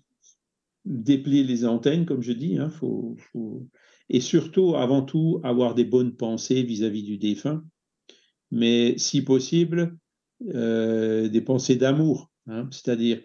[0.84, 2.58] déplier les antennes, comme je dis.
[2.58, 3.66] Hein, faut, faut
[4.10, 7.64] et surtout, avant tout, avoir des bonnes pensées vis-à-vis du défunt,
[8.50, 9.96] mais si possible,
[10.54, 12.30] euh, des pensées d'amour.
[12.46, 12.68] Hein.
[12.70, 13.20] C'est-à-dire,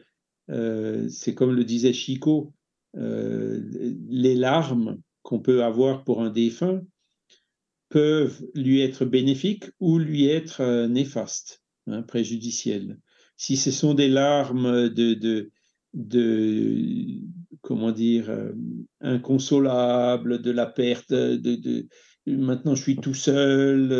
[0.49, 2.53] euh, c'est comme le disait Chico,
[2.97, 3.61] euh,
[4.09, 6.81] les larmes qu'on peut avoir pour un défunt
[7.89, 12.99] peuvent lui être bénéfiques ou lui être néfastes, hein, préjudicielles.
[13.37, 15.51] Si ce sont des larmes de, de
[15.93, 17.19] de
[17.61, 18.31] comment dire,
[19.01, 21.87] inconsolable, de la perte, de,
[22.25, 23.91] maintenant je suis tout seul,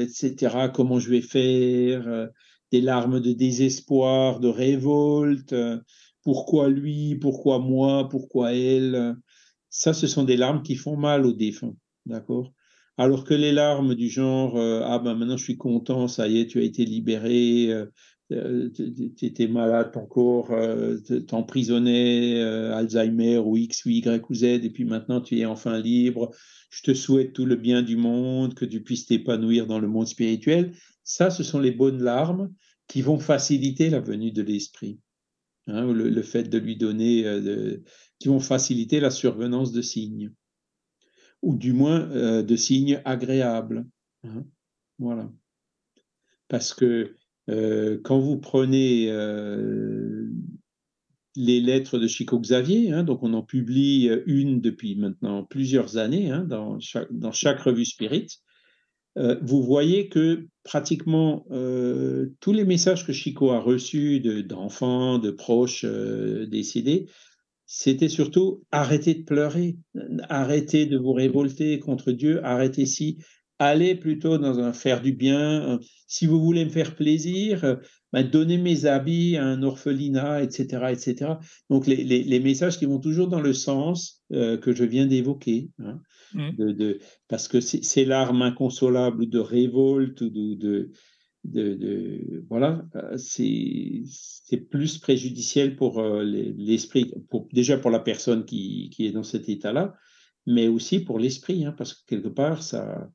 [0.00, 0.70] etc.
[0.74, 2.28] Comment je vais faire
[2.72, 5.54] Des larmes de désespoir, de révolte.
[6.22, 9.16] pourquoi lui Pourquoi moi Pourquoi elle
[9.70, 11.74] Ça, ce sont des larmes qui font mal aux défunts,
[12.06, 12.52] d'accord?
[12.96, 16.46] Alors que les larmes du genre ah ben maintenant je suis content, ça y est,
[16.46, 17.86] tu as été libéré, euh,
[18.30, 24.44] tu étais malade, ton corps euh, t'emprisonnait, euh, Alzheimer ou X ou Y ou Z,
[24.44, 26.30] et puis maintenant tu es enfin libre.
[26.70, 30.06] Je te souhaite tout le bien du monde, que tu puisses t'épanouir dans le monde
[30.06, 30.72] spirituel.
[31.02, 32.52] Ça, ce sont les bonnes larmes
[32.86, 35.00] qui vont faciliter la venue de l'esprit.
[35.66, 37.24] Hein, le, fait de lui donner,
[38.18, 40.32] qui vont faciliter la survenance de signes,
[41.42, 42.06] ou du moins
[42.42, 43.86] de signes agréables.
[44.24, 44.44] Hein.
[44.98, 45.30] voilà.
[46.50, 47.19] Parce que euh,
[48.04, 50.28] quand vous prenez euh,
[51.36, 56.30] les lettres de Chico Xavier, hein, donc on en publie une depuis maintenant plusieurs années
[56.30, 58.28] hein, dans, chaque, revue Spirit,
[59.18, 61.44] euh, vous voyez que pratiquement
[62.40, 67.06] tous les messages que Chico a reçus d'enfants, de, proches décédés,
[67.72, 69.76] c'était surtout arrêtez de pleurer,
[70.28, 73.18] arrêtez de vous révolter contre Dieu, arrêtez si,
[73.60, 75.78] allez plutôt dans un faire du bien.
[76.08, 77.78] Si vous voulez me faire plaisir,
[78.12, 80.86] ben, donnez mes habits à un orphelinat, etc.
[80.90, 81.34] etc.
[81.68, 85.70] Donc les, messages qui vont toujours dans le sens euh, que je viens d'évoquer.
[85.78, 86.00] Hein,
[86.34, 86.72] mmh.
[86.72, 86.98] de,
[87.28, 90.90] parce que ces larmes inconsolables de révolte ou de,
[91.44, 98.90] de, voilà, euh, c'est plus préjudiciel pour euh, l'esprit, pour, déjà pour la personne qui,
[98.90, 99.94] qui est dans cet état-là,
[100.46, 103.10] mais aussi pour l'esprit, hein, parce que quelque part, ça,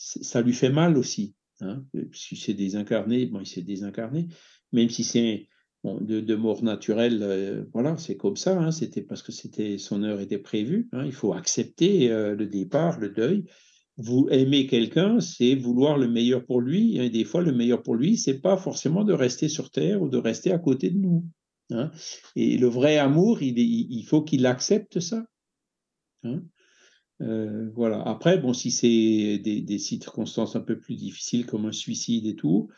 [0.00, 1.34] ça lui fait mal aussi.
[1.60, 1.84] Hein.
[2.12, 4.28] Si c'est désincarné, bon, il s'est désincarné,
[4.72, 5.48] même si c'est
[5.84, 8.58] de, mort naturelle, euh, voilà, c'est comme ça.
[8.58, 8.70] Hein.
[8.70, 10.88] C'était parce que c'était son heure était prévue.
[10.92, 11.04] Hein.
[11.04, 13.44] Il faut accepter euh, le départ, le deuil.
[13.98, 16.96] Vous aimer quelqu'un, c'est vouloir le meilleur pour lui.
[16.96, 20.08] Et des fois, le meilleur pour lui, c'est pas forcément de rester sur terre ou
[20.08, 21.24] de rester à côté de nous.
[22.34, 25.24] Et le vrai amour, il faut qu'il accepte ça.
[27.20, 28.02] Euh, voilà.
[28.02, 32.68] Après, bon, si c'est des, circonstances un peu plus difficiles comme un suicide et tout,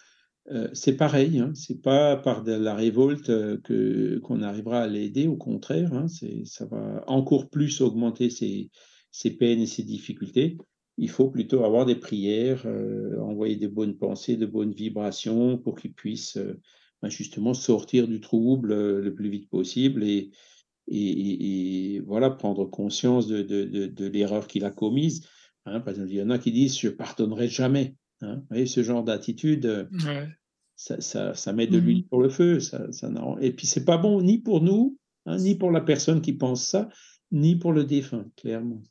[0.50, 1.38] euh, c'est pareil.
[1.38, 5.28] Hein, c'est pas par de la révolte euh, que qu'on arrivera à l'aider.
[5.28, 8.70] Au contraire, hein, ça va encore plus augmenter ses,
[9.10, 10.58] ses, peines et ses difficultés.
[10.98, 12.66] Il faut plutôt avoir des prières,
[13.20, 16.38] envoyer des bonnes pensées, de bonnes vibrations pour qu'il puisse
[17.00, 20.32] ben, justement sortir du trouble le plus vite possible et,
[20.88, 25.26] et, voilà, prendre conscience de, de, de, l'erreur qu'il a commise.
[25.64, 25.80] Hein.
[25.80, 27.96] par exemple, il y en a qui disent Je pardonnerai jamais.
[28.20, 28.36] Hein.
[28.36, 29.84] Vous voyez, ce genre d'attitude, euh,
[30.76, 32.60] ça, ça, ça, met de mmh l'huile pour le feu.
[32.60, 33.10] Ça, ça
[33.40, 36.64] et puis, c'est pas bon ni pour nous, hein, ni pour la personne qui pense
[36.64, 36.88] ça,
[37.30, 38.82] ni pour le défunt, clairement.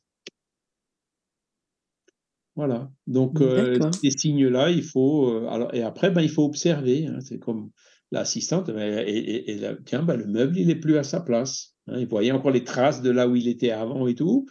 [2.54, 2.90] Voilà.
[3.06, 5.30] Donc, euh, ces signes-là, il faut.
[5.30, 7.08] Euh, alors, et après, ben, il faut observer.
[7.20, 7.70] c'est comme
[8.10, 11.71] l'assistante, et, et, tiens, ben, le meuble, il n'est plus à sa place.
[11.86, 14.46] Hein, il voyait encore les traces de là où il était avant et tout.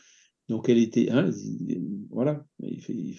[0.49, 1.09] Donc, elle était.
[1.11, 1.29] Hein,
[2.09, 2.45] voilà.
[2.59, 3.15] Il,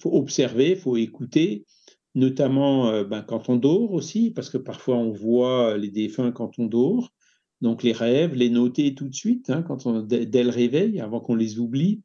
[0.00, 1.66] faut observer, il faut écouter,
[2.14, 6.58] notamment euh, ben, quand on dort aussi, parce que parfois on voit les défunts quand
[6.58, 7.12] on dort.
[7.60, 11.20] Donc, les rêves, les noter tout de suite, hein, quand on, dès le réveil, avant
[11.20, 12.02] qu'on les oublie.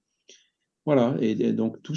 [0.85, 1.95] Voilà, et, donc tout,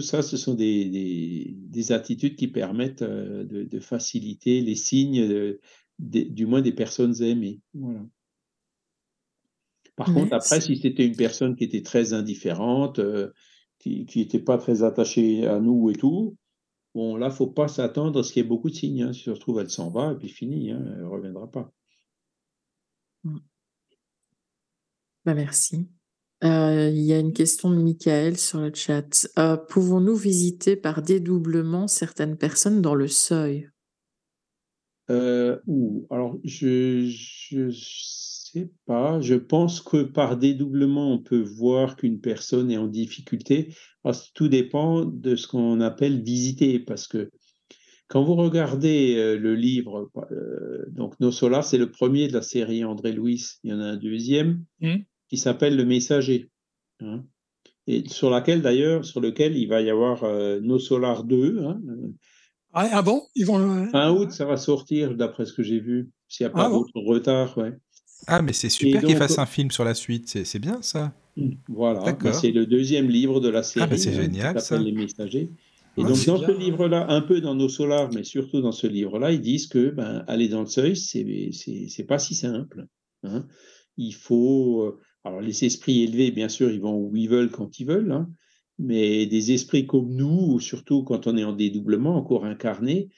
[0.00, 5.56] ça, ce sont des, des, attitudes qui permettent euh, de, faciliter les signes,
[5.98, 7.60] du moins des personnes aimées.
[7.72, 8.00] Voilà.
[9.96, 13.32] Par contre, après, si c'était une personne qui était très indifférente, euh,
[13.78, 16.36] qui n'était pas très attachée à nous et tout,
[16.94, 19.02] bon, là, faut pas s'attendre à ce qu'il y ait beaucoup de signes.
[19.02, 19.12] Hein.
[19.12, 21.72] Si ça se trouve, elle s'en va et puis fini, hein, elle ne reviendra pas.
[25.24, 25.88] Bah, merci.
[26.42, 29.26] Euh, il y a une question de Michael sur le chat.
[29.38, 33.70] Euh, pouvons-nous visiter par dédoublement certaines personnes dans le seuil?
[35.08, 37.70] Ou alors je, je
[38.86, 39.20] pas.
[39.20, 43.74] Je pense que par dédoublement, on peut voir qu'une personne est en difficulté.
[44.34, 47.30] tout dépend de ce qu'on appelle visiter, parce que
[48.08, 52.42] quand vous regardez euh, le livre, euh, donc Nos Solas, c'est le premier de la
[52.42, 53.42] série André Louis.
[53.64, 54.96] Il y en a un deuxième mmh.
[55.28, 56.50] qui s'appelle Le Messager.
[57.00, 57.24] Hein.
[57.88, 61.64] et sur laquelle d'ailleurs, sur lequel il va y avoir euh, Nos Solar 2.
[61.64, 61.80] Hein,
[62.74, 63.22] ah, ah, bon?
[63.34, 63.88] Ils vont.
[63.90, 66.10] Fin août, ça va sortir, d'après ce que j'ai vu.
[66.28, 67.72] S'il n'y a pas ah d'autre retard, ouais.
[68.26, 71.12] Ah, mais c'est super qu'il fasse un film sur la suite, c'est bien ça.
[71.68, 73.84] Voilà, bah, c'est le deuxième livre de la série.
[73.84, 74.78] Ah, bah c'est hein, génial ça.
[74.78, 75.50] Les Messagers.
[75.96, 79.30] Et donc, dans ce livre-là, un peu dans nos solars, mais surtout dans ce livre-là,
[79.30, 82.86] ils disent que ben, aller dans le seuil, c'est pas si simple.
[83.22, 83.46] Hein.
[83.96, 84.82] Il faut.
[84.82, 88.12] Euh, alors, les esprits élevés, bien sûr, ils vont où ils veulent quand ils veulent,
[88.12, 88.28] hein,
[88.78, 93.08] mais des esprits comme nous, surtout quand on est en dédoublement, encore incarné,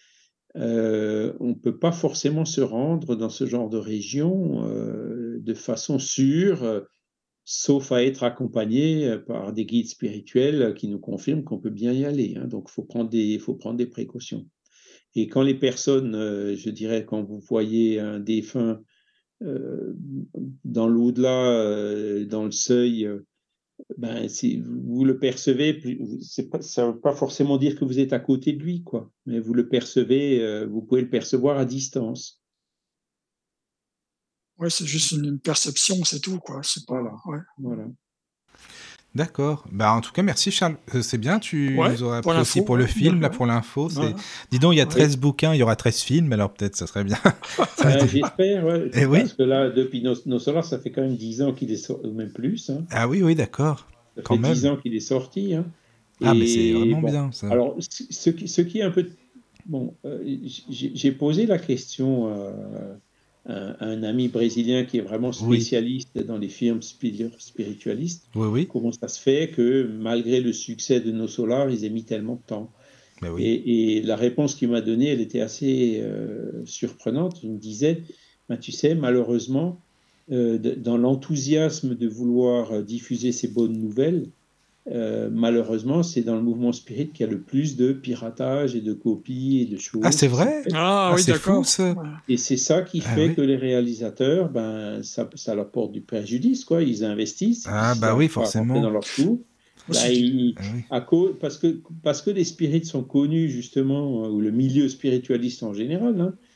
[0.57, 5.55] euh, on ne peut pas forcément se rendre dans ce genre de région euh, de
[5.55, 6.87] façon sûre
[7.49, 11.93] sauf à être accompagné euh, par des guides spirituels qui nous confirment qu'on peut bien
[11.93, 12.35] y aller.
[12.37, 12.47] Hein.
[12.49, 14.45] Donc, il faut, prendre des, faut prendre des précautions.
[15.15, 18.81] Et quand les personnes, euh, je dirais, quand vous voyez un défunt
[19.43, 19.95] euh,
[20.65, 23.09] dans l'au-delà, dans le seuil,
[23.99, 25.75] ben, si vous le percevez,
[26.51, 29.11] pas, ça ne veut pas forcément dire que vous êtes à côté de lui, quoi.
[29.27, 32.41] mais vous le percevez, vous pouvez le percevoir à distance.
[34.59, 36.61] Ouais, c'est juste une perception, c'est tout, quoi.
[36.63, 37.03] C'est pas.
[37.27, 37.39] Ouais.
[37.59, 37.87] Voilà.
[39.17, 39.65] D'accord.
[39.73, 40.77] Bah, en tout cas, merci Charles.
[40.95, 43.89] Euh, c'est bien, tu nous auras appris aussi pour le film, là, pour l'info.
[44.51, 46.87] Dis donc, il y a 13 bouquins, il y aura 13 films, alors peut-être ça
[46.87, 47.17] serait bien.
[48.07, 48.91] J'espère, ouais.
[48.93, 49.21] Eh oui.
[49.21, 51.77] Parce que là, depuis Nos, Nos Solars, ça fait quand même 10 ans qu'il est
[51.77, 52.69] sorti, ou même plus.
[52.69, 52.85] Hein.
[52.91, 53.89] Ah oui, oui, d'accord.
[54.17, 54.53] Ça quand fait même.
[54.53, 55.55] 10 ans qu'il est sorti.
[55.55, 55.65] Hein.
[56.23, 57.49] Ah, mais c'est vraiment bien, ça.
[57.49, 59.07] Alors, ce qui, ce qui est un peu...
[59.65, 60.23] Bon, euh,
[60.69, 62.29] j'ai posé la question...
[62.35, 62.95] Euh,
[63.49, 68.29] un, ami brésilien qui est vraiment spécialiste dans les films spiritualistes.
[68.35, 72.05] Oui, Comment ça se fait que malgré le succès de nos solars, ils aient mis
[72.05, 72.73] tellement de temps?
[73.23, 77.43] Ben et, la réponse qu'il m'a donnée, elle était assez euh, surprenante.
[77.43, 78.03] Il me disait,
[78.49, 79.81] ben, tu sais, malheureusement,
[80.33, 84.27] euh, dans l'enthousiasme de vouloir diffuser ces bonnes nouvelles,
[84.89, 88.81] euh, malheureusement, c'est dans le mouvement spirit qu'il y a le plus de piratage et
[88.81, 90.03] de copies et de choses.
[90.05, 91.65] Ah, c'est vrai Ah, oui, ah, d'accord.
[92.29, 96.03] Et c'est ça qui ah fait que les réalisateurs, ben, ça, ça, leur porte du
[96.03, 96.83] préjudice, quoi.
[96.83, 97.65] Ils investissent.
[97.67, 98.81] Ah, bah oui, forcément.
[98.81, 99.43] Dans leur coût.
[99.89, 99.99] Bah,
[100.91, 105.63] à cause, parce, que, parce que les spirites sont connus, justement, ou le milieu spiritualiste
[105.63, 106.47] en général, hein, euh,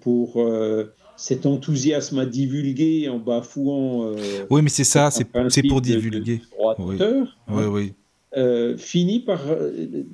[0.00, 0.40] pour.
[0.40, 4.06] Euh, cet enthousiasme à divulguer en bafouant.
[4.06, 5.24] Euh, oui, mais c'est ça, c'est
[5.68, 6.40] pour divulguer.
[6.78, 6.96] oui.
[7.00, 7.92] Hein, oui, oui.
[8.36, 9.42] Euh, finit par.
[9.46, 10.04] Euh,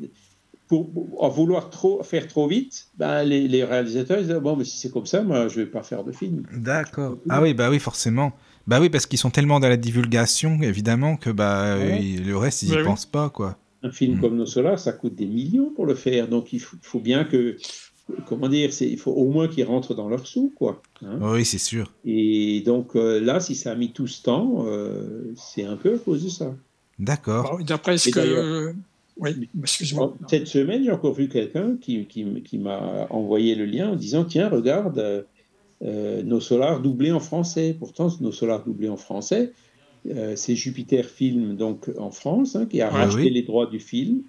[0.67, 0.91] pour,
[1.21, 4.91] en vouloir trop, faire trop vite, ben, les, réalisateurs ils disent Bon, mais si c'est
[4.91, 6.43] comme ça, moi, je ne vais pas faire de film.
[6.57, 7.19] D'accord.
[7.29, 8.33] Ah oui, bah oui, forcément.
[8.67, 12.77] Bah oui, parce qu'ils sont tellement dans la divulgation, évidemment, que bah, le reste, ils
[12.77, 13.57] n'y pensent pas, quoi.
[13.85, 14.21] Un film hmm.
[14.21, 16.27] comme Nos Solar, ça coûte des millions pour le faire.
[16.27, 17.57] Donc, il faut bien que
[18.27, 20.83] comment dire, il faut au moins qu'ils rentrent dans leur sous, quoi.
[21.03, 21.19] Hein.
[21.21, 21.93] oui, c'est sûr.
[22.05, 25.95] Et donc euh, là, si ça a mis tout ce temps, euh, c'est un peu
[25.95, 26.55] à cause de ça.
[26.99, 27.59] D'accord.
[27.65, 28.75] D'après ce que...
[29.19, 30.15] Oui, excuse-moi.
[30.29, 34.25] Cette semaine, j'ai encore vu quelqu'un qui, qui, qui m'a envoyé le lien en disant,
[34.25, 35.27] tiens, regarde,
[35.83, 37.75] euh, nos solars doublés en français.
[37.79, 39.53] Pourtant, nos solars doublés en français,
[40.37, 44.21] c'est Jupiter Film, donc en France, hein, qui a racheté les droits du film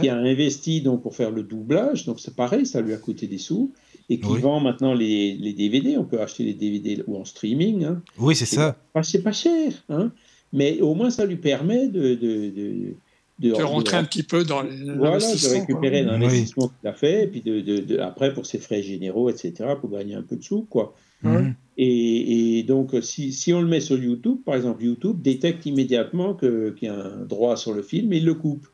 [0.00, 3.26] qui a investi donc pour faire le doublage, donc c'est pareil, ça lui a coûté
[3.26, 3.72] des sous,
[4.08, 5.96] et qui vend maintenant les, les, DVD.
[5.96, 7.84] On peut acheter les DVD ou en streaming.
[7.84, 8.02] Hein.
[8.18, 8.76] Oui, c'est ça.
[9.02, 10.10] c'est pas cher, hein.
[10.52, 12.94] mais au moins ça lui permet de, de, de
[13.38, 14.64] de, rentrer un petit peu dans
[14.96, 18.82] voilà, de récupérer l'investissement qu'il a fait, et puis de, de, après pour ses frais
[18.82, 20.94] généraux, etc., pour gagner un peu de sous, quoi.
[21.22, 21.54] Mhm.
[21.78, 26.34] Et, et, donc, si, si, on le met sur YouTube, par exemple, YouTube détecte immédiatement
[26.34, 28.66] qu'il y a un droit sur le film et il le coupe.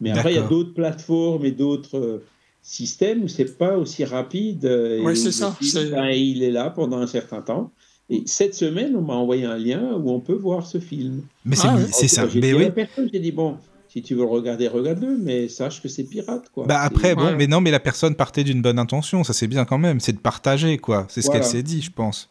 [0.00, 2.24] Mais après, il y a d'autres plateformes et d'autres euh,
[2.62, 4.64] systèmes où c'est pas aussi rapide.
[4.64, 5.56] Euh, oui, c'est ça.
[5.90, 7.70] Ben, il est là pendant un certain temps.
[8.10, 11.22] Et cette semaine, on m'a envoyé un lien où on peut voir ce film.
[11.44, 12.28] Mais c'est ah, ça.
[12.28, 13.56] J'ai dit personne, j'ai dit bon,
[13.88, 16.66] si tu veux le regarder, regarde-le, mais sache que c'est pirate, quoi.
[16.66, 19.64] Bah après, bon, mais non, mais la personne partait d'une bonne intention, ça c'est bien
[19.64, 21.06] quand même, c'est de partager, quoi.
[21.08, 22.28] C'est ce qu'elle s'est dit, je pense.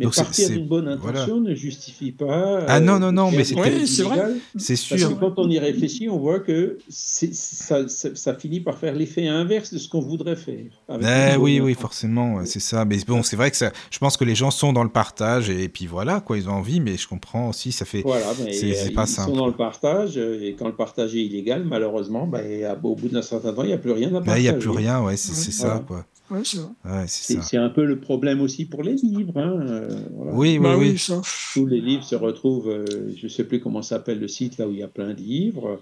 [0.00, 2.64] Mais partir d'une bonne intention ne justifie pas.
[2.66, 3.72] Ah non, non, non, mais c'est vrai.
[4.56, 4.96] C'est sûr.
[4.96, 9.28] Parce que quand on y réfléchit, on voit que ça, ça, finit par faire l'effet
[9.28, 10.64] inverse de ce qu'on voudrait faire.
[10.88, 12.84] Eh oui, oui, forcément, c'est ça.
[12.84, 15.50] Mais bon, c'est vrai que ça, je pense que les gens sont dans le partage
[15.50, 18.02] et puis voilà, quoi, ils ont envie, mais je comprends aussi, ça fait.
[18.02, 21.64] Voilà, mais c'est pas ils sont dans le partage et quand le partage est illégal,
[21.64, 22.40] malheureusement, bah,
[22.82, 24.30] au bout d'un certain temps, il n'y a plus rien à partager.
[24.30, 26.06] Bah, il n'y a plus rien, ouais, c'est ça, quoi
[27.06, 29.36] c'est un peu le problème aussi pour les livres.
[29.36, 30.96] Hein, euh, oui, oui, bah oui.
[31.54, 32.84] Tous les livres se retrouvent, euh,
[33.16, 35.20] je ne sais plus comment s'appelle le site là où il y a plein de
[35.20, 35.80] livres.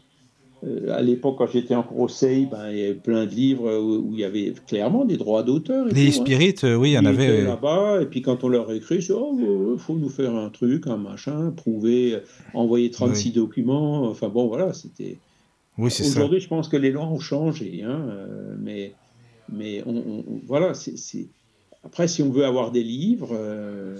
[0.64, 4.10] Euh, à l'époque, quand j'étais en Conseil, ben, il y avait plein de livres où,
[4.12, 5.86] il y avait clairement des droits d'auteur.
[5.86, 6.12] Les hein.
[6.12, 7.42] spirites, oui, il y en avait.
[7.42, 10.96] là-bas, et puis quand on leur écrit, il oh, faut nous faire un truc, un
[10.96, 12.18] machin, prouver,
[12.54, 14.08] envoyer 36 documents.
[14.08, 15.18] Enfin bon, voilà, c'était.
[15.76, 18.04] Oui, c'est Aujourd'hui, je pense que les lois ont changé, hein,
[18.58, 18.94] mais
[19.52, 21.28] mais on, voilà, c'est.
[21.84, 23.96] Après, si on veut avoir des livres, euh,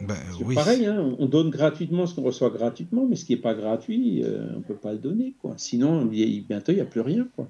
[0.00, 3.40] ben, c'est pareil, hein, on donne gratuitement ce qu'on reçoit gratuitement, mais ce qui n'est
[3.40, 5.34] pas gratuit, euh, on ne peut pas le donner.
[5.40, 5.54] Quoi.
[5.56, 7.28] Sinon, bientôt, il n'y a plus rien.
[7.36, 7.48] Quoi.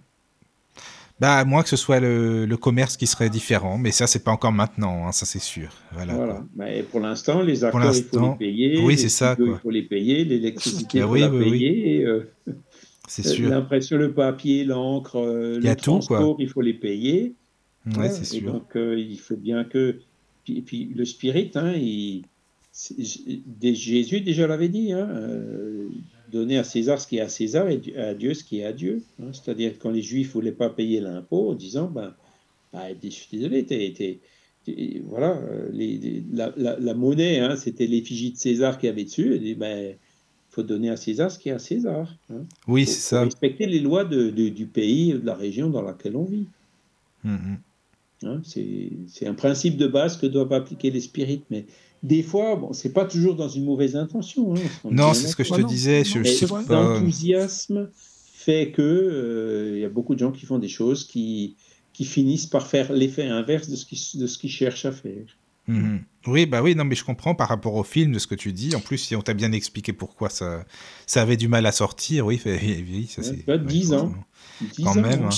[1.20, 4.24] Bah, à moins que ce soit le, le commerce qui serait différent, mais ça, c'est
[4.24, 5.68] pas encore maintenant, hein, ça c'est sûr.
[5.92, 6.14] Voilà.
[6.14, 6.44] voilà.
[6.56, 8.80] Mais pour l'instant, les acteurs, il faut les payer.
[8.84, 9.36] Oui, c'est ça.
[9.38, 12.04] Il faut les payer, l'électricité, il faut la payer.
[12.04, 12.28] Euh,
[13.08, 13.50] c'est sûr.
[13.50, 17.34] L'impression, le papier, l'encre, euh, le transport, il faut les payer.
[17.96, 18.52] Ouais, c'est sûr.
[18.52, 19.98] donc, il faut bien que.
[20.44, 22.22] Puis, puis le spirit, hein, il...
[23.62, 25.08] Jésus déjà l'avait dit, hein,
[26.32, 28.72] donner à César ce qui est à César et à Dieu ce qui est à
[28.72, 29.04] Dieu.
[29.22, 29.32] Hein.
[29.32, 32.14] C'est-à-dire quand les Juifs ne voulaient pas payer l'impôt en disant, ben,
[32.72, 33.64] ben je suis désolé,
[35.04, 35.40] voilà,
[35.72, 39.38] les, la, monnaie, hein, c'était l'effigie de César qui avait dessus.
[39.40, 39.94] Il ben,
[40.54, 42.08] faut donner à César ce qui est à César.
[42.30, 42.42] Hein.
[42.68, 43.24] Oui, c'est ça.
[43.24, 46.46] Respecter les lois de, du pays, de la région dans laquelle on vit.
[47.24, 47.58] Hum,
[48.22, 48.42] hum.
[48.44, 51.64] c'est un principe de base que doivent appliquer les spirites, mais
[52.02, 54.54] des fois, bon, c'est pas toujours dans une mauvaise intention.
[54.54, 54.58] Hein,
[54.90, 56.02] non, c'est ce que je te disais.
[56.68, 61.56] L'enthousiasme fait que euh, y a beaucoup de gens qui font des choses qui,
[61.94, 65.24] qui finissent par faire l'effet inverse de ce qu'ils de ce qu'ils cherchent à faire.
[65.66, 66.04] Mhm.
[66.26, 68.52] Oui, bah oui, non, mais je comprends par rapport au film de ce que tu
[68.52, 68.74] dis.
[68.74, 70.64] En plus, si on t'a bien expliqué pourquoi ça,
[71.06, 73.44] ça avait du mal à sortir, oui, oui ça c'est.
[73.46, 74.14] 10 ans.
[74.82, 75.24] Quand même.
[75.24, 75.30] Hein.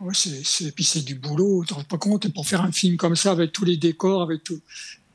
[0.00, 2.96] Ouais, c'est, puis c'est du boulot, tu te rends pas compte, pour faire un film
[2.96, 4.60] comme ça, avec tous les décors, avec tout,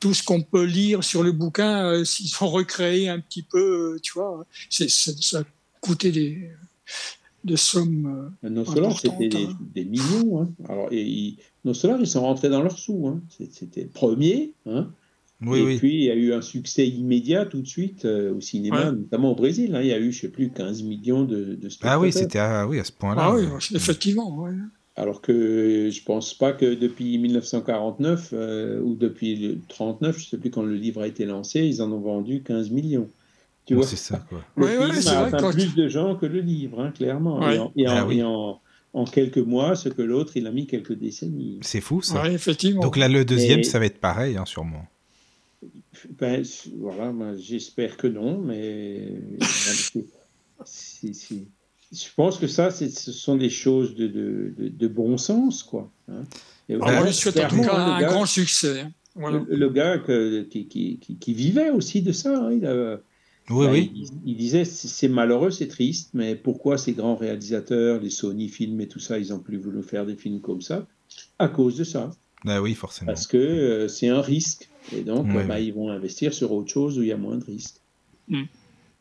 [0.00, 3.94] tout ce qu'on peut lire sur le bouquin, euh, s'ils sont recréés un petit peu,
[3.94, 5.42] euh, tu vois, c'est, ça a
[5.80, 6.50] coûté des,
[7.44, 8.32] des sommes.
[8.42, 9.58] Euh, nos solars, c'était des, hein.
[9.74, 10.42] des, millions.
[10.42, 10.50] Hein.
[10.68, 13.06] Alors, et, nos solars, ils sont rentrés dans leurs sous.
[13.06, 13.20] Hein.
[13.50, 14.52] C'était le premier.
[14.66, 14.88] Hein.
[15.42, 18.92] Oui, et puis, il y a eu un succès immédiat tout de suite au cinéma,
[18.92, 19.74] notamment au Brésil.
[19.80, 22.38] Il y a eu, je ne sais plus, 15 millions de, de Ah oui, c'était
[22.38, 23.22] à, oui, à ce point-là.
[23.24, 23.44] Ah oui,
[23.74, 24.46] effectivement.
[25.00, 30.36] Alors que je pense pas que depuis 1949 euh, ou depuis le 39, je sais
[30.36, 33.08] plus quand le livre a été lancé, ils en ont vendu 15 millions.
[33.64, 34.18] Tu vois, c'est ça.
[34.28, 34.44] Quoi.
[34.56, 37.40] Le film a atteint plus de gens que le livre, hein, clairement.
[37.76, 38.60] Et, ah en,
[39.12, 41.58] quelques mois, ce que l'autre, il a mis quelques décennies.
[41.62, 42.28] C'est fou, ça.
[42.30, 42.82] effectivement.
[42.82, 44.86] Donc là, le deuxième, ça va être pareil, hein, sûrement.
[46.18, 46.42] Ben,
[46.78, 49.20] voilà, j'espère que non, mais
[51.92, 55.90] je pense que ça, ce sont des choses de, de, de, bon sens, quoi.
[56.08, 56.22] Hein.
[56.68, 58.80] Je souhaite en tout cas un grand succès.
[58.80, 58.92] Hein.
[59.16, 62.64] Le, gars qui, qui, qui, vivait aussi de ça, hein, il,
[63.48, 64.10] oui, bah, oui.
[64.24, 68.88] Il, disait c'est malheureux, c'est triste, mais pourquoi ces grands réalisateurs, les Sony Films et
[68.88, 70.86] tout ça, ils ont plus voulu faire des films comme ça?
[71.38, 72.10] À cause de ça.
[72.46, 73.06] Ah oui, forcément.
[73.06, 74.68] Parce que euh, c'est un risque.
[74.92, 77.44] Et donc, bah, ils vont investir sur autre chose où il y a moins de
[77.44, 77.80] risques.
[78.28, 78.44] Mm.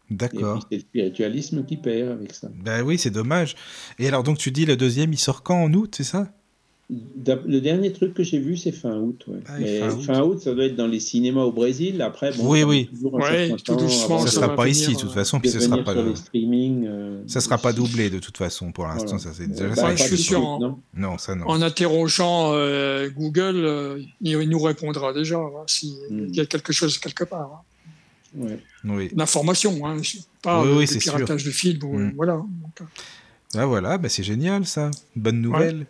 [0.09, 0.67] D'accord.
[0.69, 2.49] C'est le spiritualisme qui perd avec ça.
[2.53, 3.55] Ben oui, c'est dommage.
[3.99, 5.63] Et alors, donc, tu dis le deuxième, il sort quand?
[5.63, 6.33] En août, c'est ça?
[6.89, 9.25] Le dernier truc que j'ai vu, c'est fin août.
[9.47, 10.39] Ah, Mais fin, août.
[10.41, 12.01] ça doit être dans les cinémas au Brésil.
[12.01, 12.89] Après, bon, oui, oui.
[13.03, 15.39] Ouais, tout doucement, ça ne sera pas ici, de toute façon.
[15.39, 15.93] Puis ce sera pas.
[15.93, 19.19] le streaming, euh, ça sera pas doublé de toute façon pour l'instant.
[19.19, 19.69] Ça c'est déjà.
[19.75, 20.41] Bah, je suis sûr.
[20.41, 21.45] non, non, ça non.
[21.45, 26.33] En interrogeant euh, Google, euh, il nous répondra déjà hein, s'il hmm.
[26.33, 27.51] y a quelque chose quelque part.
[27.53, 27.69] Hein.
[28.83, 29.09] Oui.
[29.15, 29.97] L'information, hein,
[30.41, 31.79] pas oui, de piratage de films.
[31.83, 32.13] Mm.
[32.15, 32.33] Voilà.
[32.81, 32.83] Euh.
[33.55, 34.91] Ah voilà, bah, c'est génial ça.
[35.15, 35.85] Bonne nouvelle.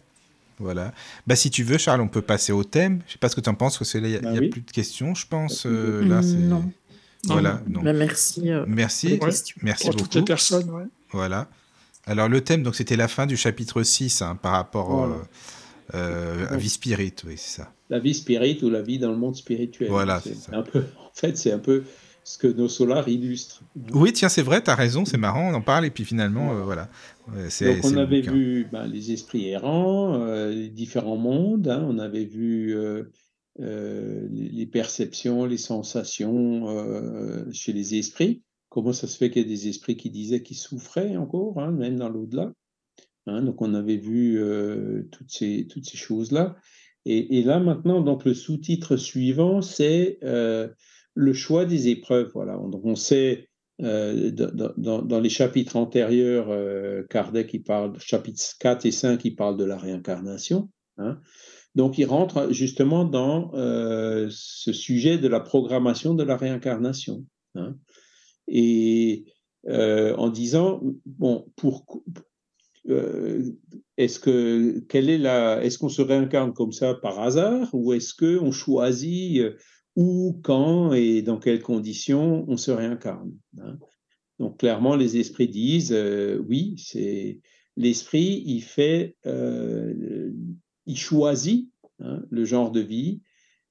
[0.60, 0.94] Voilà.
[1.26, 3.02] Bah, si tu veux, Charles, on peut passer au thème.
[3.08, 4.72] Je sais pas ce que tu en penses, parce qu'il n'y a, bah plus de
[4.72, 5.66] questions, je pense.
[5.66, 6.36] Euh, là, c'est...
[6.36, 6.70] Non.
[7.26, 7.62] Voilà.
[7.68, 8.50] Bah, merci.
[8.50, 9.20] Euh, merci.
[9.62, 10.04] Merci pour beaucoup.
[10.04, 10.90] toutes les personnes.
[11.12, 11.48] Voilà.
[12.06, 15.10] Alors, le thème, donc, c'était la fin du chapitre 6 hein, par rapport
[15.94, 17.72] à vie spirit, oui, c'est ça.
[17.90, 19.90] La vie spirit ou la vie dans le monde spirituel.
[19.90, 20.22] Voilà.
[20.22, 21.84] C'est, Un peu, en fait, c'est un peu
[22.24, 23.62] ce que nos solars illustrent.
[23.92, 26.54] Oui, tiens, c'est vrai, tu as raison, c'est marrant, on en parle, et puis finalement,
[26.54, 26.88] euh, voilà.
[27.34, 31.86] Donc, on avait vu ben, les esprits errants, euh, les différents mondes, hein.
[31.88, 33.04] on avait vu euh,
[33.58, 36.66] les perceptions, les sensations
[37.52, 38.44] chez les esprits.
[38.70, 41.72] Comment ça se fait qu'il y a des esprits qui disaient qu'ils souffraient encore, hein,
[41.72, 42.54] même dans l'au-delà.
[43.26, 43.42] Hein?
[43.44, 44.42] donc, on avait vu
[45.12, 46.56] toutes ces, toutes ces choses-là.
[47.06, 52.32] Et, et, là, maintenant, donc, le sous-titre suivant, c'est le choix des épreuves.
[52.34, 52.60] Voilà.
[52.60, 53.49] On, sait
[53.82, 59.58] euh, dans, les chapitres antérieurs, euh, Kardec il parle, chapitres 4 et 5, il parle
[59.58, 60.70] de la réincarnation.
[60.98, 61.20] Hein.
[61.76, 67.26] Donc il rentre justement dans euh, ce sujet de la programmation de la réincarnation.
[67.56, 67.76] Hein.
[68.48, 69.26] Et
[69.68, 72.02] en disant, bon, pour,
[73.98, 78.14] est-ce que quelle est la est-ce qu'on se réincarne comme ça par hasard ou est-ce
[78.14, 79.44] que on choisit
[79.96, 83.34] où, quand et dans quelles conditions on se réincarne.
[83.60, 83.78] Hein.
[84.40, 87.42] Donc clairement, les esprits disent, euh, oui, c'est
[87.76, 90.32] l'esprit, il fait, euh,
[90.86, 93.22] il choisit hein, le genre de vie,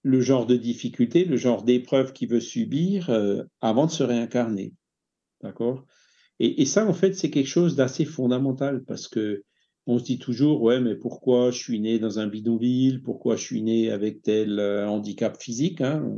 [0.03, 4.75] le genre de difficulté, le genre d'épreuve qu'il veut subir euh, avant de se réincarner.
[5.43, 5.87] D'accord?
[6.41, 9.45] Et, et, ça, en fait, c'est quelque chose d'assez fondamental parce que
[9.89, 13.03] on se dit toujours, ouais, mais pourquoi je suis né dans un bidonville?
[13.03, 16.09] Pourquoi je suis né avec tel euh, handicap physique, hein,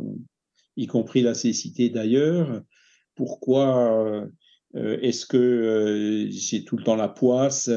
[0.76, 2.62] y compris la cécité d'ailleurs.
[3.14, 4.30] Pourquoi
[4.74, 7.70] euh, est-ce que j'ai tout le temps la poisse?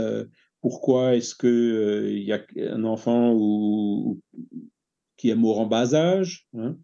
[0.62, 3.38] Pourquoi est-ce qu'il il y a un enfant
[5.18, 6.78] qui est mort en bas âge hein?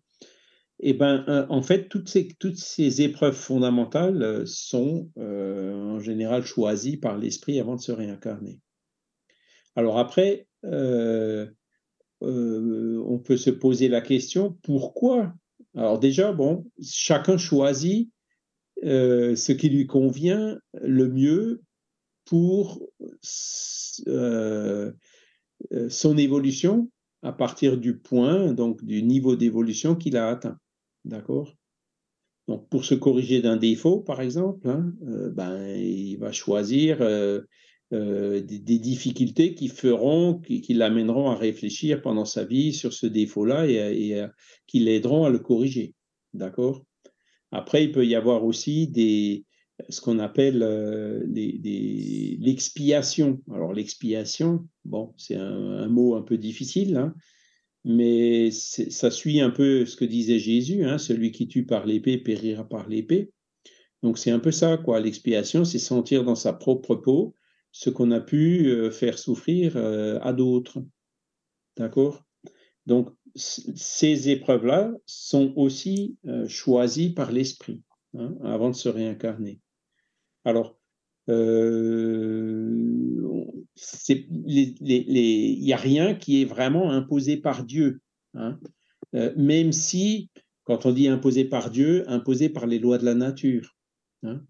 [0.81, 6.97] Eh ben, euh, en fait, toutes ces, épreuves fondamentales euh, sont euh, en général choisies
[6.97, 8.61] par l'esprit avant de se réincarner.
[9.75, 11.47] Alors après, on
[12.21, 15.33] peut se poser la question pourquoi?
[15.75, 18.11] Alors déjà, bon, chacun choisit
[18.83, 21.61] ce qui lui convient le mieux
[22.25, 22.85] pour
[25.89, 26.89] son évolution
[27.21, 30.57] à partir du point, donc du niveau d'évolution qu'il a atteint.
[31.05, 31.55] D'accord?
[32.47, 37.41] Donc, pour se corriger d'un défaut, par exemple, hein, euh, ben, il va choisir euh,
[37.91, 43.67] euh, des, difficultés qui feront, qui, l'amèneront à réfléchir pendant sa vie sur ce défaut-là
[43.67, 44.25] et,
[44.67, 45.95] qui l'aideront à le corriger.
[46.33, 46.85] D'accord?
[47.51, 49.45] Après, il peut y avoir aussi des,
[49.89, 50.59] ce qu'on appelle
[52.39, 53.41] l'expiation.
[53.51, 57.15] Alors, l'expiation, bon, c'est un, mot un peu difficile, hein,
[57.85, 62.17] mais ça suit un peu ce que disait Jésus, hein, celui qui tue par l'épée
[62.17, 63.31] périra par l'épée.
[64.03, 64.99] Donc c'est un peu ça, quoi.
[64.99, 67.33] L'expiation, c'est sentir dans sa propre peau
[67.71, 70.83] ce qu'on a pu euh, faire souffrir euh, à d'autres.
[71.77, 72.25] D'accord?
[72.85, 77.83] Donc ces épreuves-là sont aussi euh, choisies par l'esprit
[78.17, 79.59] hein, avant de se réincarner.
[80.45, 80.77] Alors,
[81.27, 81.35] il
[85.61, 88.01] n'y a rien qui est vraiment imposé par Dieu.
[88.33, 88.59] Hein.
[89.13, 90.31] Même si,
[90.63, 93.77] quand on dit imposé par Dieu, imposé par les lois de la nature.
[94.23, 94.41] Hein.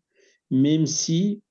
[0.52, 1.42] Même si,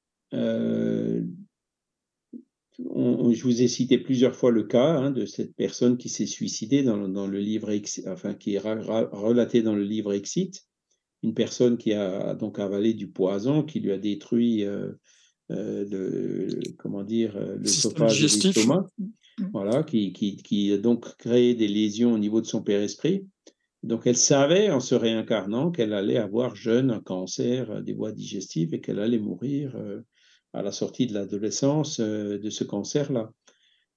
[2.78, 6.82] je vous ai cité plusieurs fois le cas hein, de cette personne qui s'est suicidée
[6.82, 7.72] dans, le livre,
[8.06, 10.64] enfin qui est relaté dans le livre Exit,
[11.22, 14.92] une personne qui a donc avalé du poison qui lui a détruit euh,
[15.50, 19.46] euh, le, comment dire, euh, le de l'estomac, mmh.
[19.52, 23.26] voilà, qui, qui, qui, a donc créé des lésions au niveau de son père-esprit.
[23.82, 28.74] Donc elle savait en se réincarnant qu'elle allait avoir jeune un cancer des voies digestives
[28.74, 29.76] et qu'elle allait mourir
[30.52, 33.32] à la sortie de l'adolescence de ce cancer-là.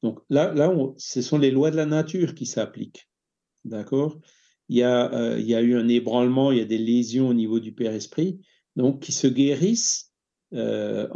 [0.03, 3.07] Donc là, là ce sont les lois de la nature qui s'appliquent.
[3.65, 4.19] D'accord?
[4.69, 7.33] Il, y a, il y a eu un ébranlement, il y a des lésions au
[7.33, 8.39] niveau du père-esprit,
[8.75, 10.11] donc qui se guérissent
[10.53, 11.07] euh,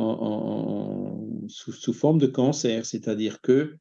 [1.47, 3.75] sous, forme de cancer, c'est-à-dire que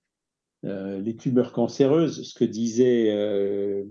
[0.64, 3.84] euh, les tumeurs cancéreuses, ce que disait euh,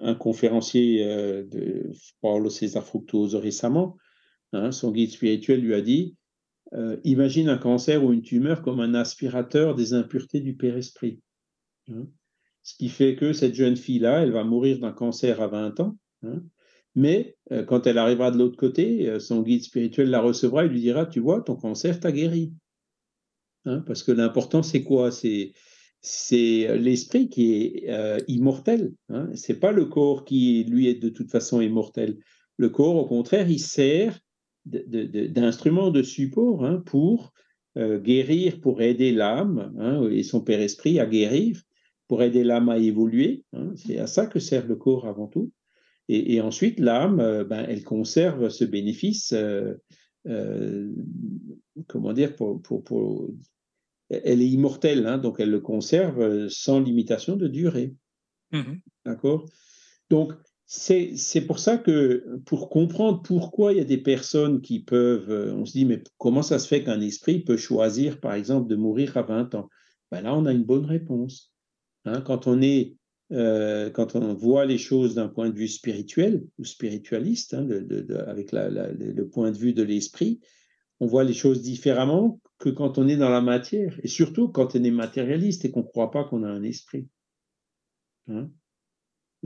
[0.00, 1.92] un conférencier de
[2.22, 3.96] Paulo César Fructuoso récemment,
[4.52, 6.16] hein, son guide spirituel lui a dit
[7.04, 11.20] Imagine un cancer ou une tumeur comme un aspirateur des impuretés du père-esprit.
[11.88, 12.06] Hein.
[12.62, 15.96] Ce qui fait que cette jeune fille-là, elle va mourir d'un cancer à 20 ans.
[16.24, 16.42] Hein.
[16.96, 20.68] Mais euh, quand elle arrivera de l'autre côté, euh, son guide spirituel la recevra et
[20.68, 22.52] lui dira, tu vois, ton cancer t'a guéri.
[23.66, 25.12] Hein, parce que l'important, c'est quoi?
[25.12, 25.52] C'est
[26.00, 28.92] c'est l'esprit qui est euh, immortel.
[29.08, 29.28] Hein.
[29.34, 32.18] C'est pas le corps qui, lui, est de toute façon immortel.
[32.56, 34.18] Le corps, au contraire, il sert
[34.66, 37.32] d'instrument de, support hein, pour
[37.76, 41.62] guérir, pour aider l'âme hein, et son père esprit à guérir,
[42.08, 43.44] pour aider l'âme à évoluer.
[43.76, 45.50] C'est à ça que sert le corps avant tout.
[46.08, 49.74] Et, ensuite, l'âme, euh, ben, elle conserve ce bénéfice, euh,
[50.28, 50.88] euh,
[51.88, 53.28] comment dire, pour, pour,
[54.08, 57.94] elle est immortelle, hein, donc elle le conserve sans limitation de durée.
[58.52, 58.74] Mmh
[59.04, 59.46] D'accord?
[60.10, 60.32] Donc,
[60.66, 65.64] c'est pour ça que, pour comprendre pourquoi il y a des personnes qui peuvent, on
[65.64, 69.16] se dit, mais comment ça se fait qu'un esprit peut choisir, par exemple, de mourir
[69.16, 69.68] à 20 ans?
[70.10, 71.52] Ben Là, on a une bonne réponse.
[72.04, 72.96] Hein, quand on est
[73.32, 77.66] euh, quand on voit les choses d'un point de vue spirituel ou spiritualiste, hein,
[78.26, 80.40] avec le point de vue de l'esprit,
[81.00, 84.76] on voit les choses différemment que quand on est dans la matière, et surtout quand
[84.76, 87.08] on est matérialiste et qu'on ne croit pas qu'on a un esprit.
[88.28, 88.50] Hein.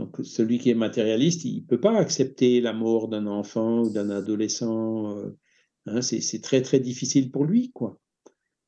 [0.01, 3.90] Donc celui qui est matérialiste, il ne peut pas accepter la mort d'un enfant ou
[3.90, 5.18] d'un adolescent.
[5.18, 5.36] Euh,
[5.85, 8.01] hein, c'est très très difficile pour lui, quoi.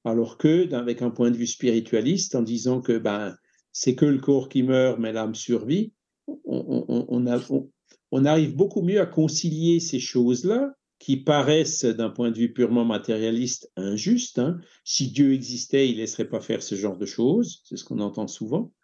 [0.04, 3.34] Alors que, avec un point de vue spiritualiste, en disant que ben,
[3.72, 5.94] c'est que le corps qui meurt, mais l'âme survit,
[6.44, 7.26] on,
[8.26, 13.72] arrive beaucoup mieux à concilier ces choses-là qui paraissent d'un point de vue purement matérialiste
[13.76, 14.38] injustes.
[14.38, 14.58] Hein.
[14.84, 18.00] Si Dieu existait, il ne laisserait pas faire ce genre de choses, c'est ce qu'on
[18.00, 18.74] entend souvent.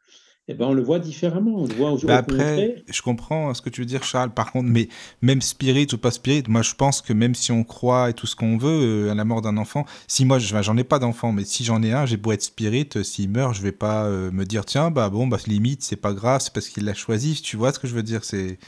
[0.51, 1.57] Eh ben, on le voit différemment.
[1.57, 4.31] On le voit bah après, je comprends ce que tu veux dire, Charles.
[4.31, 4.89] Par contre, mais
[5.21, 8.27] même spirit ou pas spirit, moi je pense que même si on croit et tout
[8.27, 11.33] ce qu'on veut euh, à la mort d'un enfant, si moi j'en ai pas d'enfant,
[11.33, 14.05] mais si j'en ai un, j'ai beau être spirit, euh, s'il meurt, je vais pas
[14.05, 16.95] euh, me dire tiens bah bon bah limite c'est pas grave, c'est parce qu'il l'a
[16.95, 17.41] choisi.
[17.43, 18.59] Tu vois ce que je veux dire C'est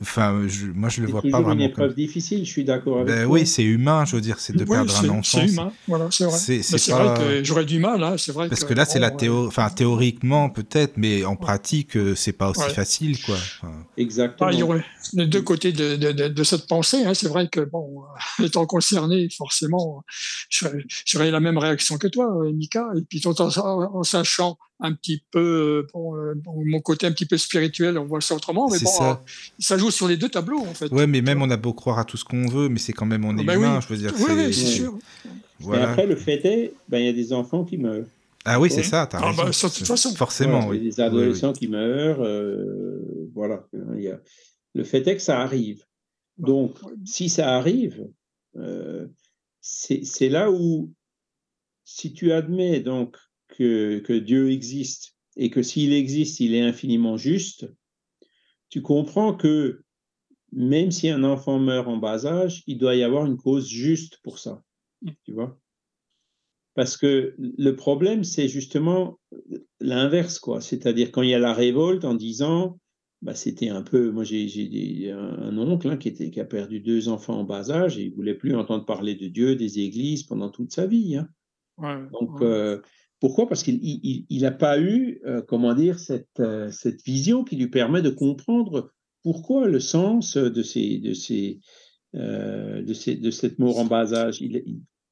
[0.00, 0.46] Enfin,
[0.76, 1.48] moi, je le vois pas vraiment.
[1.48, 4.38] C'est une épreuve difficile, je suis d'accord avec ben, Oui, c'est humain, je veux dire,
[4.38, 5.22] c'est de perdre un enfant.
[5.24, 6.38] C'est humain, voilà, c'est vrai.
[6.38, 7.14] C'est pas...
[7.14, 8.48] vrai que j'aurais du mal, hein, c'est vrai.
[8.48, 12.50] Parce que, là, c'est la théorie, enfin, théoriquement peut-être, mais en pratique, euh, c'est pas
[12.50, 13.36] aussi facile, quoi.
[13.96, 14.50] Exactement.
[14.50, 14.84] Ah, il y aurait
[15.14, 17.04] les deux côtés de, de, de, cette pensée.
[17.04, 17.14] Hein.
[17.14, 18.04] C'est vrai que, bon,
[18.40, 20.04] euh, étant concerné, forcément,
[20.48, 24.92] j'aurais la même réaction que toi, euh, Mika, et puis tout en, en sachant un
[24.92, 28.78] petit peu euh, bon, mon côté un petit peu spirituel, on voit ça autrement, mais
[28.78, 29.10] bon, ça.
[29.10, 29.14] Euh,
[29.58, 29.78] ça.
[29.78, 30.90] joue sur les deux tableaux en fait.
[30.92, 33.06] Ouais, mais même on a beau croire à tout ce qu'on veut, mais c'est quand
[33.06, 34.12] même on est bah humain, je veux dire.
[34.18, 34.98] Oui, c'est sûr.
[35.60, 35.82] Voilà.
[35.82, 38.06] Et après, le fait est, ben, il y a des enfants qui meurent.
[38.44, 40.14] Ah oui, c'est ça, t'as ah, bah, de toute façon.
[40.14, 40.78] Forcément, oui.
[40.78, 43.66] Il y a des adolescents qui meurent, euh, voilà.
[43.96, 44.18] Il y a...
[44.74, 45.84] Le fait est que ça arrive.
[46.38, 48.08] Donc, si ça arrive,
[48.56, 49.06] euh,
[49.60, 50.92] c'est là où,
[51.84, 53.16] si tu admets donc
[53.58, 57.66] que, Dieu existe et que s'il existe, il est infiniment juste,
[58.70, 59.82] tu comprends que
[60.52, 64.18] même si un enfant meurt en bas âge, il doit y avoir une cause juste
[64.22, 64.62] pour ça.
[65.24, 65.58] Tu vois?
[66.74, 69.18] Parce que le problème, c'est justement
[69.80, 70.60] l'inverse, quoi.
[70.60, 72.78] C'est-à-dire quand il y a la révolte en disant,
[73.20, 74.10] bah, c'était un peu.
[74.10, 77.98] Moi, j'ai un, oncle hein, qui, était, qui a perdu deux enfants en bas âge
[77.98, 81.16] et il voulait plus entendre parler de Dieu, des églises pendant toute sa vie.
[81.16, 82.08] Hein.
[82.12, 82.80] Donc, euh,
[83.20, 83.48] pourquoi?
[83.48, 88.02] Parce qu'il n'a pas eu, euh, comment dire, cette, euh, cette vision qui lui permet
[88.02, 88.92] de comprendre
[89.22, 91.58] pourquoi le sens de, ces, de, ces,
[92.14, 94.40] euh, de, ces, de cette mort en bas âge.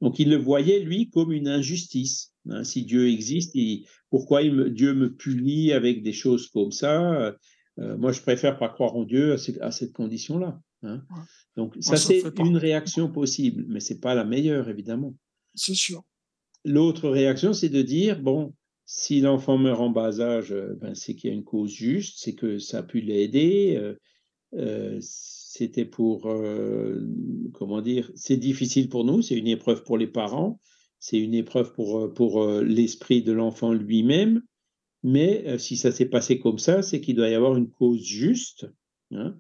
[0.01, 2.33] donc il le voyait, lui, comme une injustice.
[2.49, 2.63] Hein.
[2.63, 3.57] si Dieu existe,
[4.09, 7.35] pourquoi Dieu me punit avec des choses comme ça
[7.77, 10.61] Moi, je préfère pas croire en Dieu à, cette condition-là.
[10.85, 11.03] Hein.
[11.57, 15.17] Donc ça, c'est une réaction possible, mais c'est pas la meilleure, évidemment.
[15.55, 16.05] C'est sûr.
[16.67, 18.53] L'autre réaction, c'est de dire, bon,
[18.87, 22.19] si l'enfant meurt en bas âge, euh, ben, c'est qu'il y a une cause juste,
[22.19, 23.77] c'est que ça a pu l'aider.
[23.77, 23.95] Euh,
[24.55, 26.23] euh, c'était pour,
[27.55, 30.61] comment dire, c'est difficile pour nous, c'est une épreuve pour les parents,
[30.99, 34.43] c'est une épreuve pour, pour l'esprit de l'enfant lui-même.
[35.03, 38.67] Mais si ça s'est passé comme ça, c'est qu'il doit y avoir une cause juste.
[39.13, 39.39] Hein.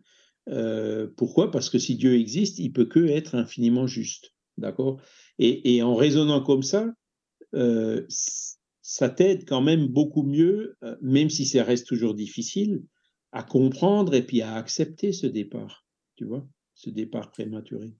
[1.17, 1.51] pourquoi?
[1.51, 4.33] Parce que si Dieu existe, il peut que être infiniment juste.
[4.57, 5.01] D'accord?
[5.39, 6.95] Et, et, en raisonnant comme ça,
[7.57, 12.85] euh, ça t'aide quand même beaucoup mieux, euh, même si ça reste toujours difficile,
[13.33, 17.95] à comprendre et puis à accepter ce départ, tu vois, ce départ prématuré.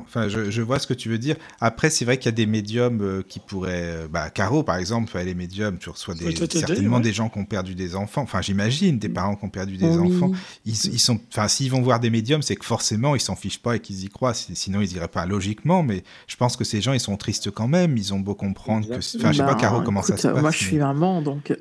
[0.00, 1.36] Enfin, je, vois ce que tu veux dire.
[1.60, 4.04] Après, c'est vrai qu'il y a des médiums euh, qui pourraient.
[4.04, 7.38] Euh, bah, Caro, par exemple, elle est médium, tu reçois des, certainement des gens qui
[7.38, 8.22] ont perdu des enfants.
[8.22, 9.12] Enfin, j'imagine, des mm.
[9.12, 10.32] parents qui ont perdu des enfants.
[10.64, 11.20] Ils, sont.
[11.30, 14.04] Enfin, s'ils vont voir des médiums, c'est que forcément, ils s'en fichent pas et qu'ils
[14.04, 14.32] y croient.
[14.32, 15.82] Sinon, ils iraient pas logiquement.
[15.82, 17.98] Mais je pense que ces gens, ils sont tristes quand même.
[17.98, 18.94] Ils ont beau comprendre que.
[18.94, 20.40] Enfin, je sais pas, Caro, comment ça se passe.
[20.40, 21.54] Moi, je suis maman, donc.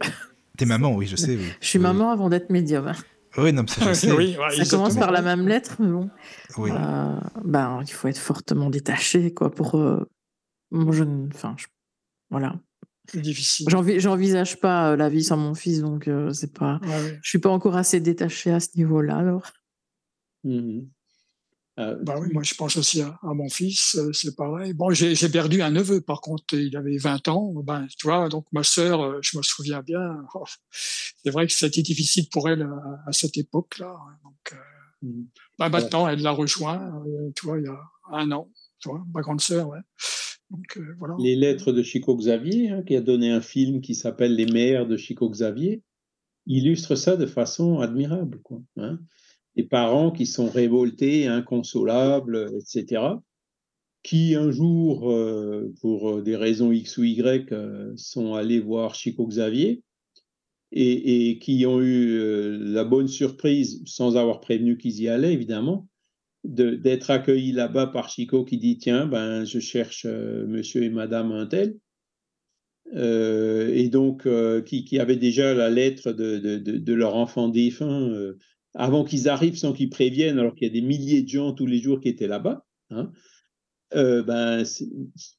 [0.58, 1.38] T'es maman, oui, je sais.
[1.60, 2.94] Je suis maman avant d'être médium.
[3.38, 4.12] Oui, non, ça, je sais.
[4.12, 6.10] oui, ça commence par la même lettre, mais bon.
[6.58, 6.72] Oui.
[6.72, 9.76] Euh, ben, il faut être fortement détaché, quoi, pour.
[9.76, 10.08] Euh,
[10.72, 11.04] moi, je,
[11.34, 11.56] enfin,
[12.30, 12.56] voilà.
[13.12, 13.68] C'est difficile.
[13.70, 16.80] J'envisage pas euh, la vie sans mon fils, donc c'est pas.
[17.22, 19.52] Je suis pas encore assez détaché à ce niveau-là, alors.
[20.44, 20.82] Mmh
[21.80, 24.74] euh, bah oui, moi je pense aussi à, mon fils, euh, c'est pareil.
[24.74, 27.54] Bon, j'ai perdu un neveu, par contre, il avait 20 ans.
[27.64, 30.18] Ben, tu vois, donc ma sœur, euh, je me souviens bien.
[30.34, 30.46] Oh,
[31.24, 32.68] c'est vrai que c'était difficile pour elle
[33.08, 33.96] à, cette époque-là.
[33.96, 34.60] Hein, donc,
[35.02, 35.24] mmh.
[35.60, 36.92] ben, maintenant, elle l'a rejoint,
[37.36, 37.80] tu vois, il y a
[38.12, 38.52] un an.
[38.80, 39.80] Tu vois, ma grande sœur, ouais.
[40.50, 41.16] Donc, voilà.
[41.20, 44.88] Les lettres de Chico Xavier, hein, qui a donné un film qui s'appelle Les mères
[44.88, 45.84] de Chico Xavier,
[46.48, 48.42] illustre ça de façon admirable.
[48.44, 49.00] Quoi, hein
[49.56, 53.16] des parents qui sont révoltés, inconsolables, etc.,
[54.04, 59.28] qui un jour, euh, pour des raisons X ou Y, euh, sont allés voir Chico
[59.28, 59.84] Xavier
[60.72, 65.88] et, qui ont eu euh, la bonne surprise, sans avoir prévenu qu'ils y allaient, évidemment,
[66.44, 71.46] d'être accueillis là-bas par Chico qui dit Tiens, ben, je cherche monsieur et madame un
[71.46, 71.78] tel.
[72.96, 74.28] et donc,
[74.66, 78.34] qui, qui avait déjà la lettre de, de leur enfant défunt
[78.74, 81.66] avant qu'ils arrivent sans qu'ils préviennent, alors qu'il y a des milliers de gens tous
[81.66, 83.12] les jours qui étaient là-bas, hein,
[83.94, 84.64] euh, ben,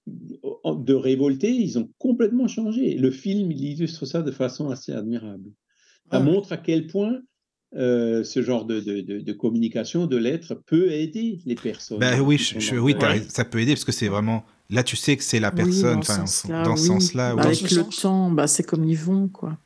[0.07, 2.97] de révolter, ils ont complètement changé.
[2.97, 5.51] Le film, il illustre ça de façon assez admirable.
[6.11, 7.23] Ça montre à quel point
[7.75, 11.99] euh, ce genre de, de, de, communication, de lettres, peut aider les personnes.
[11.99, 12.39] Ben oui,
[12.83, 12.95] oui
[13.29, 14.45] ça peut aider parce que c'est vraiment.
[14.69, 17.31] Là, tu sais que c'est la personne, dans ce sens-là.
[17.31, 19.57] Avec le temps, bah, c'est comme ils vont, quoi.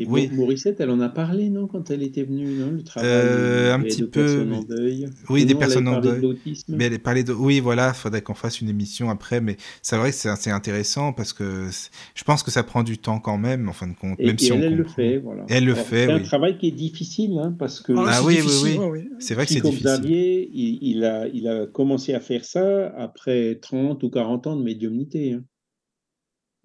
[0.00, 0.30] Et oui.
[0.32, 3.80] Morissette, elle en a parlé, non, quand elle était venue, non, le travail euh, un
[3.80, 4.24] petit peu.
[4.24, 5.08] Personnes en deuil.
[5.28, 6.38] Oui, des personnes en deuil.
[6.68, 7.32] Mais elle parlait de.
[7.32, 11.12] Oui, voilà, faudrait qu'on fasse une émission après, mais c'est vrai que c'est assez intéressant
[11.12, 11.66] parce que
[12.14, 14.52] je pense que ça prend du temps quand même, en fin de compte, même si
[14.52, 14.62] elle, on.
[14.62, 15.44] Elle le fait, voilà.
[15.48, 16.06] Elle le fait.
[16.06, 16.20] C'est oui.
[16.20, 17.92] un travail qui est difficile, hein, parce que.
[17.96, 19.84] Ah, oui, oui, oui, C'est vrai que c'est difficile.
[19.84, 24.56] Xavier, il, il, a, il a commencé à faire ça après 30 ou 40 ans
[24.56, 25.32] de médiumnité.
[25.32, 25.42] Hein.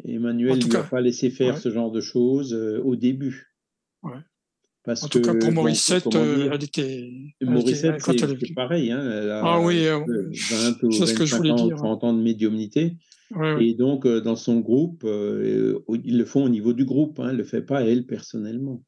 [0.05, 3.53] Emmanuel ne lui a pas laissé faire ce genre de choses euh, au début.
[4.03, 4.19] Ouais.
[4.83, 7.09] Parce en tout cas, pour Morissette, euh, elle était.
[7.41, 8.91] Morissette, c'est pareil.
[8.91, 12.97] Hein, elle a ah oui, 20 ou 25 ans, 30 ans de médiumnité.
[13.59, 17.33] et donc, euh, dans son groupe, ils le font au niveau du groupe, hein, elle
[17.33, 18.83] ne le fait pas elle personnellement.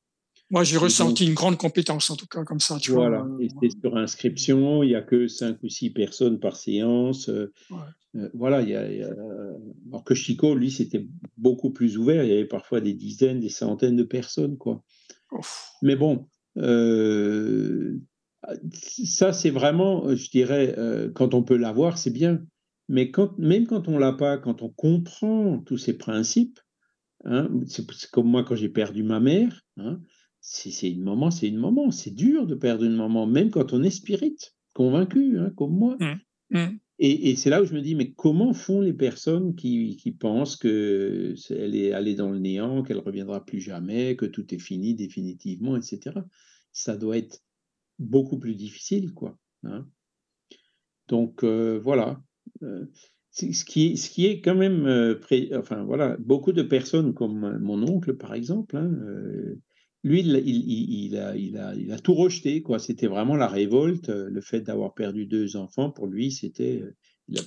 [0.51, 2.77] Moi, j'ai ressenti une grande compétence, en tout cas, comme ça.
[2.80, 6.39] Tu voilà, vois, et c'est sur inscription, il n'y a que 5 ou 6 personnes
[6.39, 7.30] par séance.
[7.30, 7.51] Euh,
[8.34, 8.81] voilà, il y, a,
[9.89, 11.07] alors que Chico, lui, c'était
[11.38, 12.23] beaucoup plus ouvert.
[12.23, 14.84] Il y avait parfois des dizaines, des centaines de personnes, quoi.
[15.81, 16.27] Mais bon,
[16.57, 17.99] euh,
[18.69, 22.39] ça, c'est vraiment, je dirais, euh, quand on peut l'avoir, c'est bien.
[22.88, 26.59] Mais quand, même quand on l'a pas, quand on comprend tous ces principes,
[27.26, 29.61] hein, c'est comme moi quand j'ai perdu ma mère.
[29.77, 29.99] Hein,
[30.47, 31.89] c'est une maman, c'est une maman.
[31.89, 34.38] C'est dur de perdre une maman, même quand on est spirit,
[34.73, 35.97] convaincu, hein, comme moi.
[35.99, 36.57] Mmh.
[36.57, 36.77] Mmh.
[36.99, 40.55] Et, c'est là où je me dis, mais comment font les personnes qui, qui pensent
[40.55, 45.76] qu'elle est allée dans le néant, qu'elle reviendra plus jamais, que tout est fini définitivement,
[45.76, 46.19] etc.
[46.72, 47.43] Ça doit être
[47.99, 49.38] beaucoup plus difficile, quoi.
[49.63, 49.88] Hein.
[51.07, 52.22] Donc euh, voilà.
[52.61, 52.85] Euh,
[53.31, 55.19] ce, qui est, ce qui est quand même, euh,
[55.55, 58.91] enfin voilà, beaucoup de personnes comme mon oncle, par exemple, hein,
[60.06, 60.36] lui, il,
[61.18, 62.61] a, il, a, il, a, tout rejeté.
[62.61, 62.77] quoi.
[62.77, 64.10] C'était vraiment la révolte.
[64.10, 66.80] Euh, le fait d'avoir perdu deux enfants, pour lui, c'était.
[66.84, 66.95] Euh,
[67.27, 67.41] il, a,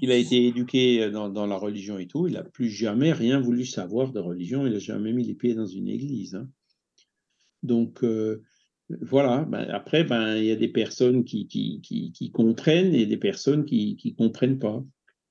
[0.00, 2.28] il a été éduqué euh, dans, la religion et tout.
[2.28, 4.68] Il n'a plus jamais rien voulu savoir de religion.
[4.68, 6.36] Il n'a jamais mis les pieds dans une église.
[6.36, 6.48] Hein.
[7.64, 8.04] Donc,
[9.00, 9.44] voilà.
[9.50, 13.64] Ben, après, ben, il y a des personnes qui, qui, qui, comprennent et des personnes
[13.64, 14.84] qui ne comprennent pas.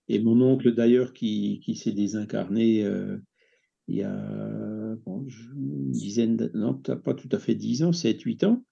[0.10, 2.86] Et mon oncle, d'ailleurs, qui, s'est désincarné
[3.88, 8.64] il y a une dizaine, de, non, pas tout à fait dix ans, 7-8 ans,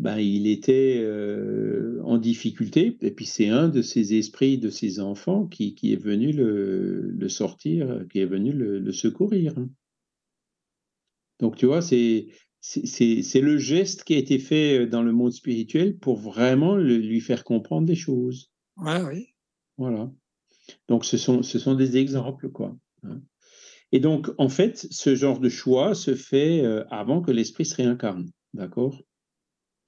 [0.00, 2.96] ben, il était euh, en difficulté.
[3.02, 7.10] Et puis c'est un de ces esprits, de ces enfants qui, qui est venu le,
[7.10, 9.54] le, sortir, qui est venu le, secourir.
[11.38, 12.28] Donc tu vois, c'est,
[12.60, 17.44] c'est, le geste qui a été fait dans le monde spirituel pour vraiment lui faire
[17.44, 18.50] comprendre des choses.
[18.78, 19.34] Ouais, oui.
[19.76, 20.10] Voilà.
[20.88, 22.74] Donc ce sont, ce sont des exemples, quoi.
[23.02, 23.20] Hein.
[23.92, 27.74] Et donc, en fait, ce genre de choix se fait euh, avant que l'esprit se
[27.74, 28.30] réincarne.
[28.54, 29.02] D'accord?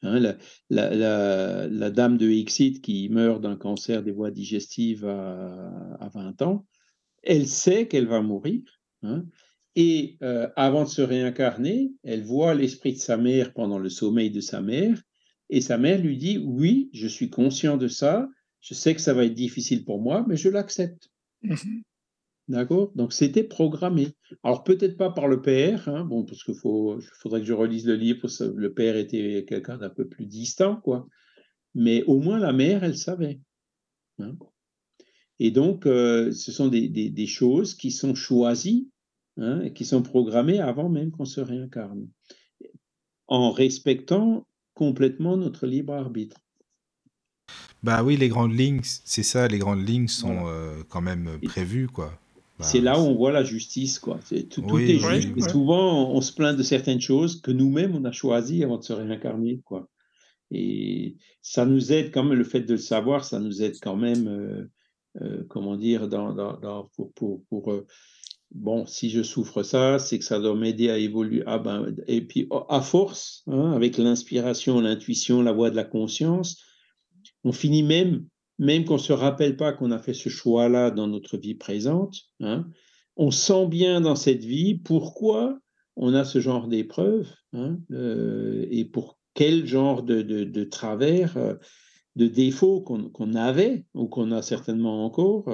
[0.03, 0.37] Hein,
[0.69, 6.67] la, dame de Exit qui meurt d'un cancer des voies digestives à, 20 ans,
[7.23, 8.63] elle sait qu'elle va mourir.
[9.03, 9.25] Hein,
[9.77, 14.31] et euh, avant de se réincarner, elle voit l'esprit de sa mère pendant le sommeil
[14.31, 15.01] de sa mère.
[15.51, 18.29] Et sa mère lui dit, oui, je suis conscient de ça,
[18.61, 21.11] je sais que ça va être difficile pour moi, mais je l'accepte.
[21.43, 21.55] Mmh
[22.49, 22.93] D'accord?
[22.97, 24.09] Donc c'était programmé.
[24.43, 27.95] Alors peut-être pas par le père, hein, bon, parce qu'il faudrait que je relise le
[27.95, 31.07] livre, le père était quelqu'un d'un peu plus distant, quoi.
[31.75, 33.41] Mais au moins la mère, elle savait.
[34.19, 34.37] Hein.
[35.39, 38.91] Et donc, euh, ce sont des, choses qui sont choisies,
[39.39, 42.09] hein, qui sont programmées avant même qu'on se réincarne,
[43.27, 46.37] en respectant complètement notre libre arbitre.
[47.83, 51.89] Bah oui, les grandes lignes, c'est ça, les grandes lignes sont euh, quand même prévues,
[51.89, 52.22] quoi.
[52.63, 54.21] Bah, c'est là où on voit la justice, quoi.
[54.51, 55.37] tout, est juste.
[55.37, 58.85] Et souvent, on, se plaint de certaines choses que nous-mêmes, on a choisi avant de
[58.85, 59.89] se réincarner, quoi.
[60.53, 63.97] Et ça nous aide quand même, le fait de le savoir, ça nous aide quand
[63.97, 64.71] même, euh,
[65.23, 67.85] euh, comment dire, dans, dans, pour, pour, pour euh,
[68.53, 71.43] bon, si je souffre ça, c'est que ça doit m'aider à évoluer.
[71.47, 76.63] Ah ben, et puis, à force, hein, avec l'inspiration, l'intuition, la voix de la conscience,
[77.43, 78.27] on finit même
[78.59, 82.17] même qu'on ne se rappelle pas qu'on a fait ce choix-là dans notre vie présente,
[82.41, 82.67] hein,
[83.17, 85.59] on sent bien dans cette vie pourquoi
[85.97, 91.55] on a ce genre d'épreuves hein, euh, et pour quel genre de, travers, euh,
[92.17, 95.49] de défauts qu'on avait ou qu'on a certainement encore,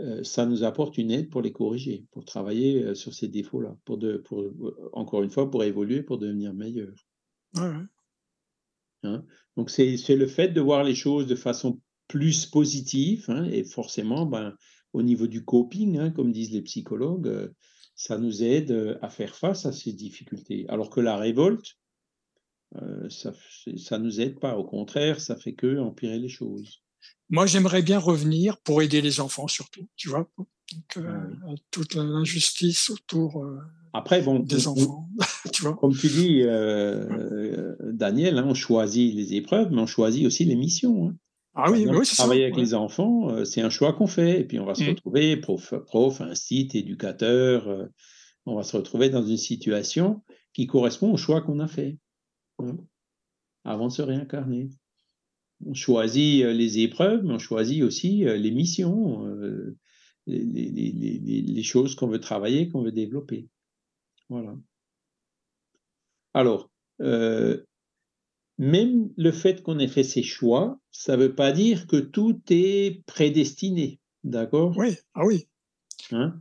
[0.00, 3.98] euh, ça nous apporte une aide pour les corriger, pour travailler sur ces défauts-là, pour,
[4.24, 4.44] pour,
[4.92, 6.94] encore une fois, pour évoluer, pour devenir meilleur.
[9.02, 9.24] Hein.
[9.56, 14.26] Donc c'est le fait de voir les choses de façon plus positif, hein, et forcément,
[14.26, 14.54] ben,
[14.92, 17.54] au niveau du coping, hein, comme disent les psychologues, euh,
[17.94, 20.64] ça nous aide euh, à faire face à ces difficultés.
[20.68, 21.76] Alors que la révolte,
[22.76, 24.56] euh, ça ne nous aide pas.
[24.56, 26.82] Au contraire, ça fait que empirer les choses.
[27.28, 30.30] moi, j'aimerais bien revenir pour aider les enfants surtout, tu vois.
[30.36, 33.42] Donc, toute l'injustice autour
[33.94, 35.08] Après, bon, des enfants,
[35.52, 35.74] tu vois.
[35.76, 36.42] Comme tu dis,
[37.94, 41.08] Daniel, hein, on choisit les épreuves, mais on choisit aussi les missions.
[41.08, 41.16] Hein.
[41.60, 42.22] Ah oui, oui c'est ça.
[42.22, 44.40] Travailler avec les enfants, c'est un choix qu'on fait.
[44.40, 44.88] Et puis, on va se mmh.
[44.88, 47.88] retrouver, prof, prof, site, éducateur,
[48.48, 50.22] on va se retrouver dans une situation
[50.52, 51.98] qui correspond au choix qu'on a fait
[52.58, 52.76] hein,
[53.64, 54.70] avant de se réincarner.
[55.66, 59.76] On choisit euh, les épreuves, mais on choisit aussi euh, les missions, euh,
[60.26, 63.48] les, choses qu'on veut travailler, qu'on veut développer.
[64.28, 64.56] Voilà.
[66.34, 66.70] Alors,
[68.58, 72.40] même le fait qu'on ait fait ces choix, ça ne veut pas dire que tout
[72.50, 74.00] est prédestiné.
[74.24, 74.74] D'accord?
[74.76, 75.46] Oui, ah oui.
[76.10, 76.40] Hein?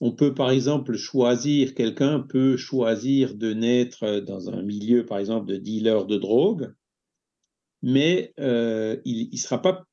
[0.00, 5.46] On peut par exemple choisir, quelqu'un peut choisir de naître dans un milieu par exemple
[5.46, 6.72] de dealer de drogue,
[7.82, 9.86] mais euh, il, sera pas,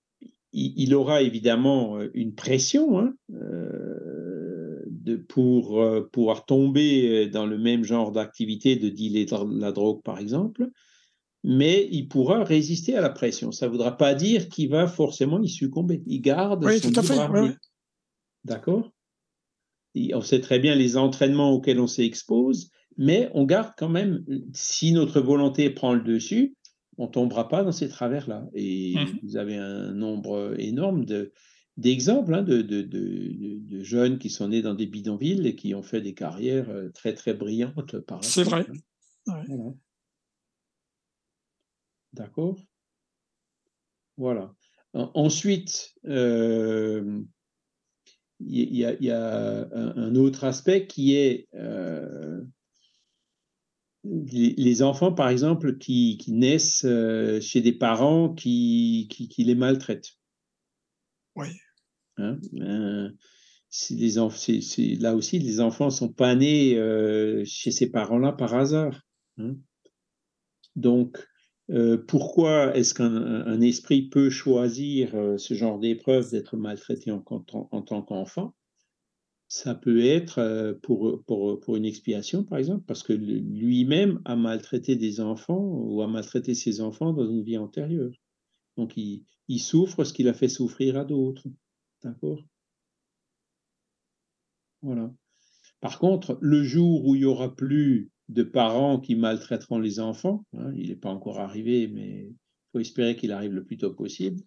[0.54, 7.84] il, aura évidemment euh, une pression hein, euh, de, pour pouvoir tomber dans le même
[7.84, 10.70] genre d'activité de dealer de la drogue par exemple,
[11.44, 13.52] mais il pourra résister à la pression.
[13.52, 16.04] Ça ne voudra pas dire qu'il va forcément y succomber.
[16.06, 17.56] Il garde oui, son tout à fait.
[18.44, 18.92] D'accord?
[20.14, 24.24] On sait très bien les entraînements auxquels on s'expose, mais on garde quand même,
[24.54, 26.56] si notre volonté prend le dessus,
[26.98, 28.48] on ne tombera pas dans ces travers-là.
[28.54, 31.06] Et mmh vous avez un nombre énorme
[31.78, 36.14] d'exemples hein, de, jeunes qui sont nés dans des bidonvilles et qui ont fait des
[36.14, 38.66] carrières euh, très très brillantes par C'est vrai.
[39.28, 39.76] Hein.
[42.18, 42.60] D'accord
[44.18, 44.54] Voilà.
[44.94, 47.22] Ensuite, euh,
[48.40, 52.42] il y, a, un, autre aspect qui est euh,
[54.04, 60.14] les, enfants, par exemple, qui, naissent euh, chez des parents qui, qui, les maltraitent.
[61.36, 61.48] Oui.
[62.18, 62.40] Hein,
[63.92, 64.18] les
[64.96, 66.74] là aussi, les enfants ne sont pas nés
[67.46, 69.04] chez ces parents-là par hasard.
[69.38, 69.56] Hein.
[70.76, 71.28] Donc,
[71.70, 78.02] euh, pourquoi est-ce qu'un esprit peut choisir euh, ce genre d'épreuve d'être maltraité en, tant
[78.02, 78.56] qu'enfant?
[79.50, 84.96] Ça peut être euh, pour, pour, une expiation, par exemple, parce que lui-même a maltraité
[84.96, 88.12] des enfants ou a maltraité ses enfants dans une vie antérieure.
[88.78, 91.48] Donc, il, il souffre ce qu'il a fait souffrir à d'autres.
[92.04, 92.44] D'accord?
[94.82, 95.12] Voilà.
[95.82, 100.46] Par contre, le jour où il n'y aura plus de parents qui maltraiteront les enfants.
[100.58, 102.36] Hein, il n'est pas encore arrivé, mais il
[102.72, 104.42] faut espérer qu'il arrive le plus tôt possible.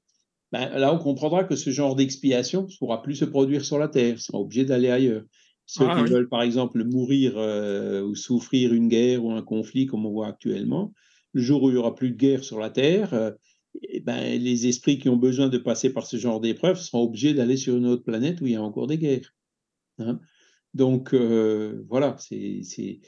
[0.52, 3.88] Ben, là, on comprendra que ce genre d'expiation ne pourra plus se produire sur la
[3.88, 5.22] Terre, ils seront obligés d'aller ailleurs.
[5.66, 9.86] Ceux ah qui veulent, par exemple, mourir euh, ou souffrir une guerre ou un conflit,
[9.86, 10.92] comme on voit actuellement,
[11.32, 13.30] le jour où il n'y aura plus de guerre sur la Terre, euh,
[13.82, 17.34] eh ben, les esprits qui ont besoin de passer par ce genre d'épreuve seront obligés
[17.34, 19.32] d'aller sur une autre planète où il y a encore des guerres.
[20.00, 20.18] Hein.
[20.74, 23.00] Donc, euh, voilà, c'est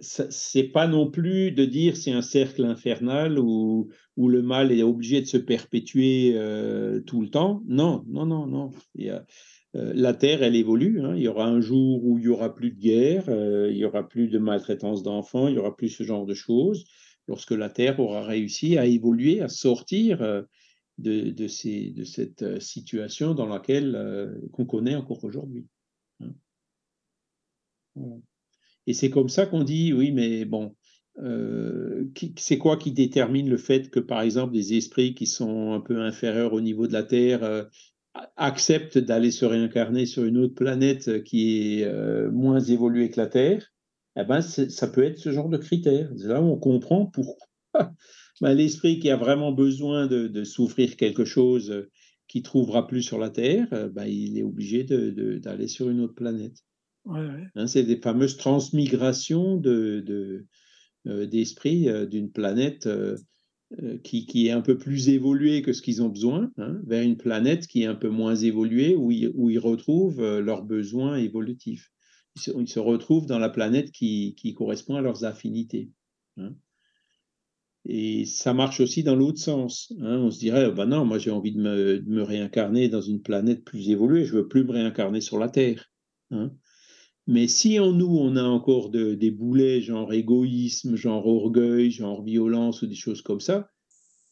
[0.00, 5.20] c'est pas non plus de dire c'est un cercle infernal où, le mal est obligé
[5.20, 7.62] de se perpétuer euh, tout le temps.
[7.66, 8.70] Non, non, non, non.
[8.98, 9.20] Euh,
[9.72, 11.00] la Terre, elle évolue.
[11.02, 11.16] Hein.
[11.16, 13.84] Il y aura un jour où il y aura plus de guerre, euh, il y
[13.84, 16.84] aura plus de maltraitance d'enfants, il y aura plus ce genre de choses.
[17.26, 20.44] Lorsque la Terre aura réussi à évoluer, à sortir
[20.98, 25.66] de, cette situation dans laquelle qu'on connaît encore aujourd'hui.
[26.20, 26.34] Hein.
[28.86, 30.74] Et c'est comme ça qu'on dit, oui, mais bon,
[31.20, 32.04] euh,
[32.36, 36.00] c'est quoi qui détermine le fait que, par exemple, des esprits qui sont un peu
[36.00, 37.64] inférieurs au niveau de la Terre euh,
[38.36, 43.26] acceptent d'aller se réincarner sur une autre planète qui est euh, moins évoluée que la
[43.26, 43.72] Terre?
[44.16, 46.10] Eh ben, ça peut être ce genre de critère.
[46.16, 47.46] C'est là on comprend pourquoi
[48.40, 51.88] ben, l'esprit qui a vraiment besoin de, souffrir quelque chose
[52.28, 56.58] qui trouvera plus sur la Terre, ben, il est obligé d'aller sur une autre planète.
[57.06, 60.46] Hein, c'est des fameuses transmigrations de,
[61.06, 63.16] euh, d'esprit euh, d'une planète euh,
[64.04, 67.66] qui, est un peu plus évoluée que ce qu'ils ont besoin, hein, vers une planète
[67.66, 71.90] qui est un peu moins évoluée, où ils, où ils retrouvent leurs besoins évolutifs.
[72.36, 75.90] Ils se, retrouvent dans la planète qui, correspond à leurs affinités.
[76.36, 76.54] Hein.
[77.84, 79.92] Et ça marche aussi dans l'autre sens.
[79.98, 83.90] On se dirait, ben non, moi j'ai envie de me, réincarner dans une planète plus
[83.90, 85.90] évoluée, je veux plus me réincarner sur la Terre.
[87.26, 92.82] Mais si en nous, on a encore des boulets, genre égoïsme, genre orgueil, genre violence
[92.82, 93.70] ou des choses comme ça,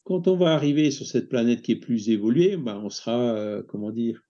[0.03, 3.63] quand on va arriver sur cette planète qui est plus évoluée, ben on sera, euh,
[3.63, 4.21] comment dire,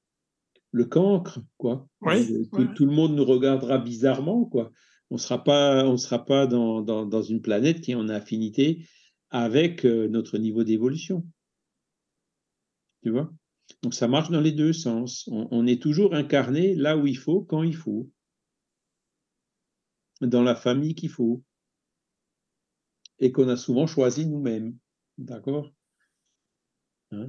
[0.71, 1.87] le cancre, quoi.
[2.05, 4.71] Euh, tout, le monde nous regardera bizarrement, quoi.
[5.09, 8.85] On sera pas, on sera pas dans, dans, une planète qui est en affinité
[9.29, 11.25] avec euh, notre niveau d'évolution.
[13.03, 13.31] Tu vois?
[13.83, 15.27] Donc ça marche dans les deux sens.
[15.31, 18.09] On, est toujours incarné là où il faut, quand il faut.
[20.21, 21.43] Dans la famille qu'il faut.
[23.19, 24.75] Et qu'on a souvent choisi nous-mêmes.
[25.17, 25.71] D'accord?
[27.11, 27.27] Hein?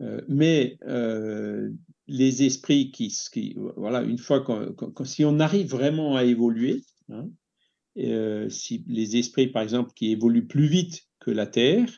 [0.00, 1.70] Euh, mais euh,
[2.06, 4.74] les esprits qui, voilà, une fois qu'on,
[5.04, 7.28] si on arrive vraiment à évoluer, hein,
[7.98, 11.88] euh, si les esprits, par exemple, qui évoluent plus vite que la Terre,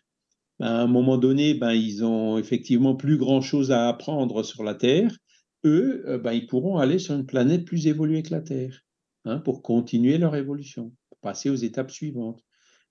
[0.59, 4.75] ben, à un moment donné, ben, ils ont effectivement plus grand-chose à apprendre sur la
[4.75, 5.17] Terre.
[5.65, 8.81] Eux, ben, ils pourront aller sur une planète plus évoluée que la Terre
[9.25, 12.45] hein, pour continuer leur évolution, passer aux étapes suivantes.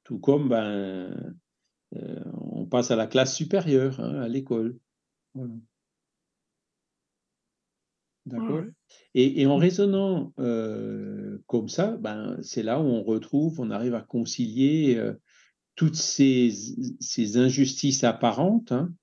[0.03, 1.35] Tout comme ben,
[1.93, 4.79] on passe à la classe supérieure, hein, à l'école.
[8.25, 8.63] D'accord?
[9.15, 14.01] Et, en raisonnant euh, comme ça, ben, c'est là où on retrouve, on arrive à
[14.01, 15.13] concilier euh,
[15.75, 16.51] toutes ces,
[16.99, 18.93] ces, injustices apparentes hein,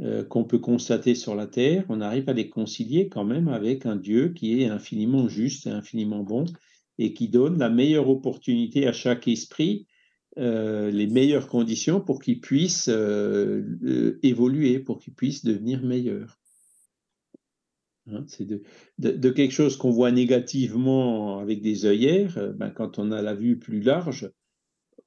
[0.00, 3.86] euh, qu'on peut constater sur la Terre, on arrive à les concilier quand même avec
[3.86, 6.44] un Dieu qui est infiniment juste et infiniment bon
[6.98, 9.86] et qui donne la meilleure opportunité à chaque esprit
[10.36, 12.88] les meilleures conditions pour qu'il puisse
[14.22, 16.38] évoluer, pour qu'il puisse devenir meilleur.
[18.10, 18.62] Hein, c'est de,
[18.98, 23.34] de, quelque chose qu'on voit négativement avec des œillères, euh, ben, quand on a la
[23.34, 24.30] vue plus large,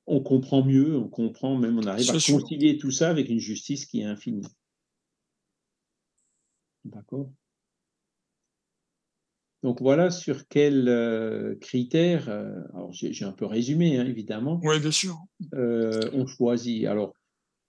[0.06, 3.86] on comprend mieux, on comprend même, on arrive à concilier tout ça avec une justice
[3.86, 4.46] qui est infinie.
[6.86, 7.32] D'accord?
[9.64, 14.60] Donc voilà sur quels euh, critères, euh, alors j'ai un peu résumé hein, évidemment.
[14.64, 15.18] Oui, bien sûr.
[15.54, 16.86] on choisit.
[16.86, 17.14] Alors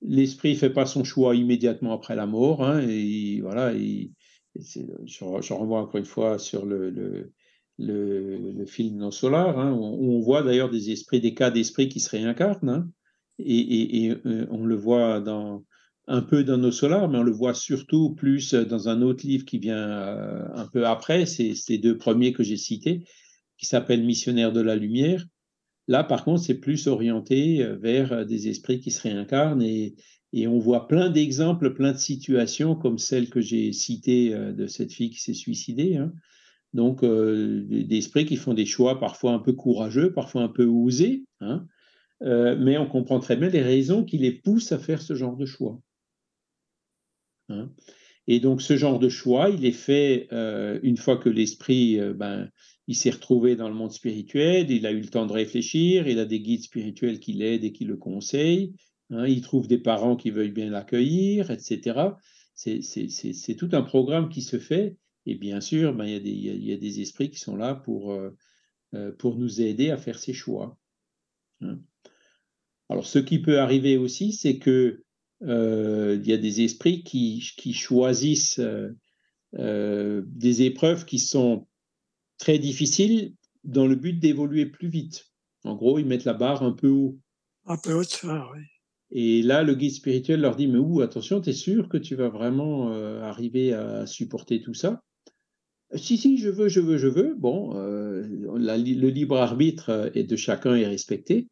[0.01, 5.81] l'esprit ne fait pas son choix immédiatement après la mort, hein, et voilà, je, renvoie
[5.81, 7.32] encore une fois sur le, le,
[7.78, 12.01] le, film Non Solar, hein, où, on voit d'ailleurs des esprits, des cas d'esprits qui
[12.01, 12.90] se réincarnent,
[13.39, 15.64] et, euh, on le voit dans,
[16.08, 19.44] un peu dans nos solars, mais on le voit surtout plus dans un autre livre
[19.44, 23.04] qui vient euh, un peu après, c'est ces deux premiers que j'ai cités,
[23.56, 25.24] qui s'appelle Missionnaire de la lumière.
[25.88, 29.94] Là, par contre, c'est plus orienté euh, vers des esprits qui se réincarnent et,
[30.34, 34.92] on voit plein d'exemples, plein de situations comme celle que j'ai citée euh, de cette
[34.92, 35.96] fille qui s'est suicidée.
[35.96, 36.12] Hein.
[36.74, 40.64] Donc, euh, des esprits qui font des choix parfois un peu courageux, parfois un peu
[40.64, 41.66] osés, hein.
[42.22, 45.36] euh, mais on comprend très bien les raisons qui les poussent à faire ce genre
[45.36, 45.78] de choix.
[47.52, 47.70] Hein.
[48.26, 52.48] Et donc, ce genre de choix, il est fait une fois que l'esprit, ben,
[52.86, 56.20] il s'est retrouvé dans le monde spirituel, il a eu le temps de réfléchir, il
[56.20, 58.74] a des guides spirituels qui l'aident et qui le conseillent,
[59.12, 62.00] Hein, il trouve des parents qui veuillent bien l'accueillir, etc.
[62.54, 64.96] C'est tout un programme qui se fait.
[65.26, 68.30] Et bien sûr, ben, il, y a des, esprits qui sont là pour, euh,
[68.94, 70.78] euh, pour nous aider à faire ces choix.
[71.60, 71.78] Hein.
[72.88, 75.04] Alors, ce qui peut arriver aussi, c'est que euh,
[75.43, 78.60] il y a des esprits qui, qui choisissent
[79.52, 81.66] des épreuves qui sont
[82.39, 85.31] très difficiles dans le but d'évoluer plus vite.
[85.64, 87.19] En gros, ils mettent la barre un peu haut.
[87.66, 88.62] Un peu haute, ah, oui.
[89.14, 92.14] Et là, le guide spirituel leur dit, mais où, attention, tu es sûr que tu
[92.14, 95.02] vas vraiment euh, arriver à supporter tout ça?
[95.94, 97.35] Si, si, je veux, je veux, je veux.
[97.39, 101.47] Bon, euh, le libre arbitre euh, de chacun est respecté,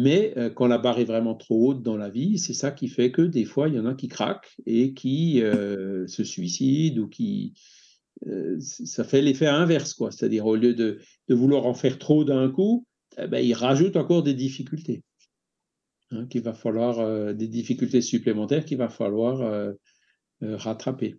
[0.00, 3.10] mais quand la barre est vraiment trop haute dans la vie, c'est ça qui fait
[3.10, 7.54] que des fois, il y en a qui craquent et qui se suicident ou qui...
[8.60, 10.10] ça fait l'effet inverse, quoi.
[10.10, 12.86] C'est-à-dire, au lieu de, vouloir en faire trop d'un coup,
[13.18, 15.02] eh ben, ils rajoutent encore des difficultés.
[16.10, 19.72] Hein, qu'il va falloir euh, des difficultés supplémentaires qu'il va falloir euh,
[20.42, 21.16] euh, rattraper.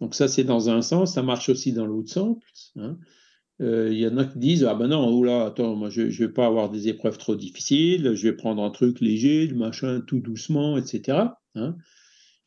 [0.00, 2.72] Donc ça, c'est dans un sens, ça marche aussi dans l'autre sens.
[2.76, 2.98] Hein.
[3.58, 6.28] Il y en a qui disent Ah ben non, oula, attends, moi je ne vais
[6.28, 10.20] pas avoir des épreuves trop difficiles, je vais prendre un truc léger, le machin tout
[10.20, 11.18] doucement, etc.
[11.54, 11.76] Hein.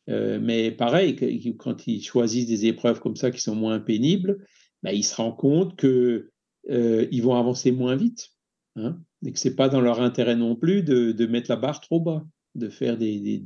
[0.06, 1.16] mais pareil,
[1.58, 4.46] quand ils choisissent des épreuves comme ça qui sont moins pénibles,
[4.84, 8.30] ben, ils se rendent compte qu'ils vont avancer moins vite.
[8.76, 11.80] Hein, et que ce n'est pas dans leur intérêt non plus de, mettre la barre
[11.80, 12.24] trop bas,
[12.54, 13.38] de faire des,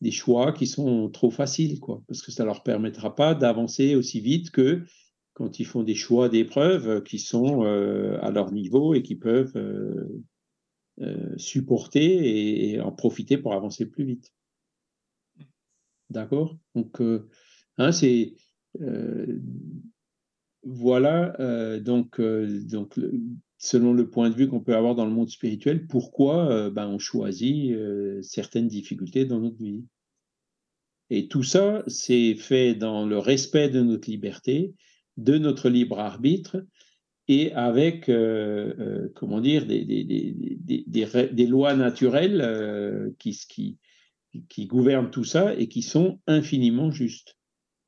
[0.00, 3.94] des, choix qui sont trop faciles, quoi, parce que ça ne leur permettra pas d'avancer
[3.94, 4.84] aussi vite que
[5.34, 9.56] quand ils font des choix d'épreuves qui sont euh, à leur niveau et qui peuvent
[9.56, 10.22] euh,
[11.00, 14.32] euh, supporter et, en profiter pour avancer plus vite.
[16.10, 16.58] D'accord?
[16.74, 17.00] Donc,
[17.78, 18.34] hein, c'est.
[20.62, 23.00] voilà, donc, donc
[23.56, 26.98] selon le point de vue qu'on peut avoir dans le monde spirituel, pourquoi ben, on
[26.98, 27.74] choisit
[28.20, 29.84] certaines difficultés dans notre vie?
[31.08, 34.74] Et tout ça, c'est fait dans le respect de notre liberté,
[35.16, 36.64] de notre libre arbitre,
[37.28, 40.84] et avec, euh, comment dire, des, des, des,
[41.32, 43.78] des lois naturelles qui, qui,
[44.48, 47.36] qui gouvernent tout ça et qui sont infiniment justes.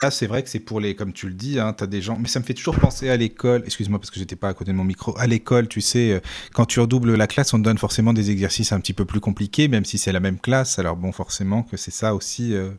[0.00, 2.02] Ah, c'est vrai que c'est pour les, comme tu le dis, hein, tu as des
[2.02, 4.54] gens, mais ça me fait toujours penser à l'école, excuse-moi parce que j'étais pas à
[4.54, 6.20] côté de mon micro, à l'école, tu sais, euh,
[6.52, 9.20] quand tu redoubles la classe, on te donne forcément des exercices un petit peu plus
[9.20, 12.70] compliqués, même si c'est la même classe, alors bon, forcément que c'est ça aussi euh,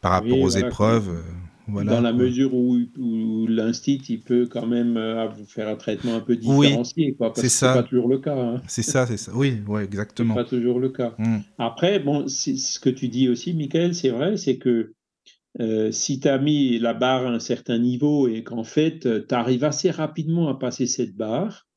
[0.00, 1.10] par rapport aux épreuves.
[1.10, 1.22] Euh,
[1.66, 4.98] voilà, dans la mesure où, où l'instit, il peut quand même
[5.36, 8.18] vous faire un traitement un peu différencié, oui, quoi, parce que c'est pas toujours le
[8.18, 8.36] cas.
[8.36, 8.62] Hein.
[8.66, 9.32] C'est ça, c'est ça.
[9.34, 10.34] Oui, ouais, exactement.
[10.34, 11.14] Pas toujours le cas.
[11.18, 11.38] Mmh.
[11.58, 14.92] Après, bon, ce que tu dis aussi, Michael, c'est vrai, c'est que
[15.60, 19.24] euh, si tu as mis la barre à un certain niveau et qu'en fait, euh,
[19.26, 21.68] tu arrives assez rapidement à passer cette barre,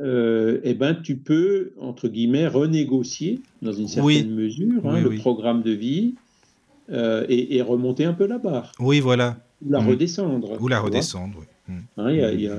[0.00, 5.62] euh, eh ben, tu peux, entre guillemets, renégocier dans une certaine mesure hein, le programme
[5.62, 6.14] de vie
[6.90, 8.72] et, remonter un peu la barre.
[8.78, 9.38] Oui, voilà.
[9.64, 9.88] Ou la mmh.
[9.88, 10.60] redescendre.
[10.60, 11.46] Ou la redescendre, oui.
[11.68, 11.78] Mmh.
[11.96, 12.56] Hein, il y a,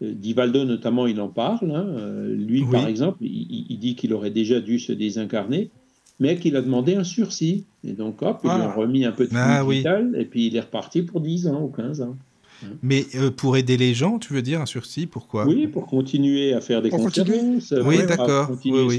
[0.00, 1.70] Divaldo, notamment, il en parle.
[1.70, 1.86] Hein.
[2.28, 5.70] Lui, par exemple, il dit qu'il aurait déjà dû se désincarner
[6.20, 7.64] mais qu'il a demandé un sursis.
[7.84, 8.72] Et donc, hop, il lui a ah.
[8.72, 11.68] remis un peu de ah, vital, et puis il est reparti pour 10 ans ou
[11.68, 12.16] 15 ans.
[12.82, 15.46] Mais euh, pour aider les gens, tu veux dire un sursis Pourquoi?
[15.46, 17.74] Oui, pour continuer à faire des conférences.
[17.84, 18.50] Oui, d'accord.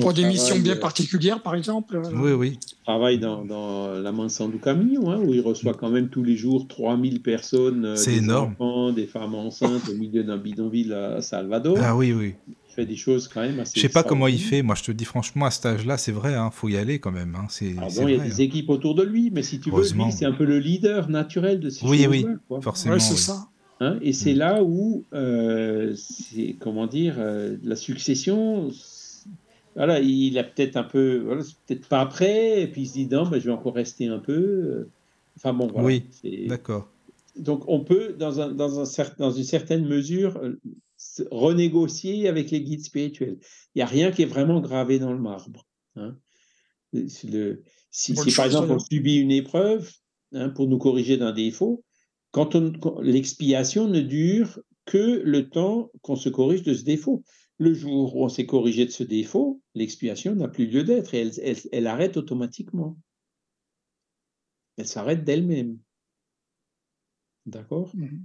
[0.01, 2.01] Pour des missions bien particulières, par exemple.
[2.13, 2.59] Oui, oui.
[2.61, 6.23] Il travaille dans, dans la Mansan du Camino, hein, où il reçoit quand même tous
[6.23, 7.85] les jours 3000 personnes.
[7.85, 8.53] Euh, C'est énorme.
[8.59, 11.77] Enfants, des femmes enceintes au milieu d'un bidonville à Salvador.
[11.81, 12.35] Ah oui, oui
[12.75, 13.73] fait des choses quand même assez.
[13.75, 14.61] Je sais pas comment il fait.
[14.61, 17.11] Moi, je te dis franchement, à cet âge-là, c'est vrai, hein, faut y aller quand
[17.11, 17.35] même.
[17.35, 17.75] Hein, c'est.
[17.79, 18.43] Ah bon, il y a des hein.
[18.43, 21.59] équipes autour de lui, mais si tu veux, lui, c'est un peu le leader naturel
[21.59, 22.07] de ces oui, choses.
[22.11, 22.99] Oui, oui, forcément.
[22.99, 23.47] c'est ça.
[23.81, 24.38] Hein, et c'est mm.
[24.38, 28.69] là où, euh, c'est comment dire, euh, la succession.
[29.76, 33.07] Voilà, il a peut-être un peu, voilà, peut-être pas prêt, et puis il se dit
[33.07, 34.88] non, mais je vais encore rester un peu.
[35.35, 35.85] Enfin bon, voilà.
[35.85, 36.03] Oui,
[36.47, 36.89] d'accord.
[37.38, 40.57] Donc on peut, dans, un, dans, un, dans une certaine mesure, euh,
[41.30, 43.38] renégocier avec les guides spirituels.
[43.73, 45.65] Il n'y a rien qui est vraiment gravé dans le marbre.
[45.97, 46.15] Hein.
[46.93, 47.61] Le,
[47.91, 49.91] si, par exemple on subit une épreuve
[50.34, 51.84] hein, pour nous corriger d'un défaut,
[52.36, 57.24] quand, l'expiation ne dure que le temps qu'on se corrige de ce défaut.
[57.57, 61.20] Le jour où on s'est corrigé de ce défaut, l'expiation n'a plus lieu d'être et
[61.20, 62.98] elle, elle, arrête automatiquement.
[64.76, 65.80] Elle s'arrête d'elle-même.
[67.45, 67.95] D'accord?
[67.95, 68.18] Mmh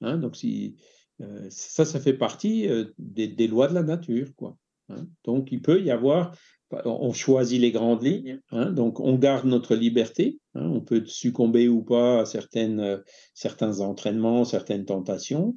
[0.00, 0.74] hein, Donc, si,
[1.20, 4.34] euh, ça, ça fait partie euh, des, lois de la nature.
[4.34, 4.56] Quoi,
[4.88, 5.06] hein.
[5.22, 6.36] Donc, il peut y avoir,
[6.84, 8.72] on choisit les grandes lignes, hein.
[8.72, 10.68] donc on garde notre liberté, hein.
[10.68, 12.98] on peut succomber ou pas à certaines, euh,
[13.34, 15.56] certains entraînements, certaines tentations,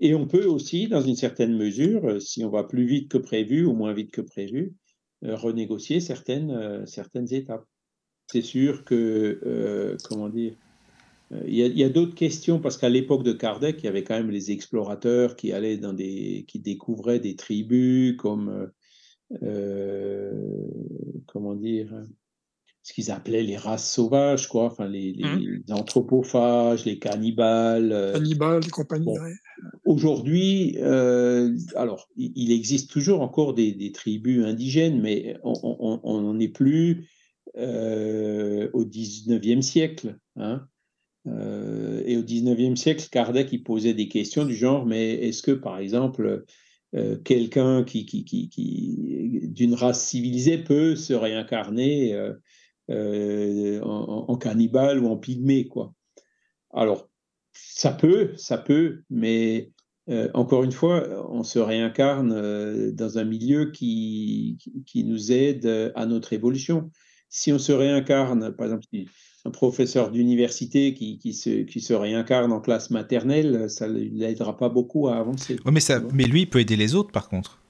[0.00, 3.64] et on peut aussi, dans une certaine mesure, si on va plus vite que prévu
[3.64, 4.74] ou moins vite que prévu,
[5.22, 7.64] renégocier certaines, certaines étapes.
[8.30, 10.52] C'est sûr que, comment dire,
[11.32, 14.16] euh, il y a, d'autres questions parce qu'à l'époque de Kardec, il y avait quand
[14.16, 18.66] même les explorateurs qui allaient dans des, qui découvraient des tribus comme, euh,
[19.42, 20.32] euh,
[21.26, 21.92] comment dire,
[22.86, 25.72] ce qu'ils appelaient les races sauvages, quoi, enfin les, les, mmh.
[25.72, 28.12] anthropophages, les cannibales.
[28.12, 29.16] Cannibales, les compagnies.
[29.84, 30.78] Aujourd'hui,
[31.74, 37.08] alors il, existe toujours encore des, tribus indigènes, mais on n'en est plus
[37.56, 40.16] au 19e siècle.
[40.36, 40.68] Hein.
[41.28, 45.52] Euh, et au 19e siècle, Kardec il posait des questions du genre, mais est-ce que,
[45.52, 46.44] par exemple,
[46.94, 52.32] euh, quelqu'un qui, qui, qui, qui d'une race civilisée peut se réincarner euh,
[52.88, 55.92] en, cannibale ou en pygmée, quoi.
[56.72, 57.08] Alors,
[57.52, 59.70] ça peut, ça peut, mais
[60.34, 66.32] encore une fois, on se réincarne dans un milieu qui, qui nous aide à notre
[66.32, 66.90] évolution.
[67.28, 68.86] Si on se réincarne, par exemple,
[69.46, 74.56] un professeur d'université qui, qui, se, qui se réincarne en classe maternelle, ça ne l'aidera
[74.56, 75.56] pas beaucoup à avancer.
[75.70, 77.60] mais, ça, mais lui, il peut aider les autres, par contre.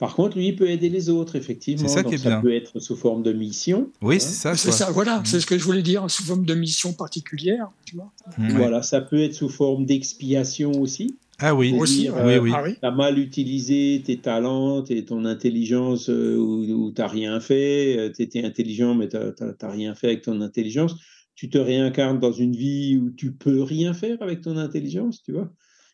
[0.00, 1.86] Par contre, lui, il peut aider les autres, effectivement.
[1.86, 3.90] C'est ça qui est ça peut être sous forme de mission.
[4.00, 4.18] Oui, hein.
[4.18, 4.56] c'est ça.
[4.56, 7.70] C'est ça, voilà, c'est ce que je voulais dire, sous forme de mission particulière.
[7.84, 8.10] Tu vois.
[8.38, 11.18] Mmh, voilà, ça peut être sous forme d'expiation aussi.
[11.38, 12.50] Ah oui, aussi, oui, euh, oui.
[12.54, 17.40] Ah tu as mal utilisé tes talents et ton intelligence euh, ou tu n'as rien
[17.40, 20.96] fait, euh, tu étais intelligent mais tu n'as rien fait avec ton intelligence.
[21.34, 25.32] Tu te réincarnes dans une vie où tu peux rien faire avec ton intelligence, tu
[25.32, 25.50] vois.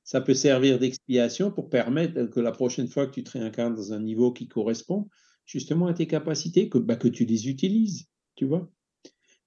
[0.06, 3.92] Ça peut servir d'expiation pour permettre que la prochaine fois que tu te réincarnes dans
[3.92, 5.08] un niveau qui correspond
[5.44, 8.06] justement à tes capacités, que, bah, que tu les utilises,
[8.36, 8.70] tu vois.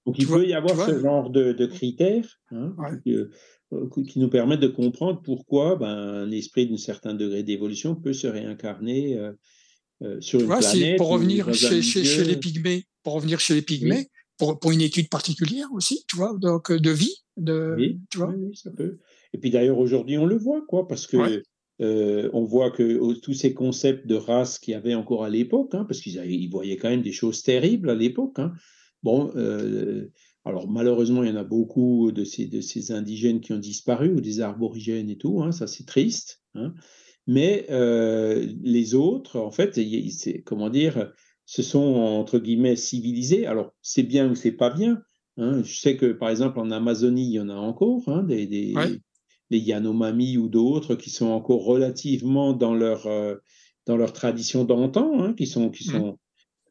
[0.04, 2.40] Donc il peut y avoir ce genre de, critères.
[2.50, 2.76] Hein,
[3.06, 3.30] euh,
[4.06, 8.26] qui nous permettent de comprendre pourquoi ben, un esprit d'un certain degré d'évolution peut se
[8.26, 9.32] réincarner euh,
[10.02, 10.98] euh, sur une planète.
[10.98, 15.08] Pour revenir chez, chez, les pygmées, pour revenir chez les pygmées, pour, pour, une étude
[15.08, 18.34] particulière aussi, tu vois, donc de vie, de, oui, tu vois.
[18.36, 18.98] Oui, ça peut.
[19.32, 21.42] Et puis d'ailleurs aujourd'hui on le voit, quoi, parce que
[21.80, 25.84] on voit que tous ces concepts de race qu'il y avait encore à l'époque, hein,
[25.84, 28.38] parce qu'ils voyaient quand même des choses terribles à l'époque.
[28.38, 28.52] Hein,
[29.02, 29.32] Bon,
[30.44, 34.12] alors malheureusement, il y en a beaucoup de ces, de ces indigènes qui ont disparu,
[34.12, 36.42] ou des arborigènes et tout, hein, ça c'est triste.
[37.26, 39.78] Mais les autres, en fait,
[40.10, 41.12] c'est, comment dire,
[41.46, 43.46] se sont entre guillemets civilisés.
[43.46, 45.00] Alors c'est bien ou c'est pas bien.
[45.36, 48.74] Je sais que par exemple en Amazonie, il y en a encore des, des
[49.50, 53.08] les Yanomami ou d'autres qui sont encore relativement dans leur
[53.86, 55.92] dans leur tradition d'antan, qui sont qui mmh.
[55.92, 56.18] sont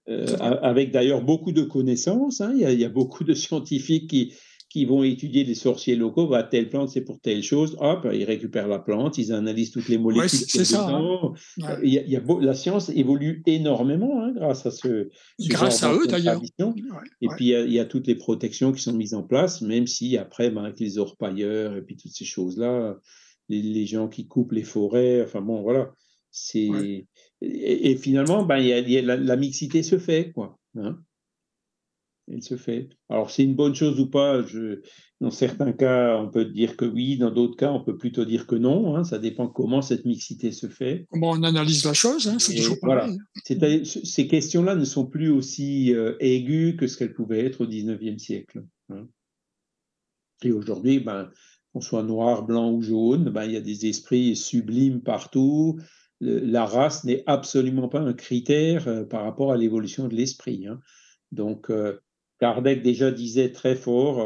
[0.09, 2.41] euh, avec d'ailleurs beaucoup de connaissances.
[2.41, 2.53] Hein.
[2.55, 4.33] Il, y a, beaucoup de scientifiques qui,
[4.69, 6.27] qui vont étudier les sorciers locaux.
[6.27, 7.75] Bah, telle plante, c'est pour telle chose.
[7.79, 10.29] Hop, ils récupèrent la plante, ils analysent toutes les molécules.
[10.29, 10.87] c'est ça.
[10.87, 11.33] Hein.
[11.83, 15.09] Il y a, la science évolue énormément hein, grâce à ce.
[15.47, 16.41] grâce à eux d'ailleurs.
[17.21, 20.17] et puis il y, a, toutes les protections qui sont mises en place, même si
[20.17, 22.97] après, ben, avec les orpailleurs et puis toutes ces choses-là,
[23.49, 25.91] les, les, gens qui coupent les forêts, enfin bon, voilà.
[26.31, 26.69] C'est
[27.41, 30.59] et, finalement, ben, y a, la, mixité se fait, quoi.
[30.75, 30.99] Hein
[32.31, 32.89] Elle se fait.
[33.09, 34.81] Alors, c'est une bonne chose ou pas je,
[35.19, 37.17] Dans certains cas, on peut dire que oui.
[37.17, 38.95] Dans d'autres cas, on peut plutôt dire que non.
[38.95, 41.07] Hein, ça dépend comment cette mixité se fait.
[41.09, 43.17] Comment on analyse la chose, hein, c'est toujours pareil.
[43.47, 43.83] Voilà.
[43.83, 48.21] Ces questions-là ne sont plus aussi euh, aiguës que ce qu'elles pouvaient être au XIXe
[48.21, 48.63] siècle.
[48.89, 49.07] Hein.
[50.43, 51.29] Et aujourd'hui, ben,
[51.73, 55.79] qu'on soit noir, blanc ou jaune, ben, il y a des esprits sublimes partout
[56.21, 60.67] la race n'est absolument pas un critère euh, par rapport à l'évolution de l'esprit.
[60.67, 60.79] Hein.
[61.31, 61.99] Donc, euh,
[62.39, 64.21] Kardec déjà disait très fort,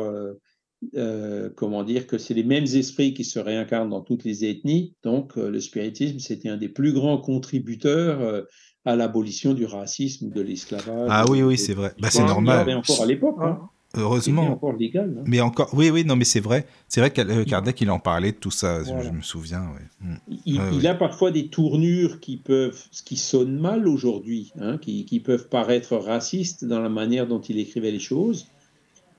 [0.96, 4.96] euh, comment dire, que c'est les mêmes esprits qui se réincarnent dans toutes les ethnies.
[5.04, 8.46] Donc, le spiritisme, c'était un des plus grands contributeurs
[8.86, 11.08] à l'abolition du racisme, de l'esclavage.
[11.10, 11.94] Ah oui, oui, c'est vrai.
[12.00, 12.70] Bah, c'est normal.
[12.70, 13.38] encore à l'époque.
[13.42, 13.60] Hein.
[13.96, 14.54] Heureusement.
[14.54, 15.16] encore légal.
[15.20, 15.24] Hein.
[15.28, 16.66] Mais encore, oui, oui, non, mais c'est vrai.
[16.88, 19.70] C'est vrai que euh, Kardec, il en parlait de tout ça, je me souviens.
[20.02, 20.16] Mm.
[20.46, 25.48] Il, a parfois des tournures qui peuvent, qui sonnent mal aujourd'hui, hein, qui, qui, peuvent
[25.48, 28.48] paraître racistes dans la manière dont il écrivait les choses.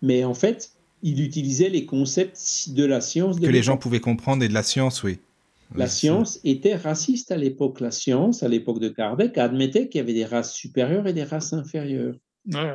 [0.03, 0.73] Mais en fait,
[1.03, 3.39] il utilisait les concepts de la science.
[3.39, 5.19] que les gens pouvaient comprendre et de la science, oui.
[5.77, 7.81] La science était raciste à l'époque.
[7.81, 11.25] La science, à l'époque de Kardec, admettait qu'il y avait des races supérieures et des
[11.25, 12.15] races inférieures.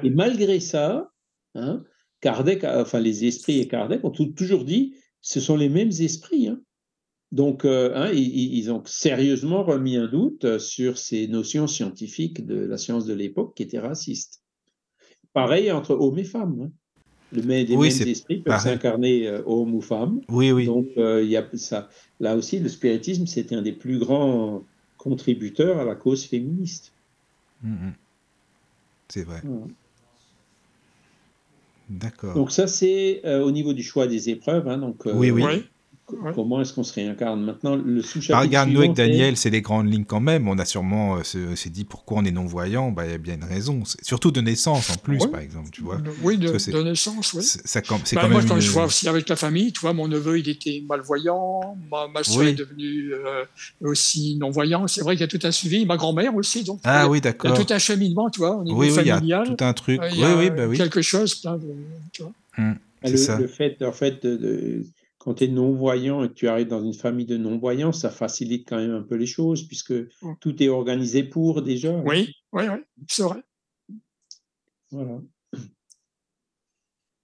[0.04, 1.12] Et malgré ça,
[1.56, 1.84] Hein.
[2.22, 6.48] Kardec, enfin les esprits et Kardec ont toujours dit, ce sont les mêmes esprits.
[6.48, 6.62] Hein.
[7.32, 12.78] Donc, euh, hein, ils, ont sérieusement remis un doute sur ces notions scientifiques de la
[12.78, 14.42] science de l'époque qui étaient racistes.
[15.34, 16.72] Pareil entre hommes et femmes.
[17.32, 20.22] Le même, les mêmes esprits peuvent s'incarner euh, homme ou femme.
[20.30, 20.66] Oui, oui.
[20.66, 21.90] Donc, euh, y a ça.
[22.20, 24.64] Là aussi, le spiritisme, c'était un des plus grands
[24.98, 26.92] contributeurs à la cause féministe.
[27.62, 27.94] Mmh, mmh.
[29.10, 29.42] C'est vrai.
[31.90, 32.36] D'accord.
[32.36, 34.68] Donc ça, c'est euh, au niveau du choix des épreuves.
[34.68, 35.66] Hein, donc, euh, oui, oui.
[36.36, 38.42] Comment est-ce qu'on se réincarne Maintenant, le sous-chapitre.
[38.42, 40.48] regarde, nous avec Daniel, c'est les grandes lignes quand même.
[40.48, 42.92] On a sûrement euh, s'est dit pourquoi on est non-voyant?
[42.92, 43.82] Bah, il y a bien une raison.
[44.02, 45.70] Surtout de naissance en plus, par exemple.
[45.72, 47.44] Tu vois oui, de, de naissance, oui.
[47.44, 47.82] Ça, c'est
[48.16, 50.40] bah, quand moi, même quand je vois aussi avec la famille, tu vois, mon neveu,
[50.40, 51.78] il était malvoyant.
[51.92, 53.46] Ma, ma soeur est devenue euh,
[53.82, 54.88] aussi non-voyant.
[54.88, 55.86] C'est vrai qu'il y a tout un suivi.
[55.86, 56.64] Ma grand-mère aussi.
[56.64, 57.52] Donc, ah oui, d'accord.
[57.52, 59.20] Il y a tout un cheminement, tu vois, au niveau oui, familial.
[59.20, 60.02] Oui, il y a tout un truc.
[60.02, 60.78] oui, oui, bah oui.
[60.78, 61.68] Quelque chose, plein de.
[62.12, 62.32] Tu vois.
[62.58, 64.84] Hum, le, le, fait, en fait, de
[65.20, 68.68] quand tu es non-voyant et que tu arrives dans une famille de non-voyants, ça facilite
[68.68, 70.34] quand même un peu les choses, puisque mmh.
[70.40, 71.96] tout est organisé pour déjà.
[72.06, 73.44] Oui, oui, oui, c'est vrai.
[74.92, 75.22] Voilà.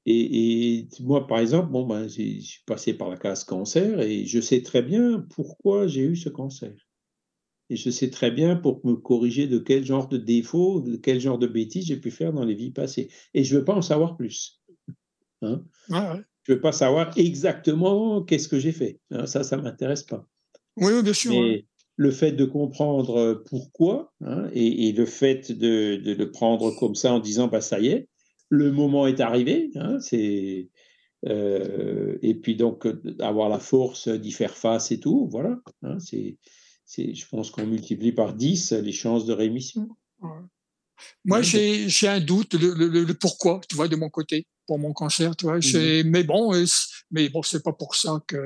[0.06, 4.40] Et, moi, par exemple, bon, ben, je suis passé par la case cancer et je
[4.40, 6.74] sais très bien pourquoi j'ai eu ce cancer.
[7.72, 11.20] Et je sais très bien pour me corriger de quel genre de défaut, de quel
[11.20, 13.10] genre de bêtises j'ai pu faire dans les vies passées.
[13.34, 14.62] Et je ne veux pas en savoir plus.
[15.42, 16.22] Hein ouais.
[16.46, 19.00] Je ne veux pas savoir exactement qu'est-ce que j'ai fait.
[19.12, 20.28] Hein, ça, ça ne m'intéresse pas.
[20.78, 21.32] Oui, bien sûr.
[21.32, 21.66] Mais
[21.98, 27.20] le fait de comprendre pourquoi hein, et, le fait de, le prendre comme ça en
[27.20, 28.10] disant bah, ça y est,
[28.50, 29.72] le moment est arrivé.
[29.76, 30.70] Hein, c'est,
[31.26, 32.88] euh, et puis donc
[33.20, 35.60] avoir la force d'y faire face et tout, voilà.
[35.98, 36.38] c'est,
[36.88, 39.90] je pense qu'on multiplie par 10 les chances de rémission.
[41.24, 45.36] Moi, j'ai, un doute, le, le, pourquoi, tu vois, de mon côté pour mon cancer,
[45.36, 45.58] tu vois.
[45.58, 46.04] Mmh.
[46.06, 46.54] Mais bon,
[47.12, 48.38] mais bon, c'est pas pour ça que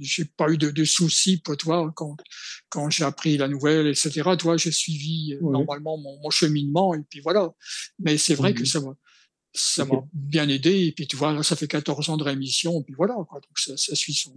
[0.00, 2.16] j'ai pas eu de, de soucis, pour toi, quand
[2.68, 4.10] quand j'ai appris la nouvelle, etc.
[4.38, 7.50] Tu vois, j'ai suivi euh, normalement mon, mon, cheminement et puis voilà.
[7.98, 8.66] Mais c'est vrai que mmh.
[8.66, 8.96] ça m'a
[9.56, 12.80] ça m'a bien aidé et puis tu vois, là, ça fait 14 ans de rémission
[12.80, 13.40] et puis voilà, quoi.
[13.40, 14.32] Donc ça, ça suit son.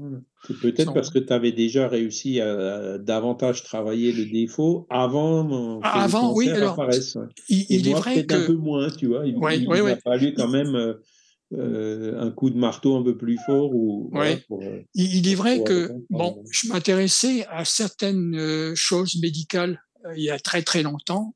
[0.61, 5.79] Peut-être parce que tu avais déjà réussi à, davantage travailler le défaut avant.
[5.83, 6.49] Ah, avant, oui.
[6.49, 6.89] Alors,
[7.49, 9.25] il, il est vrai que un peu moins, tu vois.
[9.25, 10.75] Il, il a fallu quand même.
[10.75, 10.93] Euh,
[11.51, 14.11] euh, un coup de marteau un peu plus fort ou
[14.47, 19.81] pour, euh, il, est vrai que bon je m'intéressais à certaines euh, choses médicales
[20.15, 21.33] il y a très très longtemps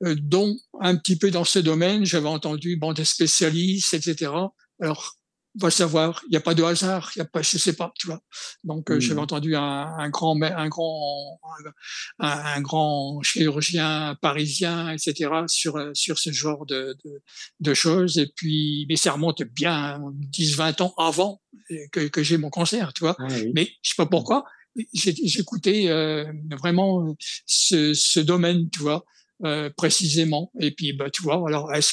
[0.00, 4.30] dont un petit peu dans ce domaine, j'avais entendu bon, des spécialistes, etc.
[4.80, 5.16] Alors,
[5.56, 7.92] va savoir, il n'y a pas de hasard, il y a pas, je sais pas,
[7.98, 8.20] tu vois.
[8.64, 9.22] Donc euh, j'avais mmh.
[9.22, 11.38] entendu un, un, grand, un grand,
[12.18, 15.30] un, un, grand chirurgien parisien, etc.
[15.46, 17.22] sur sur ce genre de, de,
[17.60, 18.18] de choses.
[18.18, 20.00] Et puis, mais ça remonte bien
[20.32, 21.40] 10-20 ans avant
[21.92, 23.16] que, que j'ai mon cancer, tu vois.
[23.18, 24.44] Ah mais je sais pas pourquoi.
[24.92, 26.24] J'écoutais euh,
[26.60, 27.14] vraiment
[27.46, 29.04] ce, ce domaine, tu vois,
[29.44, 30.52] euh, précisément.
[30.60, 31.92] Et puis, bah, tu vois, alors est-ce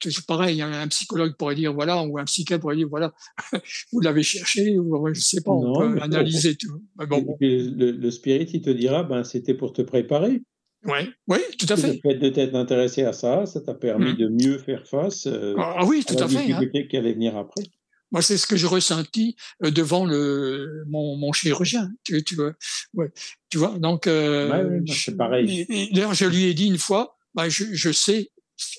[0.00, 3.12] que c'est pareil, hein, un psychologue pourrait dire voilà, ou un psychiatre pourrait dire voilà,
[3.92, 6.82] vous l'avez cherché, ou je sais pas, on peut analyser tout.
[6.98, 10.42] le, spirit, il te dira ben c'était pour te préparer.
[10.84, 11.94] Oui, oui, tout à fait.
[11.94, 14.16] Le fait de t'être intéressé à ça, ça t'a permis mmh.
[14.16, 16.60] de mieux faire face euh, ah, oui, tout à, fait, hein.
[16.88, 17.64] qui allait venir après.
[18.12, 21.90] Moi, c'est ce que j'ai ressenti euh, devant le mon, mon chirurgien.
[22.04, 22.52] Tu, tu, vois,
[22.94, 23.12] ouais,
[23.50, 23.78] tu vois.
[23.78, 25.66] Donc, euh, c'est pareil.
[25.92, 28.30] D'ailleurs, je lui ai dit une fois, bah, je, je sais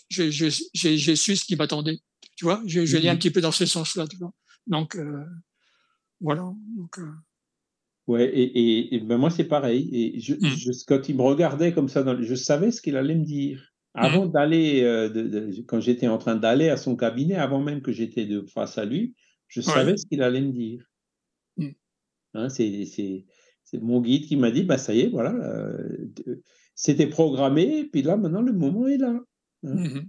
[0.10, 2.00] j'ai su ce qui m'attendait.
[2.36, 4.08] Tu vois, je, je lis un mmh petit peu dans ce sens-là.
[4.08, 4.34] Tu vois.
[4.68, 5.24] Donc, euh,
[6.22, 6.54] voilà.
[6.78, 7.12] Donc, euh.
[8.08, 9.90] Ouais, et, et, ben moi, c'est pareil.
[9.92, 10.56] Et je, mmh.
[10.58, 13.74] je, quand il me regardait comme ça, dans, je savais ce qu'il allait me dire.
[13.98, 14.00] Mmh.
[14.04, 17.92] Avant d'aller, euh, de, quand j'étais en train d'aller à son cabinet, avant même que
[17.92, 19.16] j'étais face à lui,
[19.48, 20.86] je savais ce qu'il allait me dire.
[22.36, 23.26] Hein, c'est
[23.82, 25.34] mon guide qui m'a dit, bah ça y est, voilà,
[26.76, 29.20] c'était programmé, puis là, maintenant, le moment est là.
[29.64, 29.76] Hein.
[29.76, 30.02] Mmh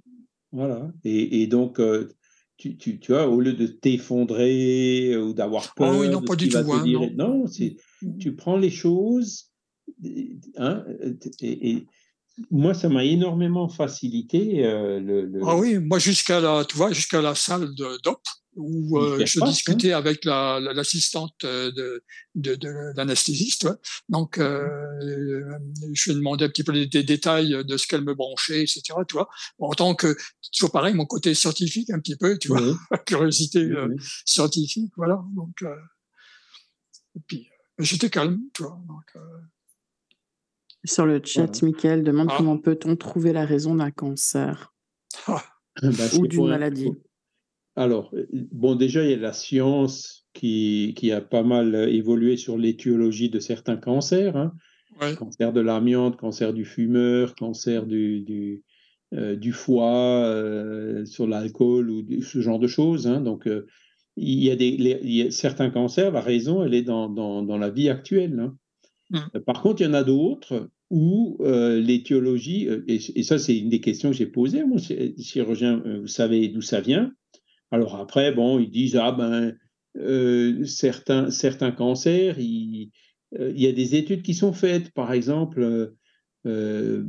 [0.51, 0.91] voilà.
[1.05, 2.09] Et, et donc, euh,
[2.57, 5.99] tu, tu, tu, vois, au lieu de t'effondrer ou d'avoir ah peur.
[5.99, 6.57] oui, non, pas du tout.
[6.57, 8.19] Hein, non, non c'est, mmh.
[8.19, 9.51] tu prends les choses.
[10.57, 10.85] Hein,
[11.41, 11.87] et,
[12.51, 14.65] moi, ça m'a énormément facilité.
[14.65, 18.21] Euh, le, Ah oui, moi, jusqu'à la, tu vois, jusqu'à la salle DOP,
[18.59, 19.47] où euh, je hein.
[19.47, 22.03] discutais avec l'assistante la, de,
[22.35, 23.69] de, de l'anesthésiste.
[24.09, 24.67] Donc, euh,
[25.93, 28.83] je lui ai demandé un petit peu des, détails de ce qu'elle me branchait, etc.
[29.07, 29.29] Tu vois,
[29.59, 30.17] en tant que
[30.53, 32.61] toujours pareil, mon côté scientifique un petit peu, tu vois,
[33.07, 33.95] curiosité euh,
[34.25, 35.23] scientifique, voilà.
[35.35, 35.75] Donc, euh,
[37.17, 37.49] et puis
[37.79, 38.81] j'étais calme, tu vois.
[38.89, 39.23] Donc,
[40.85, 42.35] Sur le chat, Michael demande ah.
[42.37, 44.73] comment peut-on trouver la raison d'un cancer
[45.27, 45.43] ah.
[45.83, 46.91] bah, ou d'une maladie.
[47.77, 51.89] Alors, euh, bon, déjà, il y a la science qui, qui a pas mal euh,
[51.89, 54.37] évolué sur l'étiologie de certains cancers.
[54.37, 54.53] Hein.
[55.17, 58.65] Cancer de l'amiante, cancer du fumeur, cancer du, du,
[59.15, 60.35] euh, du foie,
[61.05, 63.07] sur l'alcool ou ce genre de choses.
[63.07, 63.21] Hein.
[63.21, 63.49] Donc,
[64.17, 67.43] il, y a des, il y a certains cancers, la raison, elle est dans, dans,
[67.43, 68.41] dans la vie actuelle.
[68.41, 68.57] Hein.
[69.11, 69.41] Mmh.
[69.47, 73.81] Par contre, il y en a d'autres où l'étiologie, et, et, ça c'est une des
[73.81, 77.13] questions que j'ai posées à mon chirurgien, vous savez d'où ça vient
[77.71, 79.55] alors après, bon, ils disent, ah ben,
[79.97, 82.91] euh, certains, certains cancers, il,
[83.39, 85.93] euh, il, y a des études qui sont faites, par exemple,
[86.47, 87.05] euh,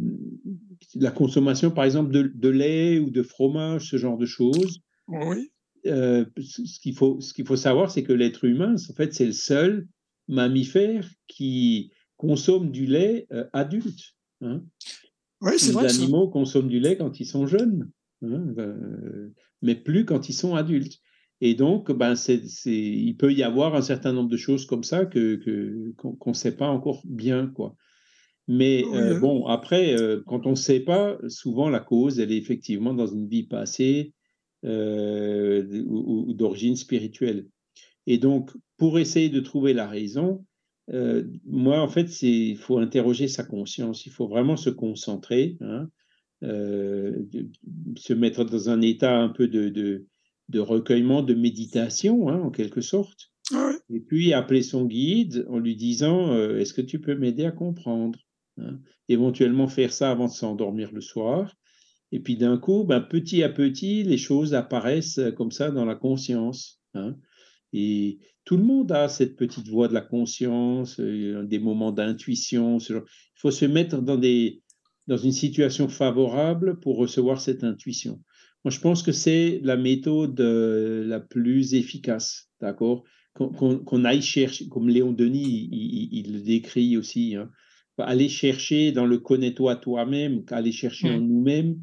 [0.95, 4.81] la consommation, par exemple, de, de, lait ou de fromage, ce genre de choses.
[5.07, 5.51] Oui.
[5.85, 9.31] ce qu'il faut, ce qu'il faut savoir, c'est que l'être humain, en fait, c'est le
[9.31, 9.87] seul
[10.29, 14.15] mammifère qui consomme du lait adulte.
[14.41, 14.63] Hein.
[15.41, 15.87] Oui, c'est vrai.
[15.87, 17.91] Les animaux consomment du lait quand ils sont jeunes.
[18.21, 18.53] Hein,
[19.61, 20.99] mais plus quand ils sont adultes.
[21.41, 25.05] Et donc, ben, c'est, il peut y avoir un certain nombre de choses comme ça
[25.05, 25.39] que,
[25.97, 27.47] qu'on ne sait pas encore bien.
[27.47, 27.75] Quoi.
[28.49, 29.19] Mais euh, hein.
[29.19, 33.07] bon, après, euh, quand on ne sait pas, souvent la cause, elle est effectivement dans
[33.07, 34.13] une vie passée
[34.65, 37.47] euh, ou, d'origine spirituelle.
[38.05, 40.45] Et donc, pour essayer de trouver la raison,
[41.45, 45.55] moi, en fait, il faut interroger sa conscience, il faut vraiment se concentrer.
[45.61, 45.87] Hein,
[46.43, 47.25] euh,
[47.97, 49.69] se mettre dans un état un peu de,
[50.47, 53.31] de, recueillement, de méditation, hein, en quelque sorte.
[53.89, 57.51] Et puis appeler son guide en lui disant euh, Est-ce que tu peux m'aider à
[57.51, 58.19] comprendre
[58.57, 58.79] hein
[59.09, 61.57] Éventuellement faire ça avant de s'endormir le soir.
[62.11, 65.95] Et puis d'un coup, ben, petit à petit, les choses apparaissent comme ça dans la
[65.95, 66.81] conscience.
[67.73, 68.19] Et
[68.49, 72.79] tout le monde a cette petite voix de la conscience, euh, des moments d'intuition.
[72.79, 73.03] Il
[73.35, 74.63] faut se mettre dans des,
[75.05, 78.19] dans une situation favorable pour recevoir cette intuition.
[78.65, 83.03] Moi, je pense que c'est la méthode euh, la plus efficace, d'accord
[83.35, 85.69] Qu'on aille chercher, comme Léon Denis,
[86.11, 87.51] il, le décrit aussi, hein,
[87.99, 91.27] aller chercher dans le connais-toi toi-même, aller chercher en mmh.
[91.27, 91.75] nous-mêmes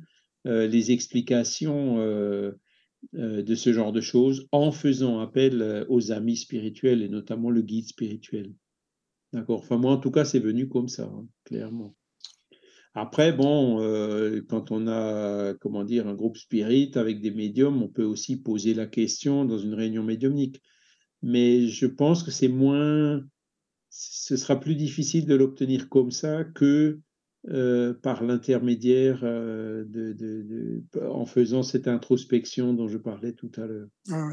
[0.49, 2.51] euh, les explications euh,
[3.13, 7.89] de ce genre de choses en faisant appel aux amis spirituels et notamment le guide
[7.89, 8.53] spirituel.
[9.33, 9.61] D'accord?
[9.61, 11.95] Enfin, moi, en tout cas, c'est venu comme ça, hein, clairement.
[12.95, 17.89] Après, bon, euh, quand on a, comment dire, un groupe spirit avec des médiums, on
[17.89, 20.63] peut aussi poser la question dans une réunion médiumnique.
[21.23, 23.23] Mais je pense que c'est moins,
[23.91, 27.01] ce sera plus difficile de l'obtenir comme ça que
[27.49, 33.89] euh, par l'intermédiaire euh, de, en faisant cette introspection dont je parlais tout à l'heure.
[34.11, 34.31] Ah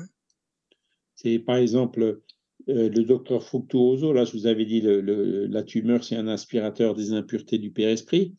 [1.16, 2.22] c'est par exemple
[2.66, 7.14] le docteur Fructuoso, là je vous avais dit le, la tumeur c'est un aspirateur des
[7.14, 8.36] impuretés du père-esprit.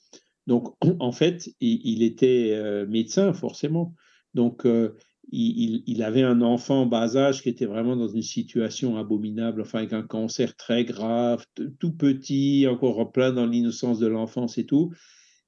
[0.49, 3.95] Donc en fait il, était médecin forcément.
[4.35, 4.67] Donc
[5.31, 9.79] il, avait un enfant en bas âge qui était vraiment dans une situation abominable, enfin
[9.79, 11.45] avec un cancer très grave,
[11.79, 14.93] tout petit, encore plein dans l'innocence de l'enfance et tout.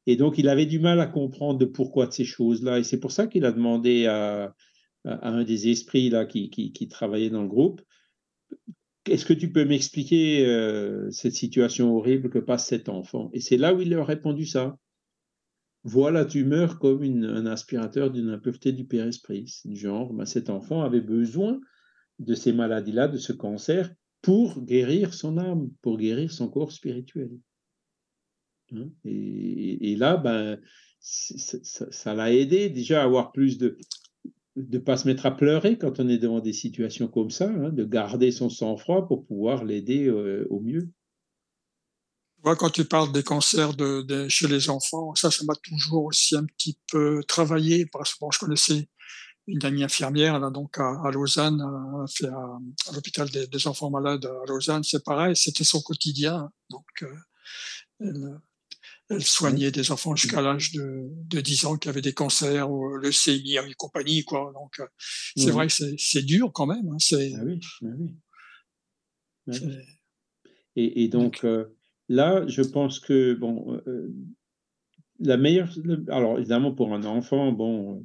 [0.06, 2.78] Et donc, il avait du mal à comprendre de pourquoi de ces choses-là.
[2.78, 4.54] Et c'est pour ça qu'il a demandé à,
[5.04, 7.82] un des esprits là, qui, travaillait dans le groupe,
[9.08, 13.30] est-ce que tu peux m'expliquer euh, cette situation horrible que passe cet enfant?
[13.32, 14.76] Et c'est là où il a répondu ça
[15.86, 19.60] voit la tumeur comme un aspirateur d'une impureté du père-esprit.
[19.64, 21.60] Du genre, ben, cet enfant avait besoin
[22.18, 27.30] de ces maladies-là, de ce cancer, pour guérir son âme, pour guérir son corps spirituel.
[28.72, 30.58] Hein, et, là, ben,
[30.98, 33.78] ça l'a aidé déjà à avoir plus de
[34.56, 37.70] ne pas se mettre à pleurer quand on est devant des situations comme ça, hein,
[37.70, 40.90] de garder son sang-froid pour pouvoir l'aider euh, au mieux
[42.55, 46.44] quand tu parles des cancers de, chez les enfants, ça, ça m'a toujours aussi un
[46.44, 48.89] petit peu travaillé parce que je connaissais
[49.48, 55.05] une amie infirmière là, donc à, Lausanne, à, l'hôpital des, enfants malades à Lausanne, c'est
[55.05, 56.51] pareil, c'était son quotidien.
[56.70, 58.39] Donc, euh,
[59.09, 62.97] elle, soignait des enfants jusqu'à l'âge de, de, 10 ans qui avaient des cancers, ou
[62.97, 64.24] le CMI et compagnie.
[64.24, 64.52] Quoi.
[64.52, 64.86] Donc, euh,
[65.36, 66.89] c'est vrai que c'est dur quand même.
[66.89, 69.78] Hein, ah oui, ah oui.
[70.74, 71.75] Et, et, donc, euh,
[72.08, 74.14] Là, je pense que, bon, euh, euh,
[75.18, 75.70] la meilleure.
[76.08, 77.96] Alors, évidemment, pour un enfant, bon.
[77.96, 78.00] Euh,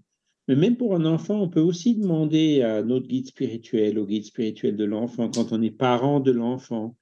[0.48, 4.26] mais même pour un enfant, on peut aussi demander à notre guide spirituel, au guide
[4.26, 6.98] spirituel de l'enfant, quand on est parent de l'enfant.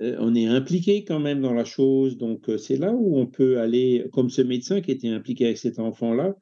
[0.00, 2.18] on est impliqué quand même dans la chose.
[2.18, 5.78] Donc, c'est là où on peut aller, comme ce médecin qui était impliqué avec cet
[5.78, 6.34] enfant-là,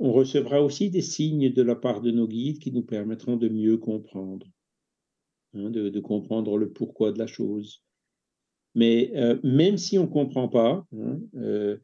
[0.00, 3.48] on recevra aussi des signes de la part de nos guides qui nous permettront de
[3.48, 4.46] mieux comprendre,
[5.54, 7.82] hein, de, comprendre le pourquoi de la chose.
[8.74, 11.78] Mais euh, même si on ne comprend pas, hein, euh,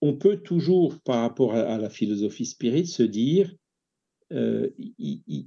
[0.00, 3.54] on peut toujours, par rapport à, la philosophie spirit, se dire
[4.32, 5.46] euh, il,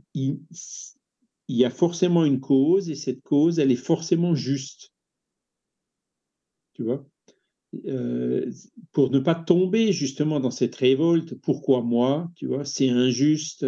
[1.48, 4.92] y a forcément une cause et cette cause, elle est forcément juste.
[6.74, 7.06] Tu vois?
[8.94, 12.32] Pour ne pas tomber justement dans cette révolte, pourquoi moi?
[12.36, 13.66] Tu vois, c'est injuste.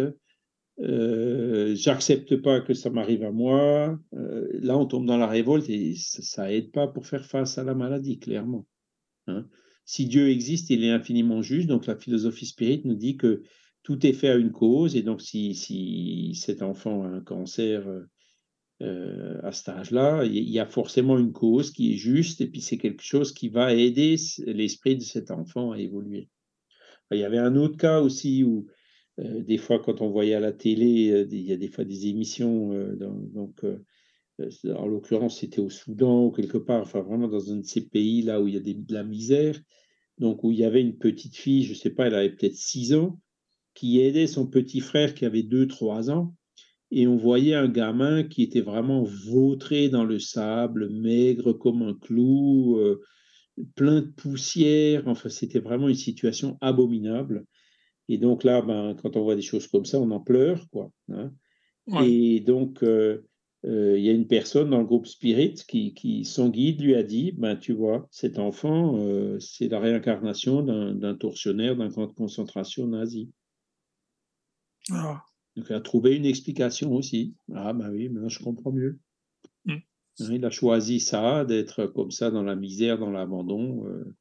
[0.80, 3.98] Euh, j'accepte pas que ça m'arrive à moi.
[4.14, 7.64] Euh, là, on tombe dans la révolte et ça, aide pas pour faire face à
[7.64, 8.66] la maladie, clairement.
[9.26, 9.46] Hein.
[9.84, 11.68] Si Dieu existe, il est infiniment juste.
[11.68, 13.42] Donc, la philosophie spirit nous dit que
[13.82, 14.94] tout est fait à une cause.
[14.94, 17.84] Et donc, si, cet enfant a un cancer
[18.80, 22.40] euh, à cet âge-là, il y a forcément une cause qui est juste.
[22.40, 24.14] Et puis, c'est quelque chose qui va aider
[24.46, 26.28] l'esprit de cet enfant à évoluer.
[27.10, 28.66] Il y avait un autre cas aussi où
[29.18, 31.84] euh, des fois, quand on voyait à la télé, euh, il y a des fois
[31.84, 33.64] des émissions, euh, donc,
[34.66, 38.22] en l'occurrence, c'était au Soudan ou quelque part, enfin vraiment dans un de ces pays
[38.22, 39.60] là où il y a de la misère,
[40.18, 42.54] donc où il y avait une petite fille, je ne sais pas, elle avait peut-être
[42.54, 43.18] 6 ans,
[43.74, 46.36] qui aidait son petit frère qui avait 2-3 ans,
[46.92, 51.94] et on voyait un gamin qui était vraiment vautré dans le sable, maigre comme un
[51.94, 52.80] clou,
[53.74, 57.44] plein de poussière, enfin c'était vraiment une situation abominable.
[58.08, 60.68] Et donc là, ben, quand on voit des choses comme ça, on en pleure.
[60.70, 61.32] Quoi, hein.
[62.02, 63.26] Et donc, euh,
[63.64, 66.94] euh, il y a une personne dans le groupe Spirit qui, qui, son guide lui
[66.94, 72.06] a dit, ben, tu vois, cet enfant, euh, c'est la réincarnation d'un tortionnaire d'un camp
[72.06, 73.30] de concentration nazi.
[74.90, 75.22] Ah.
[75.56, 77.34] Donc, il a trouvé une explication aussi.
[77.52, 79.00] Ah, ben oui, maintenant je comprends mieux.
[79.64, 79.72] Mmh.
[80.20, 83.86] Hein, il a choisi ça, d'être comme ça dans la misère, dans l'abandon.
[83.86, 84.14] Euh,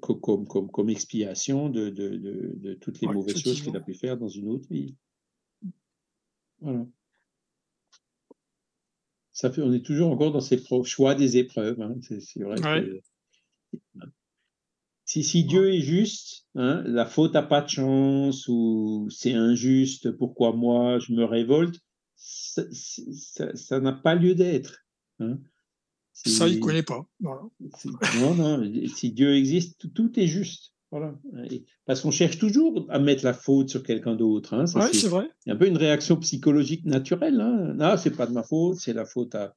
[0.00, 4.16] comme, comme, comme, expiation de, de, de, toutes les mauvaises choses qu'il a pu faire
[4.16, 4.94] dans une autre vie.
[6.60, 6.86] Voilà.
[9.32, 11.80] Ça fait, on est toujours encore dans ces choix des épreuves.
[11.80, 11.96] Hein.
[12.00, 13.00] C'est vrai que,
[15.04, 20.12] si, si Dieu est juste, hein, la faute n'a pas de chance ou c'est injuste,
[20.12, 21.80] pourquoi moi je me révolte,
[22.16, 24.84] ça n'a pas lieu d'être.
[25.18, 25.38] Hein.
[26.14, 27.06] Ça, il ne connaît pas.
[27.20, 30.72] Non, non, si Dieu existe, tout est juste.
[30.90, 31.18] Voilà.
[31.86, 34.54] Parce qu'on cherche toujours à mettre la faute sur quelqu'un d'autre.
[34.54, 34.64] Hein.
[34.76, 35.28] Oui, c'est vrai.
[35.48, 37.40] un peu une réaction psychologique naturelle.
[37.40, 37.74] Hein.
[37.74, 39.56] Non, c'est pas de ma faute, c'est la faute à.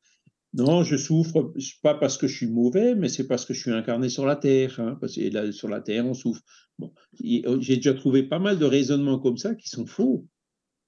[0.53, 1.53] Non, je souffre
[1.83, 4.35] pas parce que je suis mauvais, mais c'est parce que je suis incarné sur la
[4.35, 4.79] terre.
[4.79, 4.97] Hein.
[4.99, 6.41] Parce que là, sur la terre, on souffre.
[6.79, 10.25] Bon, j'ai déjà trouvé pas mal de raisonnements comme ça qui sont faux.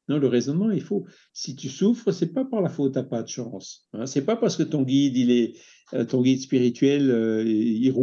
[0.09, 1.05] Non, le raisonnement est faux.
[1.33, 3.87] Si tu souffres, c'est pas par la faute, t'as pas de chance.
[3.93, 4.07] Hein.
[4.07, 5.53] C'est pas parce que ton guide, il est,
[5.93, 7.93] euh, ton guide spirituel, euh, il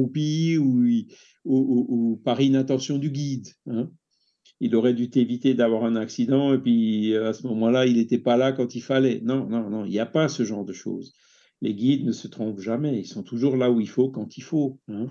[1.44, 3.48] ou, par inattention du guide.
[3.66, 3.90] Hein.
[4.60, 8.36] Il aurait dû t'éviter d'avoir un accident et puis à ce moment-là, il n'était pas
[8.36, 9.20] là quand il fallait.
[9.22, 11.12] Non, non, non, il n'y a pas ce genre de choses.
[11.60, 13.00] Les guides ne se trompent jamais.
[13.00, 14.78] Ils sont toujours là où il faut quand il faut.
[14.88, 15.08] Hein.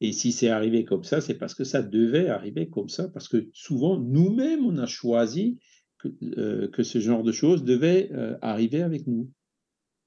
[0.00, 3.28] Et si c'est arrivé comme ça, c'est parce que ça devait arriver comme ça, parce
[3.28, 5.58] que souvent, nous-mêmes, on a choisi
[6.02, 6.08] que,
[6.38, 9.30] euh, que, ce genre de choses devait euh, arriver avec nous.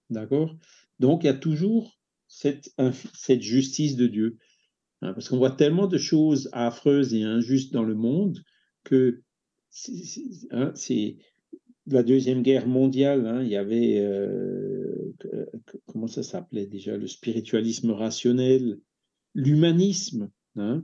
[0.09, 0.55] D'accord?
[0.99, 2.73] Donc, il y a toujours cette,
[3.13, 4.37] cette justice de Dieu.
[5.01, 8.39] Hein, parce qu'on voit tellement de choses affreuses et injustes dans le monde
[8.83, 9.21] que
[9.69, 10.71] c'est hein,
[11.87, 15.13] la Deuxième Guerre mondiale, hein, il y avait, euh,
[15.87, 18.79] comment ça s'appelait déjà, le spiritualisme rationnel,
[19.33, 20.29] l'humanisme.
[20.55, 20.83] Hein?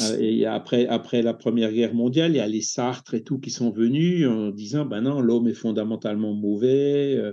[0.00, 3.38] Euh, et après, après la Première Guerre mondiale, il y a les Sartres et tout
[3.38, 7.16] qui sont venus en disant ben non, l'homme est fondamentalement mauvais.
[7.16, 7.32] Euh,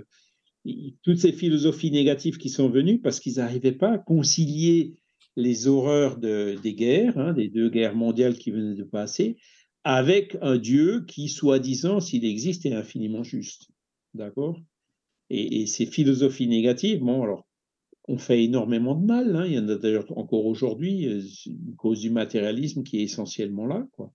[1.02, 4.96] toutes ces philosophies négatives qui sont venues parce qu'ils n'arrivaient pas à concilier
[5.36, 9.36] les horreurs de, des guerres, hein, des deux guerres mondiales qui venaient de passer,
[9.84, 13.68] avec un Dieu qui, soi-disant, s'il existe, est infiniment juste.
[14.14, 14.60] D'accord?
[15.30, 17.47] Et, et, ces philosophies négatives, bon, alors,
[18.08, 19.36] on fait énormément de mal.
[19.36, 19.46] Hein.
[19.46, 23.66] Il y en a d'ailleurs encore aujourd'hui, euh, une cause du matérialisme qui est essentiellement
[23.66, 23.86] là.
[23.92, 24.12] Quoi.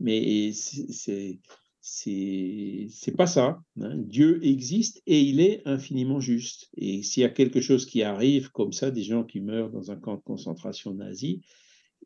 [0.00, 1.38] Mais c'est
[1.80, 3.60] c'est pas ça.
[3.80, 3.96] Hein.
[3.96, 6.68] Dieu existe et il est infiniment juste.
[6.76, 9.90] Et s'il y a quelque chose qui arrive comme ça, des gens qui meurent dans
[9.90, 11.42] un camp de concentration nazi,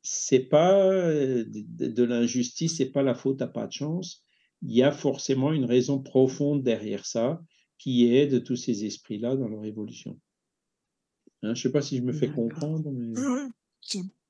[0.03, 4.25] c'est pas euh, de, de l'injustice, c'est pas la faute à pas de chance.
[4.63, 7.41] Il y a forcément une raison profonde derrière ça
[7.79, 10.19] qui aide tous ces esprits-là dans leur évolution.
[11.43, 12.91] Hein, je ne sais pas si je me fais comprendre.
[12.93, 13.15] Mais...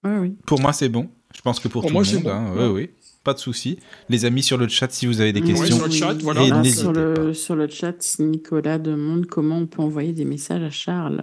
[0.05, 1.09] Oui, Pour moi, c'est bon.
[1.35, 2.27] Je pense que pour, tout le monde.
[2.27, 2.91] Hein, oui, oui.
[3.25, 3.79] Pas de souci.
[4.09, 5.77] Les amis sur le chat, si vous avez des questions.
[5.77, 6.65] sur le chat, voilà.
[6.65, 11.23] sur, le, sur le chat, Nicolas demande comment on peut envoyer des messages à Charles.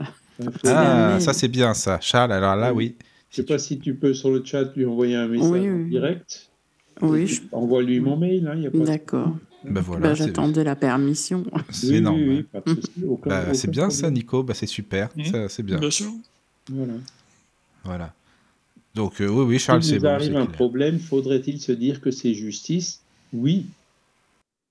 [0.65, 1.99] Ah, ça c'est bien ça.
[1.99, 2.95] Charles, alors là, oui.
[3.29, 6.49] Je ne sais pas si tu peux sur le chat lui envoyer un message direct.
[7.01, 7.41] Oui.
[7.51, 8.47] Envoie-lui mon mail.
[8.47, 9.35] Hein, D'accord.
[9.63, 11.43] Bah voilà, bah, J'attendais la permission.
[11.69, 12.45] C'est normal.
[13.25, 14.43] Bah, c'est bien ça, Nico.
[14.43, 15.09] Bah, c'est super.
[15.49, 15.79] C'est bien.
[15.79, 16.11] Bien sûr.
[16.69, 16.93] Voilà.
[17.83, 18.13] Voilà.
[18.95, 20.01] Donc, euh, oui, oui, Charles, c'est bon.
[20.01, 23.01] Si arrive un problème, faudrait-il se dire que c'est justice?
[23.33, 23.67] Oui.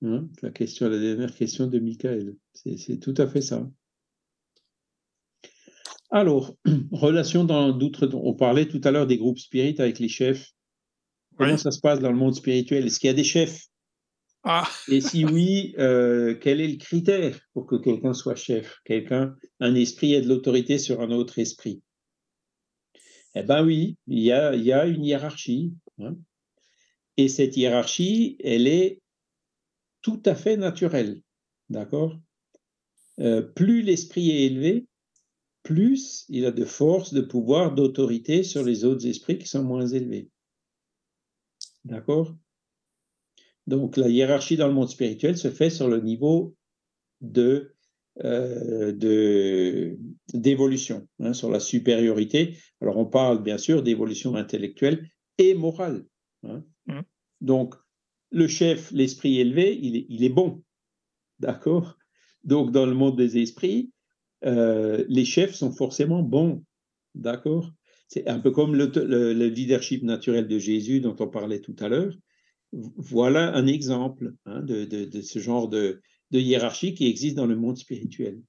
[0.04, 2.34] Hein, la, question, la dernière question de Michael.
[2.54, 3.66] C'est tout à fait ça.
[6.10, 6.54] Alors,
[6.92, 8.08] relation dans d'autres.
[8.14, 10.52] On parlait tout à l'heure des groupes spirites avec les chefs.
[11.36, 12.86] Comment ça se passe dans le monde spirituel?
[12.86, 13.66] Est-ce qu'il y a des chefs?
[14.50, 14.66] Ah.
[14.88, 18.78] Et si oui, euh, quel est le critère pour que quelqu'un soit chef?
[18.86, 21.82] Quelqu'un, un esprit ait de l'autorité sur un autre esprit
[23.34, 25.74] Eh bien oui, il y a, il y a une hiérarchie.
[25.98, 26.16] Hein.
[27.18, 29.02] Et cette hiérarchie, elle est
[30.00, 31.20] tout à fait naturelle.
[31.68, 32.18] D'accord?
[33.20, 34.86] Euh, Plus l'esprit est élevé,
[35.62, 39.86] plus il a de force, de pouvoir, d'autorité sur les autres esprits qui sont moins
[39.86, 40.30] élevés.
[41.84, 42.34] D'accord?
[43.68, 46.56] Donc la hiérarchie dans le monde spirituel se fait sur le niveau
[47.20, 47.74] de
[48.24, 48.92] euh,
[50.32, 52.56] d'évolution, hein, sur la supériorité.
[52.80, 56.06] Alors on parle bien sûr d'évolution intellectuelle et morale.
[56.44, 56.64] Hein.
[56.86, 57.00] Mmh.
[57.42, 57.74] Donc
[58.32, 60.62] le chef, l'esprit élevé, il est, il est bon,
[61.38, 61.98] d'accord?
[62.44, 63.92] Donc dans le monde des esprits,
[64.46, 66.64] euh, les chefs sont forcément bons,
[67.14, 67.70] d'accord?
[68.08, 72.14] C'est un peu comme le leadership naturel de Jésus dont on parlait tout à l'heure
[72.72, 76.00] voilà un exemple hein, de, ce genre de,
[76.30, 78.42] hiérarchie qui existe dans le monde spirituel.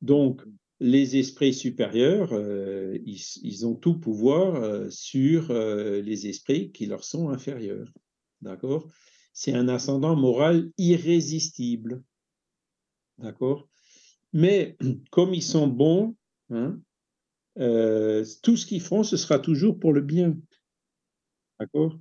[0.00, 0.42] Donc,
[0.80, 7.04] les esprits supérieurs, euh, ils, ont tout pouvoir euh, sur euh, les esprits qui leur
[7.04, 7.92] sont inférieurs.
[8.40, 8.88] D'accord?
[9.34, 12.02] C'est un ascendant moral irrésistible.
[13.18, 13.68] D'accord?
[14.32, 14.78] Mais
[15.10, 16.16] comme ils sont bons,
[16.48, 16.80] hein,
[18.42, 20.34] tout ce qu'ils font, ce sera toujours pour le bien.
[21.58, 21.98] D'accord?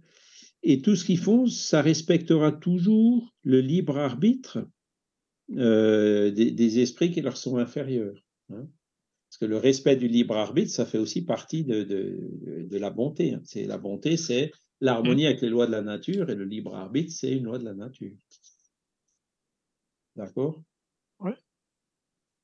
[0.64, 4.68] Et tout ce qu'ils font, ça respectera toujours le libre arbitre
[5.56, 8.24] euh, des, esprits qui leur sont inférieurs.
[8.50, 8.68] Hein.
[9.30, 13.34] Parce que le respect du libre arbitre, ça fait aussi partie de, de, la bonté.
[13.34, 13.42] Hein.
[13.44, 17.12] C'est la bonté, c'est l'harmonie avec les lois de la nature, et le libre arbitre,
[17.12, 18.16] c'est une loi de la nature.
[20.16, 20.64] D'accord?
[21.20, 21.32] Oui.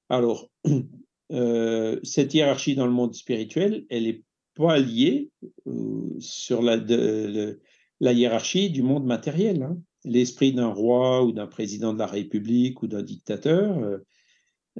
[0.09, 0.49] Alors,
[1.31, 4.23] euh, cette hiérarchie dans le monde spirituel, elle est
[4.53, 5.31] pas liée
[5.67, 7.59] euh, sur la, de,
[7.99, 9.63] la hiérarchie du monde matériel.
[9.63, 9.77] Hein.
[10.03, 13.97] L'esprit d'un roi ou d'un président de la République ou d'un dictateur euh,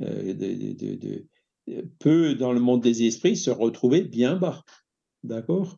[0.01, 1.21] euh,
[1.99, 4.63] peut, dans le monde des esprits, se retrouver bien bas.
[5.23, 5.77] D'accord?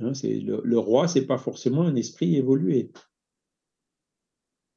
[0.00, 2.90] Hein, le, le, roi, c'est pas forcément un esprit évolué.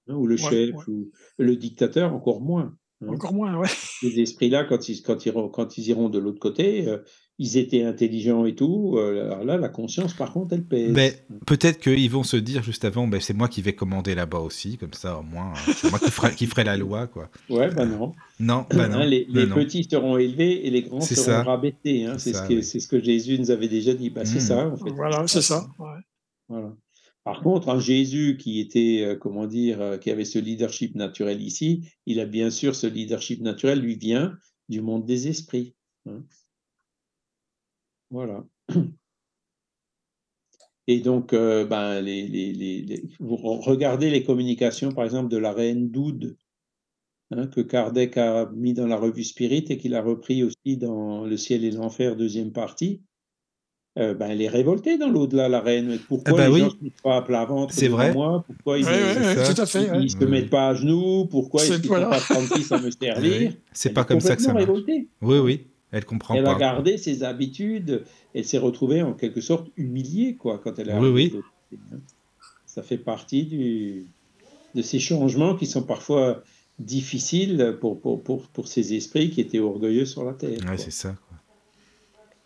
[0.07, 2.77] hein, ou le chef, ou le dictateur, encore moins.
[3.05, 3.67] Encore moins, ouais.
[3.99, 6.99] Ces esprits-là, quand ils, quand, ils, quand ils iront de l'autre côté, euh,
[7.39, 8.95] ils étaient intelligents et tout.
[8.97, 10.91] Euh, alors là, la conscience, par contre, elle pèse.
[10.91, 14.39] Mais peut-être qu'ils vont se dire juste avant, ben, c'est moi qui vais commander là-bas
[14.39, 17.29] aussi, comme ça, au moins, euh, c'est moi qui ferai, qui ferai, la loi, quoi.
[17.49, 18.13] Ouais, ben non.
[18.39, 18.99] Non, ben non.
[18.99, 22.05] les, les petits seront élevés et les grands seront rabaissés.
[22.05, 22.17] Hein.
[22.17, 24.09] C'est ce, que, ce que Jésus nous avait déjà dit.
[24.09, 24.41] Ben, C'est hmm.
[24.41, 24.91] ça, en fait.
[24.91, 25.67] Voilà, c'est ça.
[25.79, 26.01] Ouais.
[26.47, 26.75] Voilà.
[27.23, 31.41] Par contre, un Jésus qui était, euh, comment dire, euh, qui avait ce leadership naturel
[31.41, 34.33] ici, il a bien sûr ce leadership naturel, lui vient
[34.67, 35.73] du monde des esprits.
[36.05, 36.23] Hein.
[38.13, 38.45] Voilà.
[40.87, 45.89] Et donc, euh, ben, les, les, vous regardez les communications, par exemple, de la reine
[45.89, 46.37] Doud,
[47.31, 51.25] hein, que Kardec a mis dans la revue Spirit et qu'il a repris aussi dans
[51.25, 53.01] Le ciel et l'enfer, deuxième partie.
[53.97, 55.97] Euh, ben, elle est révoltée dans l'au-delà, la reine.
[56.07, 56.59] Pourquoi bah les oui.
[56.59, 58.13] gens ne se pas à plat ventre C'est vrai.
[58.13, 58.43] moi?
[58.45, 61.25] Pourquoi ils ne ouais, se mettent pas à genoux?
[61.25, 62.09] Pourquoi ils ne voilà.
[62.09, 63.33] pas 36 à me servir?
[63.39, 63.57] Oui.
[63.71, 64.65] C'est pas comme ça que ça marche.
[64.65, 65.07] Révoltée.
[65.21, 65.67] Oui, oui.
[65.93, 66.49] Elle comprend elle pas.
[66.49, 68.03] Elle a gardé ses habitudes.
[68.33, 71.41] Elle s'est retrouvée en quelque sorte humiliée quoi, quand elle est Oui, oui.
[71.71, 71.99] Hein.
[72.65, 74.07] Ça fait partie du...
[74.75, 76.43] de ces changements qui sont parfois
[76.79, 80.59] difficiles pour, pour, pour, pour ces esprits qui étaient orgueilleux sur la terre.
[80.67, 81.15] Oui, c'est ça.
[81.27, 81.37] Quoi.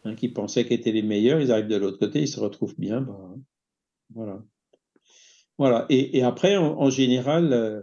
[0.03, 2.75] Hein, qui pensaient qu'ils étaient les meilleurs, ils arrivent de l'autre côté, ils se retrouvent
[2.77, 3.01] bien.
[3.01, 3.35] Bah,
[4.13, 4.43] voilà.
[5.57, 5.85] Voilà.
[5.89, 7.81] Et, et après, en, en général, euh,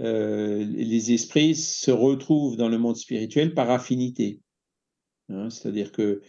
[0.00, 4.40] euh, les esprits se retrouvent dans le monde spirituel par affinité.
[5.28, 6.20] Hein, C'est-à-dire que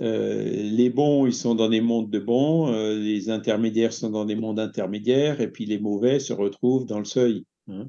[0.00, 4.24] euh, les bons, ils sont dans des mondes de bons, euh, les intermédiaires sont dans
[4.24, 7.88] des mondes intermédiaires, et puis les mauvais se retrouvent dans le seuil, hein,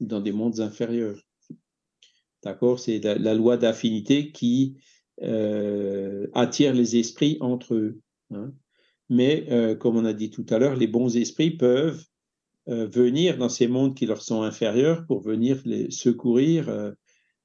[0.00, 1.20] dans des mondes inférieurs.
[2.42, 2.80] D'accord?
[2.80, 4.76] C'est la, loi d'affinité qui
[5.22, 8.00] euh, attire les esprits entre eux.
[8.32, 8.52] Hein.
[9.08, 9.46] Mais,
[9.78, 12.04] comme on a dit tout à l'heure, les bons esprits peuvent
[12.66, 16.92] venir dans ces mondes qui leur sont inférieurs pour venir les secourir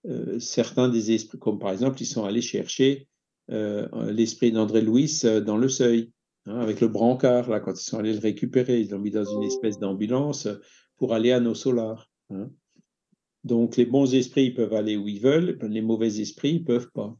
[0.07, 3.07] euh, euh, certains des esprits, comme par exemple, ils sont allés chercher
[3.51, 6.11] euh, l'esprit d'André Louis dans le seuil,
[6.45, 9.25] hein, avec le brancard, là, quand ils sont allés le récupérer, ils l'ont mis dans
[9.25, 10.47] une espèce d'ambulance
[10.97, 12.09] pour aller à nos solars.
[12.29, 12.49] Hein.
[13.43, 16.91] Donc, les bons esprits ils peuvent aller où ils veulent, les mauvais esprits ne peuvent
[16.91, 17.15] pas.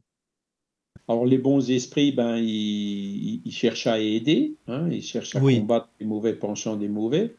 [1.08, 5.58] Alors, les bons esprits, ben, ils, ils cherchent à aider, hein, ils cherchent à Oui.
[5.58, 7.34] combattre les mauvais penchants des mauvais.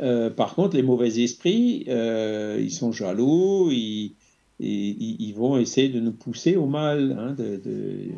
[0.00, 4.14] Euh, par contre, les mauvais esprits, euh, ils sont jaloux, ils,
[4.60, 7.12] ils, ils vont essayer de nous pousser au mal.
[7.18, 8.10] hein, de, de-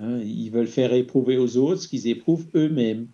[0.00, 3.08] hein, ils veulent faire éprouver aux autres ce qu'ils éprouvent eux-mêmes.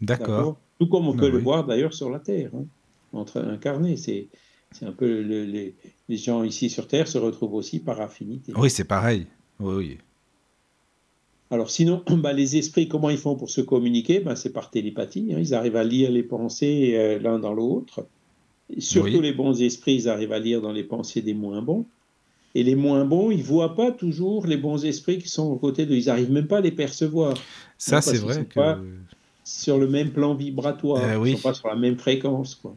[0.00, 0.58] D'accord.
[0.78, 1.42] Tout comme on Bah peut le oui.
[1.42, 2.66] voir d'ailleurs sur la Terre, hein,
[3.12, 3.96] entre incarnés.
[3.96, 4.28] C'est
[4.72, 5.76] c'est un peu le- les,
[6.08, 8.52] les gens ici sur Terre se retrouvent aussi par affinité.
[8.56, 9.26] Oui, c'est pareil.
[9.60, 9.98] Oui, oui.
[11.50, 14.20] Alors sinon, bah, les esprits, comment ils font pour se communiquer?
[14.20, 15.32] Bah, C'est par télépathie.
[15.32, 15.38] hein.
[15.40, 18.08] Ils arrivent à lire les pensées euh, l'un dans l'autre.
[18.78, 19.22] Surtout Oui.
[19.22, 21.84] les bons esprits, ils arrivent à lire dans les pensées des moins bons.
[22.54, 25.86] Et les moins bons, ils voient pas toujours les bons esprits qui sont aux côtés
[25.86, 25.96] d'eux.
[25.96, 27.34] Ils arrivent même pas à les percevoir.
[27.78, 28.54] Ça, c'est vrai sont que.
[28.54, 28.78] pas
[29.42, 31.02] sur le même plan vibratoire.
[31.04, 31.32] Euh, oui.
[31.32, 32.54] Ils sont pas sur la même fréquence.
[32.54, 32.74] Quoi.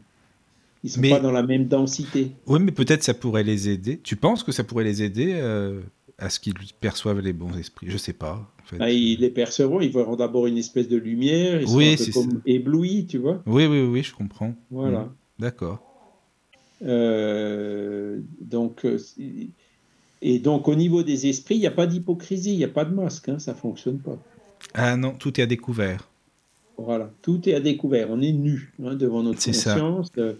[0.84, 2.32] Ils sont Mais- pas dans la même densité.
[2.46, 3.98] Oui, mais peut-être ça pourrait les aider.
[4.02, 5.80] Tu penses que ça pourrait les aider euh,
[6.18, 7.86] à ce qu'ils perçoivent les bons esprits?
[7.88, 8.50] Je sais pas.
[8.62, 8.76] En fait.
[8.80, 12.06] Ah, ils les percevront, ils verront d'abord une espèce de lumière, ils Oui, sont un
[12.06, 13.42] peu comme éblouis, tu vois.
[13.46, 14.54] Oui, oui, oui, je comprends.
[14.70, 15.02] Voilà.
[15.02, 15.12] Mm.
[15.40, 15.80] D'accord.
[16.82, 18.98] Euh, donc, euh,
[20.20, 22.84] et donc, au niveau des esprits, il n'y a pas d'hypocrisie, il n'y a pas
[22.84, 24.22] de masque, hein, ça ne fonctionne pas.
[24.72, 26.10] Ah non, tout est à découvert.
[26.78, 29.74] Voilà, tout est à découvert, on est nu hein, devant notre C'est ça.
[29.74, 30.10] conscience.
[30.18, 30.34] euh,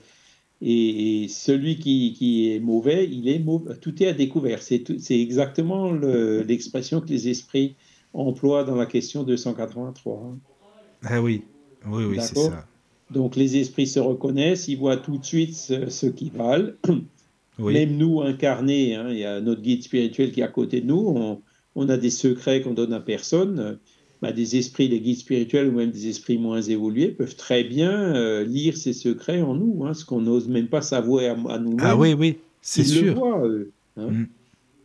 [0.62, 4.62] et, et celui qui, qui est mauvais, il est mauvais, tout est à découvert.
[4.62, 7.76] C'est exactement le- l'expression que les esprits
[8.14, 10.22] emploient dans la question 283.
[10.24, 10.40] hein.
[11.04, 11.50] Ah oui,
[11.84, 12.67] oui, oui, c'est ça.
[13.10, 16.72] Donc, les esprits se reconnaissent, ils voient tout de suite ce, ce qu'ils valent.
[17.60, 17.72] Oui.
[17.74, 20.86] Même nous incarnés, hein, il y a notre guide spirituel qui est à côté de
[20.86, 21.42] nous, on,
[21.74, 23.80] on a des secrets qu'on donne à personne.
[24.22, 27.90] Bah, des esprits, des guides spirituels ou même des esprits moins évolués peuvent très bien
[28.14, 31.58] euh, lire ces secrets en nous, hein, ce qu'on n'ose même pas savoir à, à
[31.58, 31.80] nous-mêmes.
[31.82, 33.14] Ah oui, oui, c'est sûr.
[33.16, 34.06] voient, eux, hein.
[34.08, 34.28] Mm.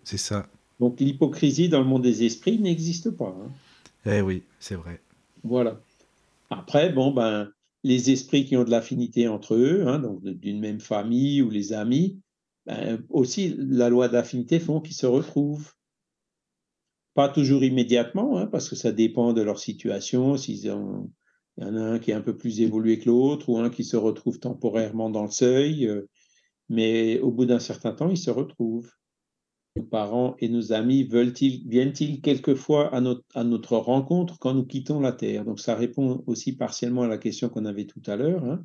[0.03, 0.47] C'est ça.
[0.79, 3.35] Donc l'hypocrisie dans le monde des esprits n'existe pas.
[3.39, 3.51] hein.
[4.07, 4.99] Eh oui, c'est vrai.
[5.43, 5.79] Voilà.
[6.49, 7.49] Après, bon, ben,
[7.83, 11.73] les esprits qui ont de l'affinité entre eux, hein, donc d'une même famille ou les
[11.73, 12.21] amis,
[12.65, 15.73] ben, aussi la loi d'affinité font qu'ils se retrouvent.
[17.13, 20.37] Pas toujours immédiatement, hein, parce que ça dépend de leur situation.
[20.37, 21.11] S'ils ont,
[21.57, 23.69] il y en a un qui est un peu plus évolué que l'autre, ou un
[23.69, 26.09] qui se retrouve temporairement dans le seuil, euh,
[26.69, 28.91] mais au bout d'un certain temps, ils se retrouvent.
[29.75, 35.11] Nos parents et nos amis veulent-ils, viennent-ils quelquefois à notre, rencontre quand nous quittons la
[35.11, 35.45] Terre?
[35.45, 38.43] Donc ça répond aussi partiellement à la question qu'on avait tout à l'heure.
[38.45, 38.63] hein.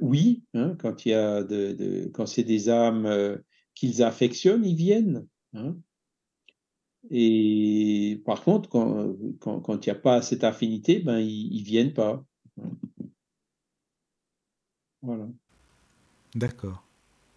[0.00, 3.38] oui, hein, quand c'est des âmes
[3.74, 5.26] qu'ils affectionnent, ils viennent.
[5.52, 5.76] Hein.
[7.10, 12.24] Et par contre, quand il n'y a pas cette affinité, ben, ils ne viennent pas.
[15.02, 15.28] Voilà.
[16.34, 16.86] D'accord.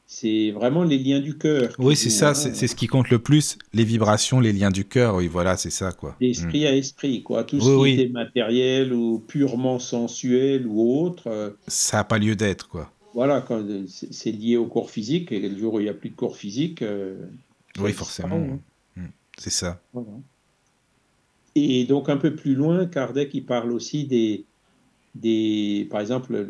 [0.08, 1.74] C'est vraiment les liens du cœur.
[1.80, 5.16] Oui, c'est ça, c'est ce qui compte le plus, les vibrations, les liens du cœur,
[5.16, 6.16] oui, voilà, c'est ça, quoi.
[6.22, 6.68] D'esprit mm.
[6.68, 7.44] à esprit, quoi.
[7.44, 11.24] Tout ce qui est matériel ou purement sensuel ou autre.
[11.28, 12.92] Euh, ça n'a pas lieu d'être, quoi.
[13.16, 13.44] Voilà,
[13.88, 16.38] c'est lié au corps physique, et le jour où il n'y a plus de corps
[16.38, 16.84] physique.
[16.84, 17.16] Euh,
[17.80, 18.36] oui, forcément.
[18.36, 18.60] Hein.
[18.96, 19.08] Mm.
[19.40, 19.82] C'est ça.
[21.56, 24.46] Et donc, un peu plus loin, Kardec, il parle aussi des,
[25.16, 26.46] des par exemple,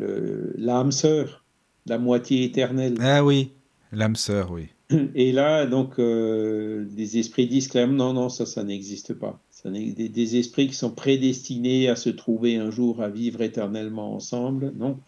[0.58, 1.42] l'âme sœur
[1.86, 2.96] la moitié éternelle.
[3.00, 3.50] Ah oui,
[3.92, 4.68] l'âme sœur, oui.
[5.14, 9.40] Et là, donc, euh, des esprits disent non, non, ça, ça n'existe pas.
[9.50, 14.14] Ça des, des, esprits qui sont prédestinés à se trouver un jour, à vivre éternellement
[14.14, 14.98] ensemble, non.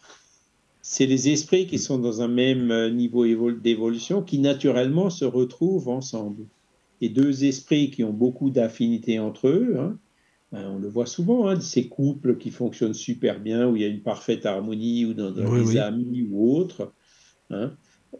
[0.82, 5.88] C'est les esprits qui sont dans un même euh, niveau d'évolution qui naturellement se retrouvent
[5.88, 6.46] ensemble.
[7.00, 9.98] Et deux esprits qui ont beaucoup d'affinités entre eux, hein,
[10.52, 13.88] on le voit souvent, hein, ces couples qui fonctionnent super bien, où il y a
[13.88, 16.92] une parfaite harmonie, ou dans, des amis ou autres.
[17.50, 17.72] Hein,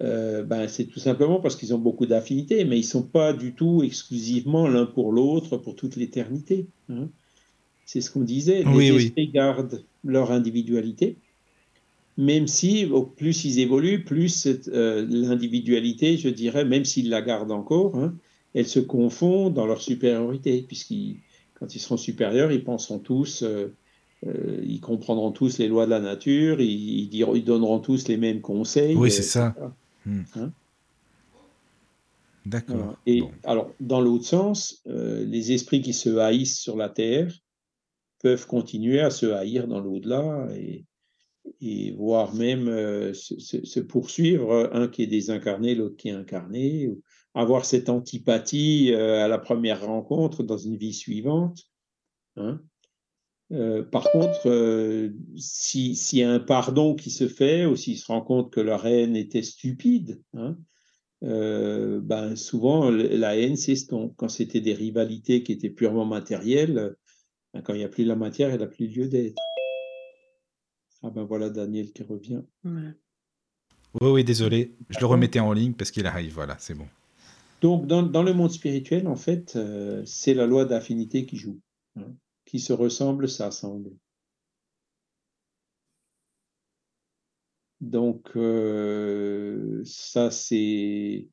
[0.02, 3.32] euh, ben, c'est tout simplement parce qu'ils ont beaucoup d'affinités, mais ils ne sont pas
[3.32, 6.66] du tout exclusivement l'un pour l'autre pour toute l'éternité.
[6.90, 7.08] Hein.
[7.86, 11.16] C'est ce qu'on disait, les esprits gardent leur individualité,
[12.18, 17.52] même si au plus ils évoluent, plus euh, l'individualité, je dirais, même s'ils la gardent
[17.52, 17.98] encore,
[18.54, 21.16] elle se confond dans leur supériorité, puisqu'ils
[21.58, 23.74] quand ils seront supérieurs, ils penseront tous, euh,
[24.26, 28.16] euh, ils comprendront tous les lois de la nature, ils, diront, ils donneront tous les
[28.16, 28.96] mêmes conseils.
[28.96, 29.54] Oui, c'est ça.
[30.06, 30.22] Hmm.
[30.36, 30.52] Hein
[32.46, 32.96] D'accord.
[33.06, 37.30] Et alors, dans l'autre sens, euh, les esprits qui se haïssent sur la terre
[38.22, 40.86] peuvent continuer à se haïr dans l'au-delà et,
[41.60, 42.66] et voire même
[43.12, 46.90] se, poursuivre, un qui est désincarné, l'autre qui est incarné,
[47.34, 51.64] avoir cette antipathie euh, à la première rencontre dans une vie suivante.
[52.36, 52.60] Hein.
[53.52, 58.06] Euh, par contre, euh, s'il y a un pardon qui se fait, ou s'il se
[58.06, 60.56] rend compte que la haine était stupide, hein,
[61.20, 64.14] ben souvent la haine s'estompe.
[64.16, 66.96] Quand c'était des rivalités qui étaient purement matérielles,
[67.54, 69.40] ben, quand il n'y a plus la matière, elle n'a plus lieu d'être.
[71.02, 72.42] Ah ben voilà Daniel qui revient.
[72.64, 74.76] Oui, oui, désolé.
[74.90, 76.34] Je le remettais en ligne parce qu'il arrive.
[76.34, 76.86] Voilà, c'est bon.
[77.60, 81.60] Donc, dans, le monde spirituel, en fait, euh, c'est la loi d'affinité qui joue.
[81.96, 82.14] Hein.
[82.44, 83.90] Qui se ressemble, s'assemble.
[87.80, 91.28] Donc, euh, ça, c'est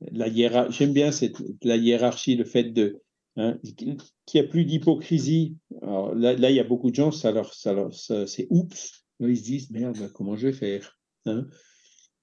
[0.00, 0.78] la hiérarchie.
[0.78, 3.02] J'aime bien cette, la hiérarchie, le fait de
[3.36, 3.96] hein, qu'il
[4.34, 5.56] n'y a plus d'hypocrisie.
[5.82, 9.04] Alors là, il y a beaucoup de gens, ça leur, ça leur c'est oups.
[9.20, 11.46] Ils se disent merde, comment je vais faire hein?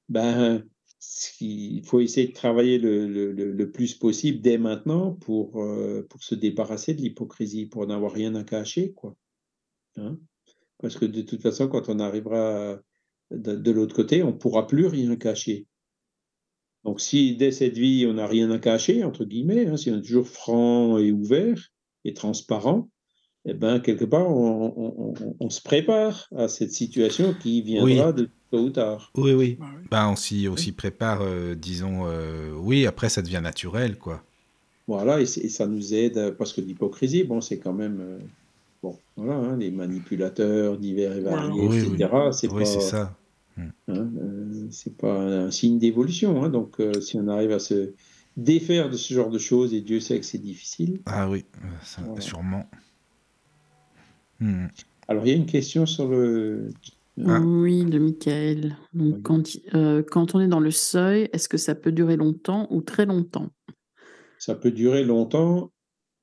[0.10, 0.64] Ben,
[1.42, 6.94] il faut essayer de travailler le, plus possible dès maintenant pour, euh, pour se débarrasser
[6.94, 8.94] de l'hypocrisie, pour n'avoir rien à cacher.
[8.94, 9.16] Quoi.
[9.98, 10.18] Hein.
[10.80, 12.80] Parce que de toute façon, quand on arrivera
[13.32, 15.66] de, l'autre côté, on ne pourra plus rien cacher.
[16.84, 19.98] Donc si dès cette vie, on n'a rien à cacher, entre guillemets, hein, si on
[19.98, 21.70] est toujours franc et ouvert
[22.04, 22.90] et transparent,
[23.46, 28.70] eh ben, quelque part, on, se prépare à cette situation qui viendra de tôt ou
[28.70, 29.12] tard.
[29.16, 29.58] Oui, oui.
[29.60, 34.24] Bah ben, on s'y prépare, euh, disons, euh, oui, après, ça devient naturel, quoi.
[34.88, 38.20] Voilà, et, ça nous aide, parce que l'hypocrisie, bon, c'est quand même, euh,
[38.82, 42.66] bon, voilà, hein, les manipulateurs divers et variés, etc., c'est pas...
[42.66, 43.18] ça.
[43.58, 43.70] Hmm.
[43.90, 44.08] Hein,
[44.72, 47.92] c'est pas un signe d'évolution, hein, donc si on arrive à se
[48.36, 51.02] défaire de ce genre de choses, et Dieu sait que c'est difficile.
[51.06, 51.46] Ah oui,
[51.84, 52.66] ça, sûrement.
[54.40, 54.68] Hmm.
[55.08, 56.70] Alors, il y a une question sur le.
[57.26, 57.40] Ah.
[57.40, 58.76] Oui, de Michael.
[58.94, 59.44] Donc, quand,
[59.76, 63.06] euh, quand on est dans le seuil, est-ce que ça peut durer longtemps ou très
[63.06, 63.50] longtemps?
[64.40, 65.72] Ça peut durer longtemps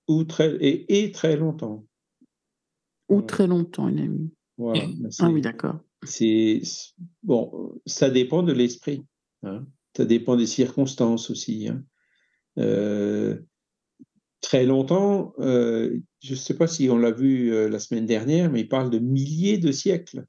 [0.08, 1.86] ou très, et, très longtemps.
[3.08, 4.32] Ou très longtemps, il a mis.
[4.58, 4.82] Voilà.
[5.20, 5.78] Ah oui, d'accord.
[6.02, 6.62] C'est
[7.22, 9.04] bon, ça dépend de l'esprit.
[9.42, 9.66] Hein.
[9.96, 11.68] Ça dépend des circonstances aussi.
[11.68, 11.84] Hein.
[12.58, 13.38] Euh,
[14.40, 18.50] très longtemps, euh, je ne sais pas si on l'a vu euh, la semaine dernière,
[18.50, 20.26] mais il parle de milliers de siècles.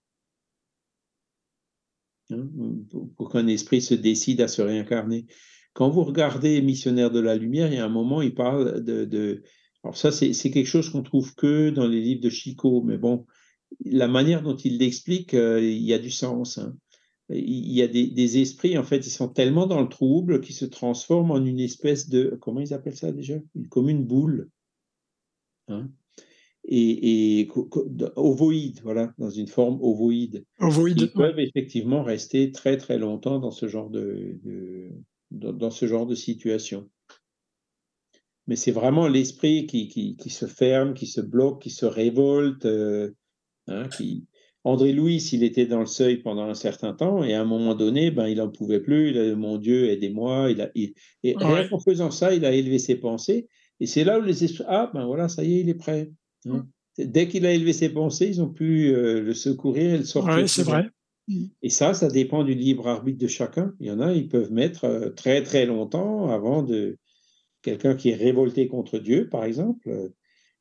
[2.31, 2.47] Hein,
[3.17, 5.25] pour qu'un esprit se décide à se réincarner.
[5.73, 9.43] Quand vous regardez Missionnaire de la Lumière, il y a un moment, il parle de...
[9.83, 13.25] alors ça, c'est quelque chose qu'on trouve que dans les livres de Chico, mais bon,
[13.85, 16.57] la manière dont il l'explique, euh, il y a du sens.
[16.57, 16.75] Hein
[17.33, 20.65] il y a des, esprits, en fait, ils sont tellement dans le trouble qu'ils se
[20.65, 23.35] transforment en une espèce de, comment ils appellent ça déjà?
[23.69, 24.49] Comme une boule.
[25.71, 25.89] Hein
[26.63, 27.47] et,
[28.15, 30.45] ovoïdes, voilà, dans une forme ovoïde.
[30.59, 31.01] Ovoïde.
[31.01, 34.37] Ils peuvent effectivement rester très très longtemps dans ce genre de,
[35.31, 36.89] dans, ce genre de situation.
[38.47, 42.65] Mais c'est vraiment l'esprit qui, qui, se ferme, qui se bloque, qui se révolte.
[42.65, 43.11] Euh,
[43.67, 44.25] hein, qui...
[44.63, 47.73] André Louis, il était dans le seuil pendant un certain temps, et à un moment
[47.73, 49.09] donné, ben, il n'en pouvait plus.
[49.09, 50.51] Il a dit, mon Dieu, aidez-moi.
[50.51, 53.47] Il a, Et en faisant ça, il a élevé ses pensées.
[53.81, 56.11] Et c'est là où les esprits, ah ben voilà, ça y est, il est prêt.
[56.45, 56.67] Hein.
[56.99, 57.05] Mmh.
[57.05, 60.35] Dès qu'il a élevé ses pensées, ils ont pu euh, le secourir et le sortir.
[60.35, 60.87] Oui, c'est vrai.
[61.63, 63.73] Et ça, ça dépend du libre arbitre de chacun.
[63.79, 66.97] Il y en a, ils peuvent mettre euh, très très longtemps avant de.
[67.63, 70.09] Quelqu'un qui est révolté contre Dieu, par exemple, euh,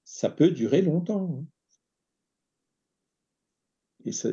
[0.04, 1.30] ça peut durer longtemps.
[1.32, 1.46] Hein.
[4.04, 4.30] Et ça,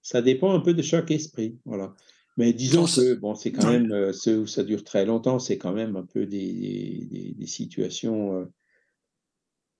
[0.00, 1.58] ça, dépend un peu de chaque esprit.
[1.66, 1.94] Voilà.
[2.36, 5.72] Mais disons que bon, c'est quand même ceux où ça dure très longtemps, c'est quand
[5.72, 8.46] même un peu des, des, des situations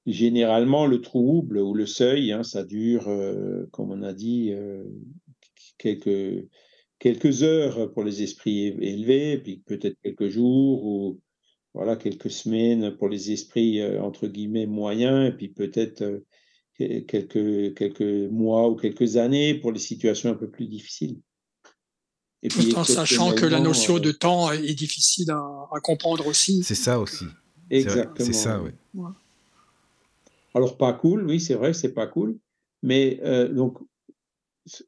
[0.07, 4.85] généralement, le trouble ou le seuil, hein, ça dure, euh, comme on a dit, euh,
[5.79, 6.49] quelques,
[6.99, 11.21] quelques heures pour les esprits élevés, puis peut-être quelques jours ou
[11.75, 16.23] voilà, quelques semaines pour les esprits euh, entre guillemets moyens, et puis peut-être
[16.79, 21.21] quelques, quelques mois ou quelques années pour les situations un peu plus difficiles.
[22.43, 26.63] Et Tout en sachant que la notion de temps est difficile à, comprendre aussi.
[26.63, 27.25] C'est ça aussi.
[27.71, 28.27] Exactement.
[28.27, 28.71] C'est ça, oui.
[30.55, 32.39] Alors, pas cool, oui, c'est vrai, c'est pas cool.
[32.83, 33.79] Mais euh, donc,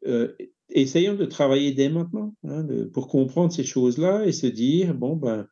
[0.06, 0.32] euh,
[0.70, 5.46] essayons de travailler dès maintenant hein, pour comprendre ces choses-là et se dire bon, ben,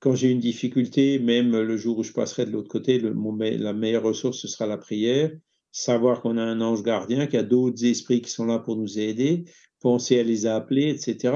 [0.00, 3.14] quand j'ai une difficulté, même le jour où je passerai de l'autre côté, le,
[3.56, 5.32] la meilleure ressource, ce sera la prière.
[5.72, 8.76] Savoir qu'on a un ange gardien, qu'il y a d'autres esprits qui sont là pour
[8.76, 9.44] nous aider,
[9.84, 11.34] penser à les appeler, etc.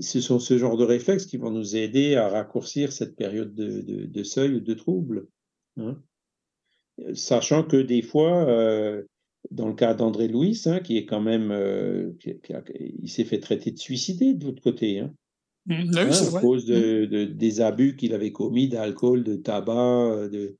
[0.00, 4.06] Ce sont ce genre de réflexes qui vont nous aider à raccourcir cette période de,
[4.06, 5.26] de seuil ou de trouble.
[5.76, 5.98] Hein
[7.14, 9.02] sachant que des fois, euh,
[9.50, 12.12] dans le cas d'André Louis, hein, qui est quand même, euh,
[12.78, 15.12] il s'est fait traiter de suicider de l'autre côté, hein,
[15.66, 20.56] mmh, hein à cause de, des abus qu'il avait commis d'alcool, de tabac, de,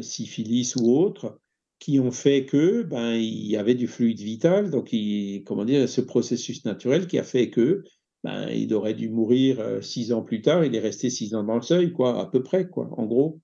[0.00, 1.40] syphilis ou autre,
[1.78, 5.88] qui ont fait que ben il y avait du fluide vital, donc il, comment dire,
[5.88, 7.82] ce processus naturel qui a fait que
[8.22, 11.44] ben il aurait dû mourir euh, six ans plus tard, il est resté six ans
[11.44, 13.40] dans le seuil, quoi, à peu près, quoi, en gros.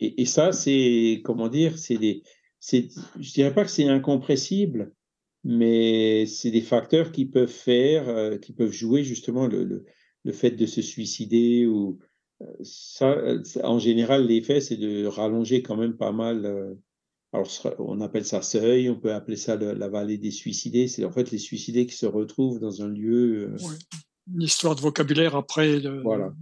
[0.00, 2.22] Et, ça, c'est, comment dire, c'est des,
[2.60, 2.88] c'est,
[3.18, 4.92] je dirais pas que c'est incompressible,
[5.42, 9.84] mais c'est des facteurs qui peuvent faire, euh, qui peuvent jouer justement le, le,
[10.24, 11.98] le, fait de se suicider ou
[12.62, 16.76] ça, euh, en général, l'effet, c'est de rallonger quand même pas mal.
[17.32, 17.48] alors,
[17.78, 20.88] on appelle ça seuil, on peut appeler ça la vallée des suicidés.
[20.88, 23.54] C'est en fait les suicidés qui se retrouvent dans un lieu.
[24.32, 25.80] Une histoire de vocabulaire après.
[26.02, 26.32] Voilà.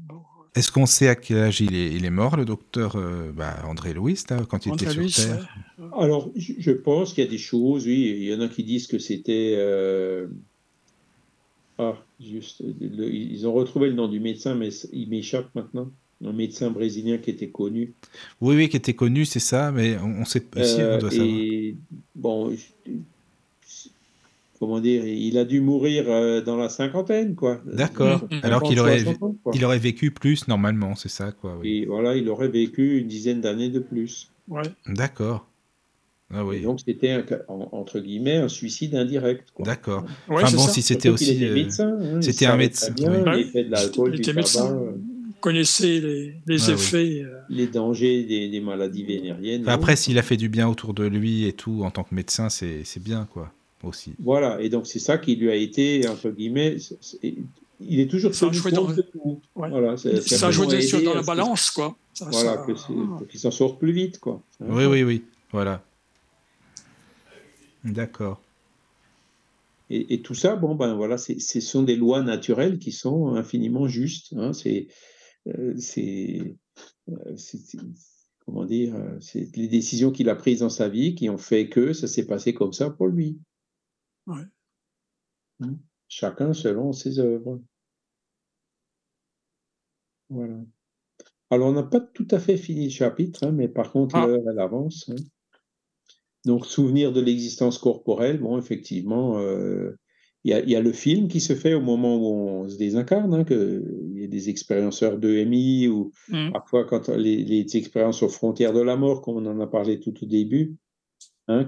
[0.56, 3.56] Est-ce qu'on sait à quel âge il est, il est mort, le docteur euh, bah,
[3.66, 4.18] André Louis,
[4.48, 5.55] quand il était sur Terre?
[5.98, 8.16] Alors, je pense qu'il y a des choses, oui.
[8.16, 9.55] Il y en a qui disent que c'était.
[9.59, 10.28] Euh,
[11.77, 12.62] ah, juste.
[12.80, 15.90] ils ont retrouvé le nom du médecin, mais il m'échappe maintenant.
[16.24, 17.93] Un médecin brésilien qui était connu.
[18.40, 21.20] Oui, oui, qui était connu, c'est ça, mais on, sait pas si on doit euh,
[21.20, 21.76] et,
[22.14, 22.56] Bon,
[24.59, 27.60] comment dire, il a dû mourir euh, dans la cinquantaine, quoi.
[27.66, 28.26] D'accord.
[28.43, 29.05] Alors qu'il aurait,
[29.52, 31.59] il aurait vécu plus normalement, c'est ça, quoi.
[31.60, 31.82] Oui.
[31.82, 34.30] Et voilà, il aurait vécu une dizaine d'années de plus.
[34.48, 34.62] Ouais.
[34.86, 35.47] D'accord.
[36.35, 36.61] Ah oui.
[36.61, 39.48] donc c'était entre guillemets un suicide indirect.
[39.61, 40.05] D'accord.
[40.28, 42.93] enfin bon, si c'était aussi, euh, médecin, hein, c'était un médecin.
[42.98, 44.43] Il fait de l'alcool, du tabac.
[44.57, 44.93] Euh.
[45.40, 47.23] connaissait les, les ah effets.
[47.48, 49.69] Les dangers des, des maladies vénériennes.
[49.69, 52.48] après, s'il a fait du bien autour de lui et tout en tant que médecin,
[52.48, 53.53] c'est bien, quoi
[53.85, 54.15] aussi.
[54.19, 56.77] Voilà, et donc c'est ça qui lui a été, entre guillemets,
[57.81, 58.89] il est toujours ça joué dans,
[59.55, 61.97] voilà, ça joué sur, dans la balance, quoi.
[62.20, 64.43] voilà, pour qu'il s'en sorte plus vite, quoi.
[64.61, 65.23] Oui, oui, oui,
[65.53, 65.82] voilà.
[67.92, 68.42] D'accord.
[69.88, 74.32] Et, tout ça, bon, ben voilà, ce sont des lois naturelles qui sont infiniment justes.
[74.36, 74.88] Hein, c'est,
[75.46, 76.56] euh, c'est,
[77.08, 77.36] euh,
[78.44, 81.68] comment dire, euh, c'est les décisions qu'il a prises dans sa vie qui ont fait
[81.68, 83.38] que ça s'est passé comme ça pour lui.
[84.26, 85.74] Mmh.
[86.08, 87.60] Chacun selon ses œuvres.
[90.30, 90.58] Voilà.
[91.50, 94.26] Alors, on n'a pas tout à fait fini le chapitre, hein, mais par contre, ah.
[94.26, 95.08] l'heure, elle avance.
[96.47, 96.52] Hein.
[96.52, 99.97] Donc, souvenir de l'existence corporelle, bon, effectivement, euh,
[100.44, 103.44] il y, a le film qui se fait au moment où on se désincarne, hein,
[103.51, 106.52] il y a des expérienceurs d'EMI ou mmh.
[106.52, 109.98] parfois quand les, les, expériences aux frontières de la mort, comme on en a parlé
[109.98, 110.77] tout au début,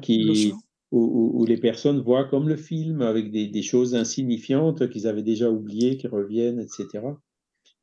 [0.01, 0.53] qui,
[0.91, 5.97] où, les personnes voient comme le film, avec des, choses insignifiantes qu'ils avaient déjà oubliées,
[5.97, 7.05] qui reviennent, etc.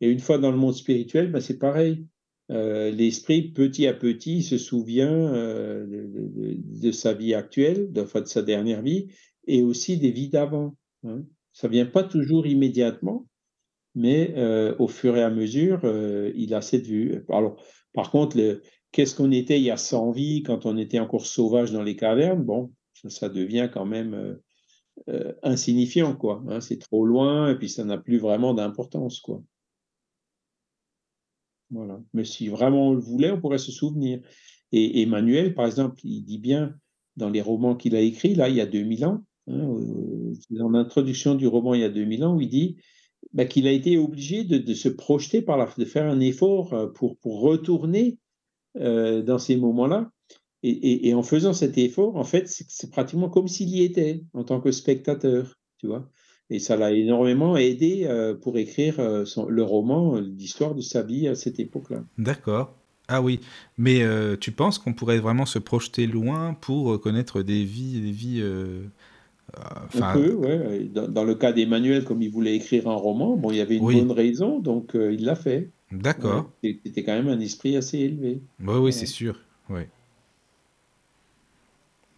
[0.01, 2.05] Et une fois dans le monde spirituel, ben c'est pareil.
[2.49, 9.07] L'esprit, petit à petit, se souvient de, sa vie actuelle, de, de, sa dernière vie,
[9.47, 10.76] et aussi des vies d'avant.
[11.03, 11.23] Hein.
[11.53, 13.27] Ça vient pas toujours immédiatement,
[13.95, 14.35] mais
[14.77, 15.81] au fur et à mesure,
[16.35, 17.23] il a cette vue.
[17.30, 17.63] Alors,
[17.93, 18.38] par contre,
[18.91, 21.95] qu'est-ce qu'on était il y a 100 vies quand on était encore sauvage dans les
[21.95, 22.43] cavernes?
[22.43, 22.73] Bon,
[23.07, 24.38] ça, devient quand même
[25.43, 26.43] insignifiant, quoi.
[26.49, 26.61] Hein.
[26.61, 29.41] c'est trop loin et puis ça n'a plus vraiment d'importance, quoi.
[32.13, 34.19] Mais si vraiment on le voulait, on pourrait se souvenir.
[34.71, 36.75] Et Emmanuel, par exemple, il dit bien
[37.17, 39.77] dans les romans qu'il a écrits, là, il y a 2000 ans, hein,
[40.49, 42.77] dans l'introduction du roman il y a 2000 ans, où il dit
[43.33, 48.17] bah, qu'il a été obligé de, se projeter de faire un effort euh, pour, retourner
[48.77, 50.11] euh, dans ces moments-là.
[50.67, 54.59] Et, en faisant cet effort, en fait, c'est pratiquement comme s'il y était en tant
[54.59, 56.09] que spectateur, tu vois.
[56.49, 61.35] Et ça l'a énormément aidé euh, pour écrire le roman, l'histoire de sa vie à
[61.35, 62.03] cette époque-là.
[62.17, 62.73] D'accord.
[63.07, 63.39] Ah oui,
[63.77, 64.01] mais
[64.39, 68.41] tu penses qu'on pourrait vraiment se projeter loin pour connaître des vies, des vies
[70.01, 70.89] un peu, ouais.
[70.89, 73.84] Dans, le cas d'Emmanuel, comme il voulait écrire un roman, bon, il y avait une
[73.84, 75.69] bonne raison, donc euh, il l'a fait.
[75.91, 76.51] D'accord.
[76.63, 78.41] C'était quand même un esprit assez élevé.
[78.59, 79.39] Oui, oui, c'est sûr.
[79.69, 79.81] Oui.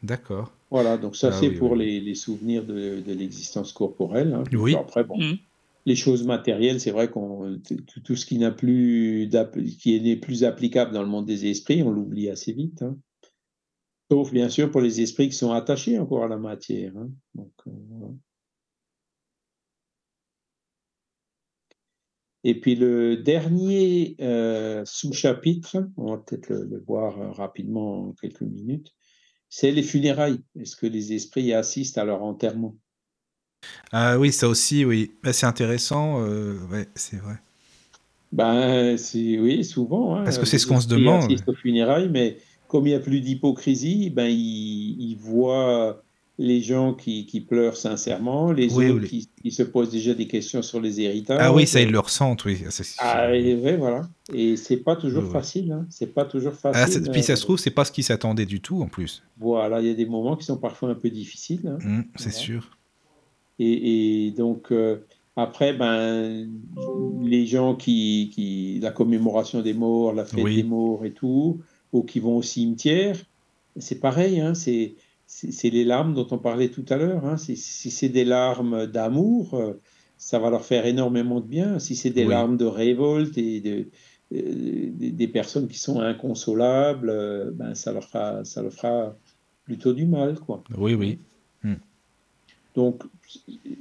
[0.03, 0.51] D'accord.
[0.69, 4.33] Voilà, donc ça, ah c'est pour Les, les, souvenirs de, de l'existence corporelle.
[4.33, 4.43] Hein.
[4.51, 4.75] Oui.
[4.75, 5.37] Après, bon, mmh.
[5.85, 7.59] les choses matérielles, c'est vrai qu'on
[8.03, 9.29] tout ce qui n'a plus
[9.79, 12.81] qui n'est plus applicable dans le monde des esprits, on l'oublie assez vite.
[12.81, 12.97] Hein.
[14.11, 16.93] Sauf bien sûr pour les esprits qui sont attachés encore à la matière.
[16.97, 17.09] Hein.
[17.67, 17.71] Euh,
[22.47, 28.41] Et puis le dernier euh, sous-chapitre, on va peut-être le, voir euh, rapidement en quelques
[28.41, 28.95] minutes,
[29.49, 30.39] c'est les funérailles.
[30.59, 32.75] Est-ce que les esprits assistent à leur enterrement?
[33.91, 35.11] Ah oui, ça aussi, oui.
[35.23, 36.23] Bah, c'est intéressant,
[36.95, 37.35] c'est vrai.
[38.31, 40.15] Ben, oui, souvent.
[40.15, 41.23] Hein, Parce que c'est ce qu'on se demande.
[41.23, 42.37] Assistent aux funérailles, mais
[42.67, 46.03] comme il n'y a plus d'hypocrisie, ben, il, voit
[46.39, 51.01] les gens qui, pleurent sincèrement, les autres Qui, se posent déjà des questions sur les
[51.01, 51.39] héritages.
[51.41, 52.63] Ah oui, ça, ils le ressentent, oui.
[52.99, 54.07] Ah, et, voilà.
[54.33, 55.71] Et c'est pas toujours facile.
[55.71, 55.87] Hein.
[55.89, 57.09] C'est pas toujours ah, facile.
[57.11, 59.23] puis ça se trouve, c'est pas ce qui s'attendait du tout, en plus.
[59.39, 61.67] Voilà, il y a des moments qui sont parfois un peu difficiles.
[61.67, 61.79] Hein.
[61.81, 62.77] Mmh, c'est sûr.
[63.59, 64.97] Et, donc, euh,
[65.35, 66.47] après, ben,
[67.23, 71.61] les gens qui, qui, La commémoration des morts, la fête des morts et tout
[71.93, 73.17] ou qui vont au cimetière,
[73.77, 74.95] c'est pareil, hein, c'est
[75.63, 77.25] les larmes dont on parlait tout à l'heure.
[77.25, 77.37] Hein.
[77.37, 79.73] Si, c'est des larmes d'amour, euh,
[80.17, 81.79] ça va leur faire énormément de bien.
[81.79, 83.87] Si c'est des larmes de révolte et de,
[84.33, 89.15] euh, des personnes qui sont inconsolables, euh, ben, ça, leur fera, ça leur fera
[89.63, 90.39] plutôt du mal.
[90.39, 90.63] Quoi.
[90.77, 91.19] Oui, oui.
[91.63, 91.75] Hmm.
[92.75, 93.03] Donc,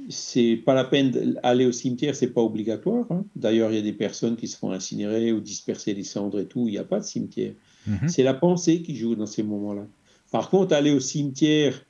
[0.09, 3.05] c'est pas la peine d'aller au cimetière, c'est pas obligatoire.
[3.11, 3.25] Hein.
[3.35, 6.45] D'ailleurs, il y a des personnes qui se font incinérer ou disperser les cendres et
[6.45, 7.53] tout, il n'y a pas de cimetière.
[7.85, 8.07] Mhm.
[8.07, 9.85] C'est la pensée qui joue dans ces moments-là.
[10.31, 11.85] Par contre, aller au cimetière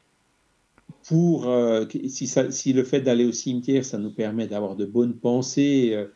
[1.08, 4.86] pour euh, si, ça, si, le fait d'aller au cimetière, ça nous permet d'avoir de
[4.86, 6.08] bonnes pensées euh,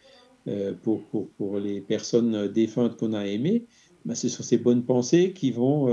[0.48, 3.66] euh, pour, pour, pour, les personnes défuntes qu'on a aimées,
[4.06, 5.88] ben, ce sont ces bonnes pensées qui vont,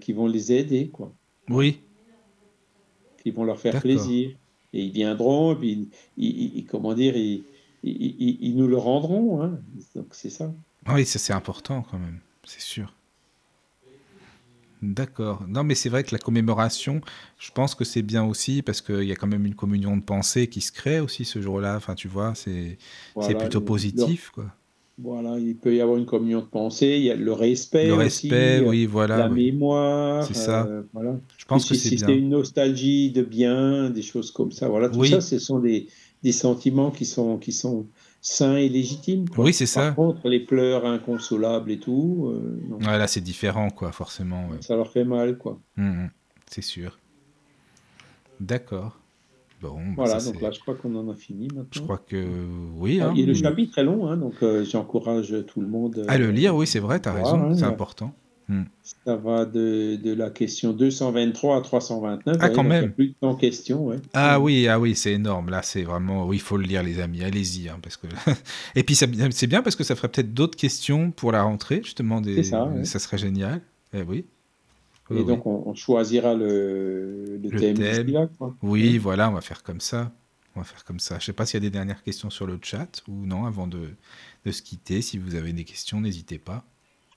[0.00, 0.88] qui vont les aider.
[0.88, 1.12] Quoi.
[1.50, 1.80] Oui.
[3.22, 4.30] Qui vont leur faire plaisir.
[4.72, 7.44] Et ils viendront, et puis ils, comment dire, ils,
[7.82, 9.42] ils, nous le rendront.
[9.42, 9.60] Hein.
[9.94, 10.52] Donc c'est ça.
[10.88, 12.95] Oui, ça c'est important quand même, c'est sûr.
[14.82, 15.44] D'accord.
[15.48, 17.00] Non, mais c'est vrai que la commémoration,
[17.38, 20.02] je pense que c'est bien aussi parce qu'il y a quand même une communion de
[20.02, 21.76] pensée qui se crée aussi ce jour-là.
[21.76, 22.78] Enfin, tu vois, c'est
[23.38, 24.46] plutôt positif, quoi.
[24.98, 27.94] Voilà, il peut y avoir une communion de pensée, il y a le respect, le
[27.94, 30.64] respect, aussi, oui, voilà, la mémoire, c'est ça.
[30.66, 31.20] Euh, voilà.
[31.36, 32.06] Je pense que c'est si bien.
[32.06, 35.88] c'est une nostalgie de bien, des choses comme ça, voilà, tout ça, ce sont des,
[36.22, 37.86] des sentiments qui sont qui sont
[38.26, 39.24] sain et légitime.
[39.36, 39.82] Oui, c'est ça.
[39.86, 42.32] Par contre, les pleurs inconsolables et tout.
[42.34, 44.48] Euh, là, c'est différent, quoi, forcément.
[44.60, 45.60] Ça leur fait mal, quoi.
[45.78, 46.10] Hum, hum,
[46.50, 46.98] c'est sûr.
[48.40, 48.98] D'accord.
[49.62, 51.70] Bon, bah, voilà, donc là, je crois qu'on en a fini maintenant.
[51.70, 52.26] Je crois que
[52.74, 53.00] oui.
[53.00, 56.04] Hein, et le chapitre est long, hein, donc euh, j'encourage tout le monde.
[56.08, 58.12] à le lire, oui, c'est vrai, tu as raison, c'est important.
[58.48, 58.62] Hmm.
[59.04, 62.36] Ça va de, de, la question 223 à 329.
[62.40, 62.92] Ah, quand même.
[62.92, 63.96] Plus de temps question, ouais.
[64.14, 65.50] Ah oui, ah oui, c'est énorme.
[65.50, 67.24] Là, c'est vraiment, oui, il faut le lire, les amis.
[67.24, 68.06] Allez-y, hein, parce que.
[68.76, 72.20] Et puis c'est bien parce que ça ferait peut-être d'autres questions pour la rentrée, justement.
[72.20, 72.44] Des...
[72.44, 73.60] Ça, ça, serait génial.
[73.92, 74.24] Eh oui.
[75.10, 77.76] Et donc on, choisira le, le, thème.
[77.76, 78.28] thème.
[78.62, 80.12] Oui, voilà, on va faire comme ça.
[80.54, 81.18] On va faire comme ça.
[81.18, 83.66] Je sais pas s'il y a des dernières questions sur le chat ou non avant
[83.66, 83.90] de,
[84.44, 85.02] de se quitter.
[85.02, 86.64] Si vous avez des questions, n'hésitez pas.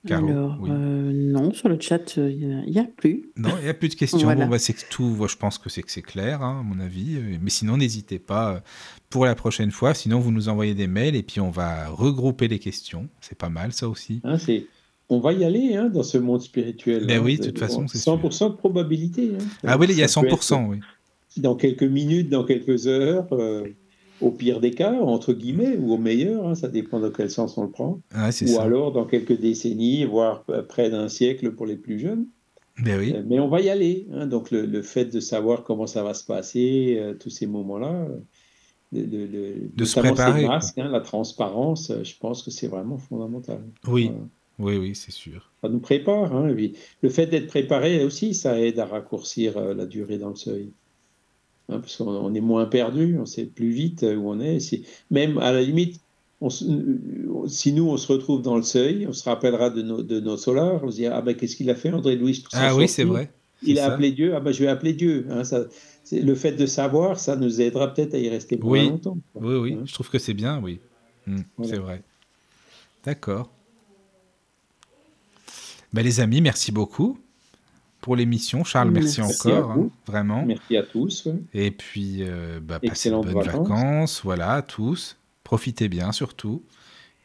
[0.10, 3.32] Alors, euh, non, sur le chat, euh, il n'y a, plus.
[3.36, 4.34] Non, il n'y a plus de questions.
[4.34, 5.16] Bon, bah, c'est tout.
[5.28, 7.18] je pense que c'est que c'est clair, hein, à mon avis.
[7.42, 8.64] Mais sinon, n'hésitez pas
[9.10, 9.94] pour la prochaine fois.
[9.94, 13.10] Sinon, vous nous envoyez des mails et puis on va regrouper les questions.
[13.20, 14.22] C'est pas mal, ça aussi.
[14.24, 14.38] Ah,
[15.10, 17.04] on va y aller hein, dans ce monde spirituel.
[17.06, 19.32] Mais ben oui, de toute façon, c'est 100% de probabilité.
[19.36, 19.44] Hein.
[19.66, 20.80] Ah oui, il y a 100%, oui.
[21.38, 23.28] Dans quelques minutes, dans quelques heures
[24.22, 27.58] au pire des cas, entre guillemets, ou au meilleur, hein, ça dépend de quel sens
[27.58, 28.02] on le prend.
[28.14, 32.28] ou alors dans quelques décennies, voire près d'un siècle pour les plus jeunes.
[32.84, 33.14] Ben oui.
[33.16, 34.08] Euh, mais on va y aller.
[34.14, 34.28] Hein.
[34.28, 38.08] donc le, fait de savoir comment ça va se passer, euh, tous ces moments-là,
[38.92, 40.48] de se préparer.
[40.48, 43.62] Masques, hein, la transparence, euh, je pense que c'est vraiment fondamental.
[43.88, 44.12] Oui.
[44.58, 45.54] Oui, oui, c'est sûr.
[45.62, 46.34] Ça nous prépare.
[46.44, 50.74] Le fait d'être préparé aussi, ça aide à raccourcir la durée dans le seuil.
[51.70, 54.60] Hein, parce qu'on est moins perdu, on sait plus vite où on est.
[55.12, 56.02] Même à la limite,
[56.50, 60.38] si nous on se retrouve dans le seuil, on se rappellera de nos, de nos
[60.38, 62.88] solars, on se dira ah ben qu'est-ce qu'il a fait André Louis pour Ah oui,
[62.88, 63.32] c'est vrai.
[63.62, 65.28] Il a appelé Dieu, ah ben je vais appeler Dieu.
[65.30, 65.66] Hein, ça,
[66.12, 69.18] le fait de savoir, ça nous aidera peut-être à y rester plus longtemps.
[69.36, 69.84] Oui, oui, hein.
[69.86, 70.80] je trouve que c'est bien, oui.
[71.28, 72.02] Hmm, c'est vrai.
[73.04, 73.52] D'accord.
[75.92, 77.20] Ben, les amis, merci beaucoup
[78.02, 78.64] pour l'émission.
[78.64, 80.46] Charles, merci, encore, hein, vraiment.
[80.46, 81.28] Merci à tous.
[81.54, 84.22] Et puis, euh, bah, passez de bonnes vacances.
[84.24, 85.18] voilà, à tous.
[85.44, 86.64] Profitez bien, surtout.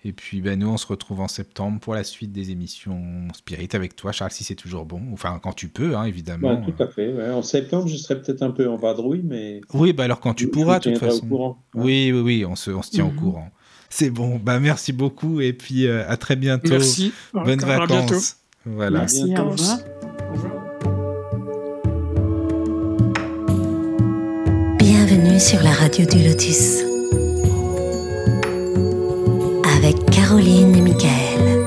[0.07, 3.71] Et puis, ben, nous, on se retrouve en septembre pour la suite des émissions Spirit
[3.73, 5.01] avec toi, Charles, si c'est toujours bon.
[5.13, 6.61] Enfin, quand tu peux, hein, évidemment.
[6.61, 7.31] tout à fait.
[7.31, 9.63] En septembre, je serai peut-être un peu en vadrouille, mais.
[9.73, 11.57] Oui, bah alors quand tu pourras, de toute façon.
[11.75, 13.17] Oui, oui, oui, on se, on se tient au mhm.
[13.17, 13.51] courant.
[13.89, 14.41] C'est bon.
[14.43, 15.41] Bah, merci beaucoup.
[15.41, 16.71] Et puis, euh, à très bientôt.
[16.71, 17.13] Merci.
[17.33, 18.39] Bonnes vacances.
[18.67, 19.01] Voilà.
[19.01, 19.79] Merci, au revoir.
[20.33, 20.64] Bienvenue
[25.45, 26.85] sur la radio du Lotus
[29.77, 31.61] avec Caroline et Michael.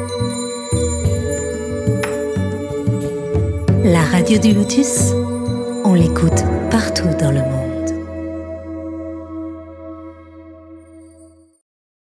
[3.83, 5.13] La radio du Lotus,
[5.85, 7.66] on l'écoute partout dans le monde.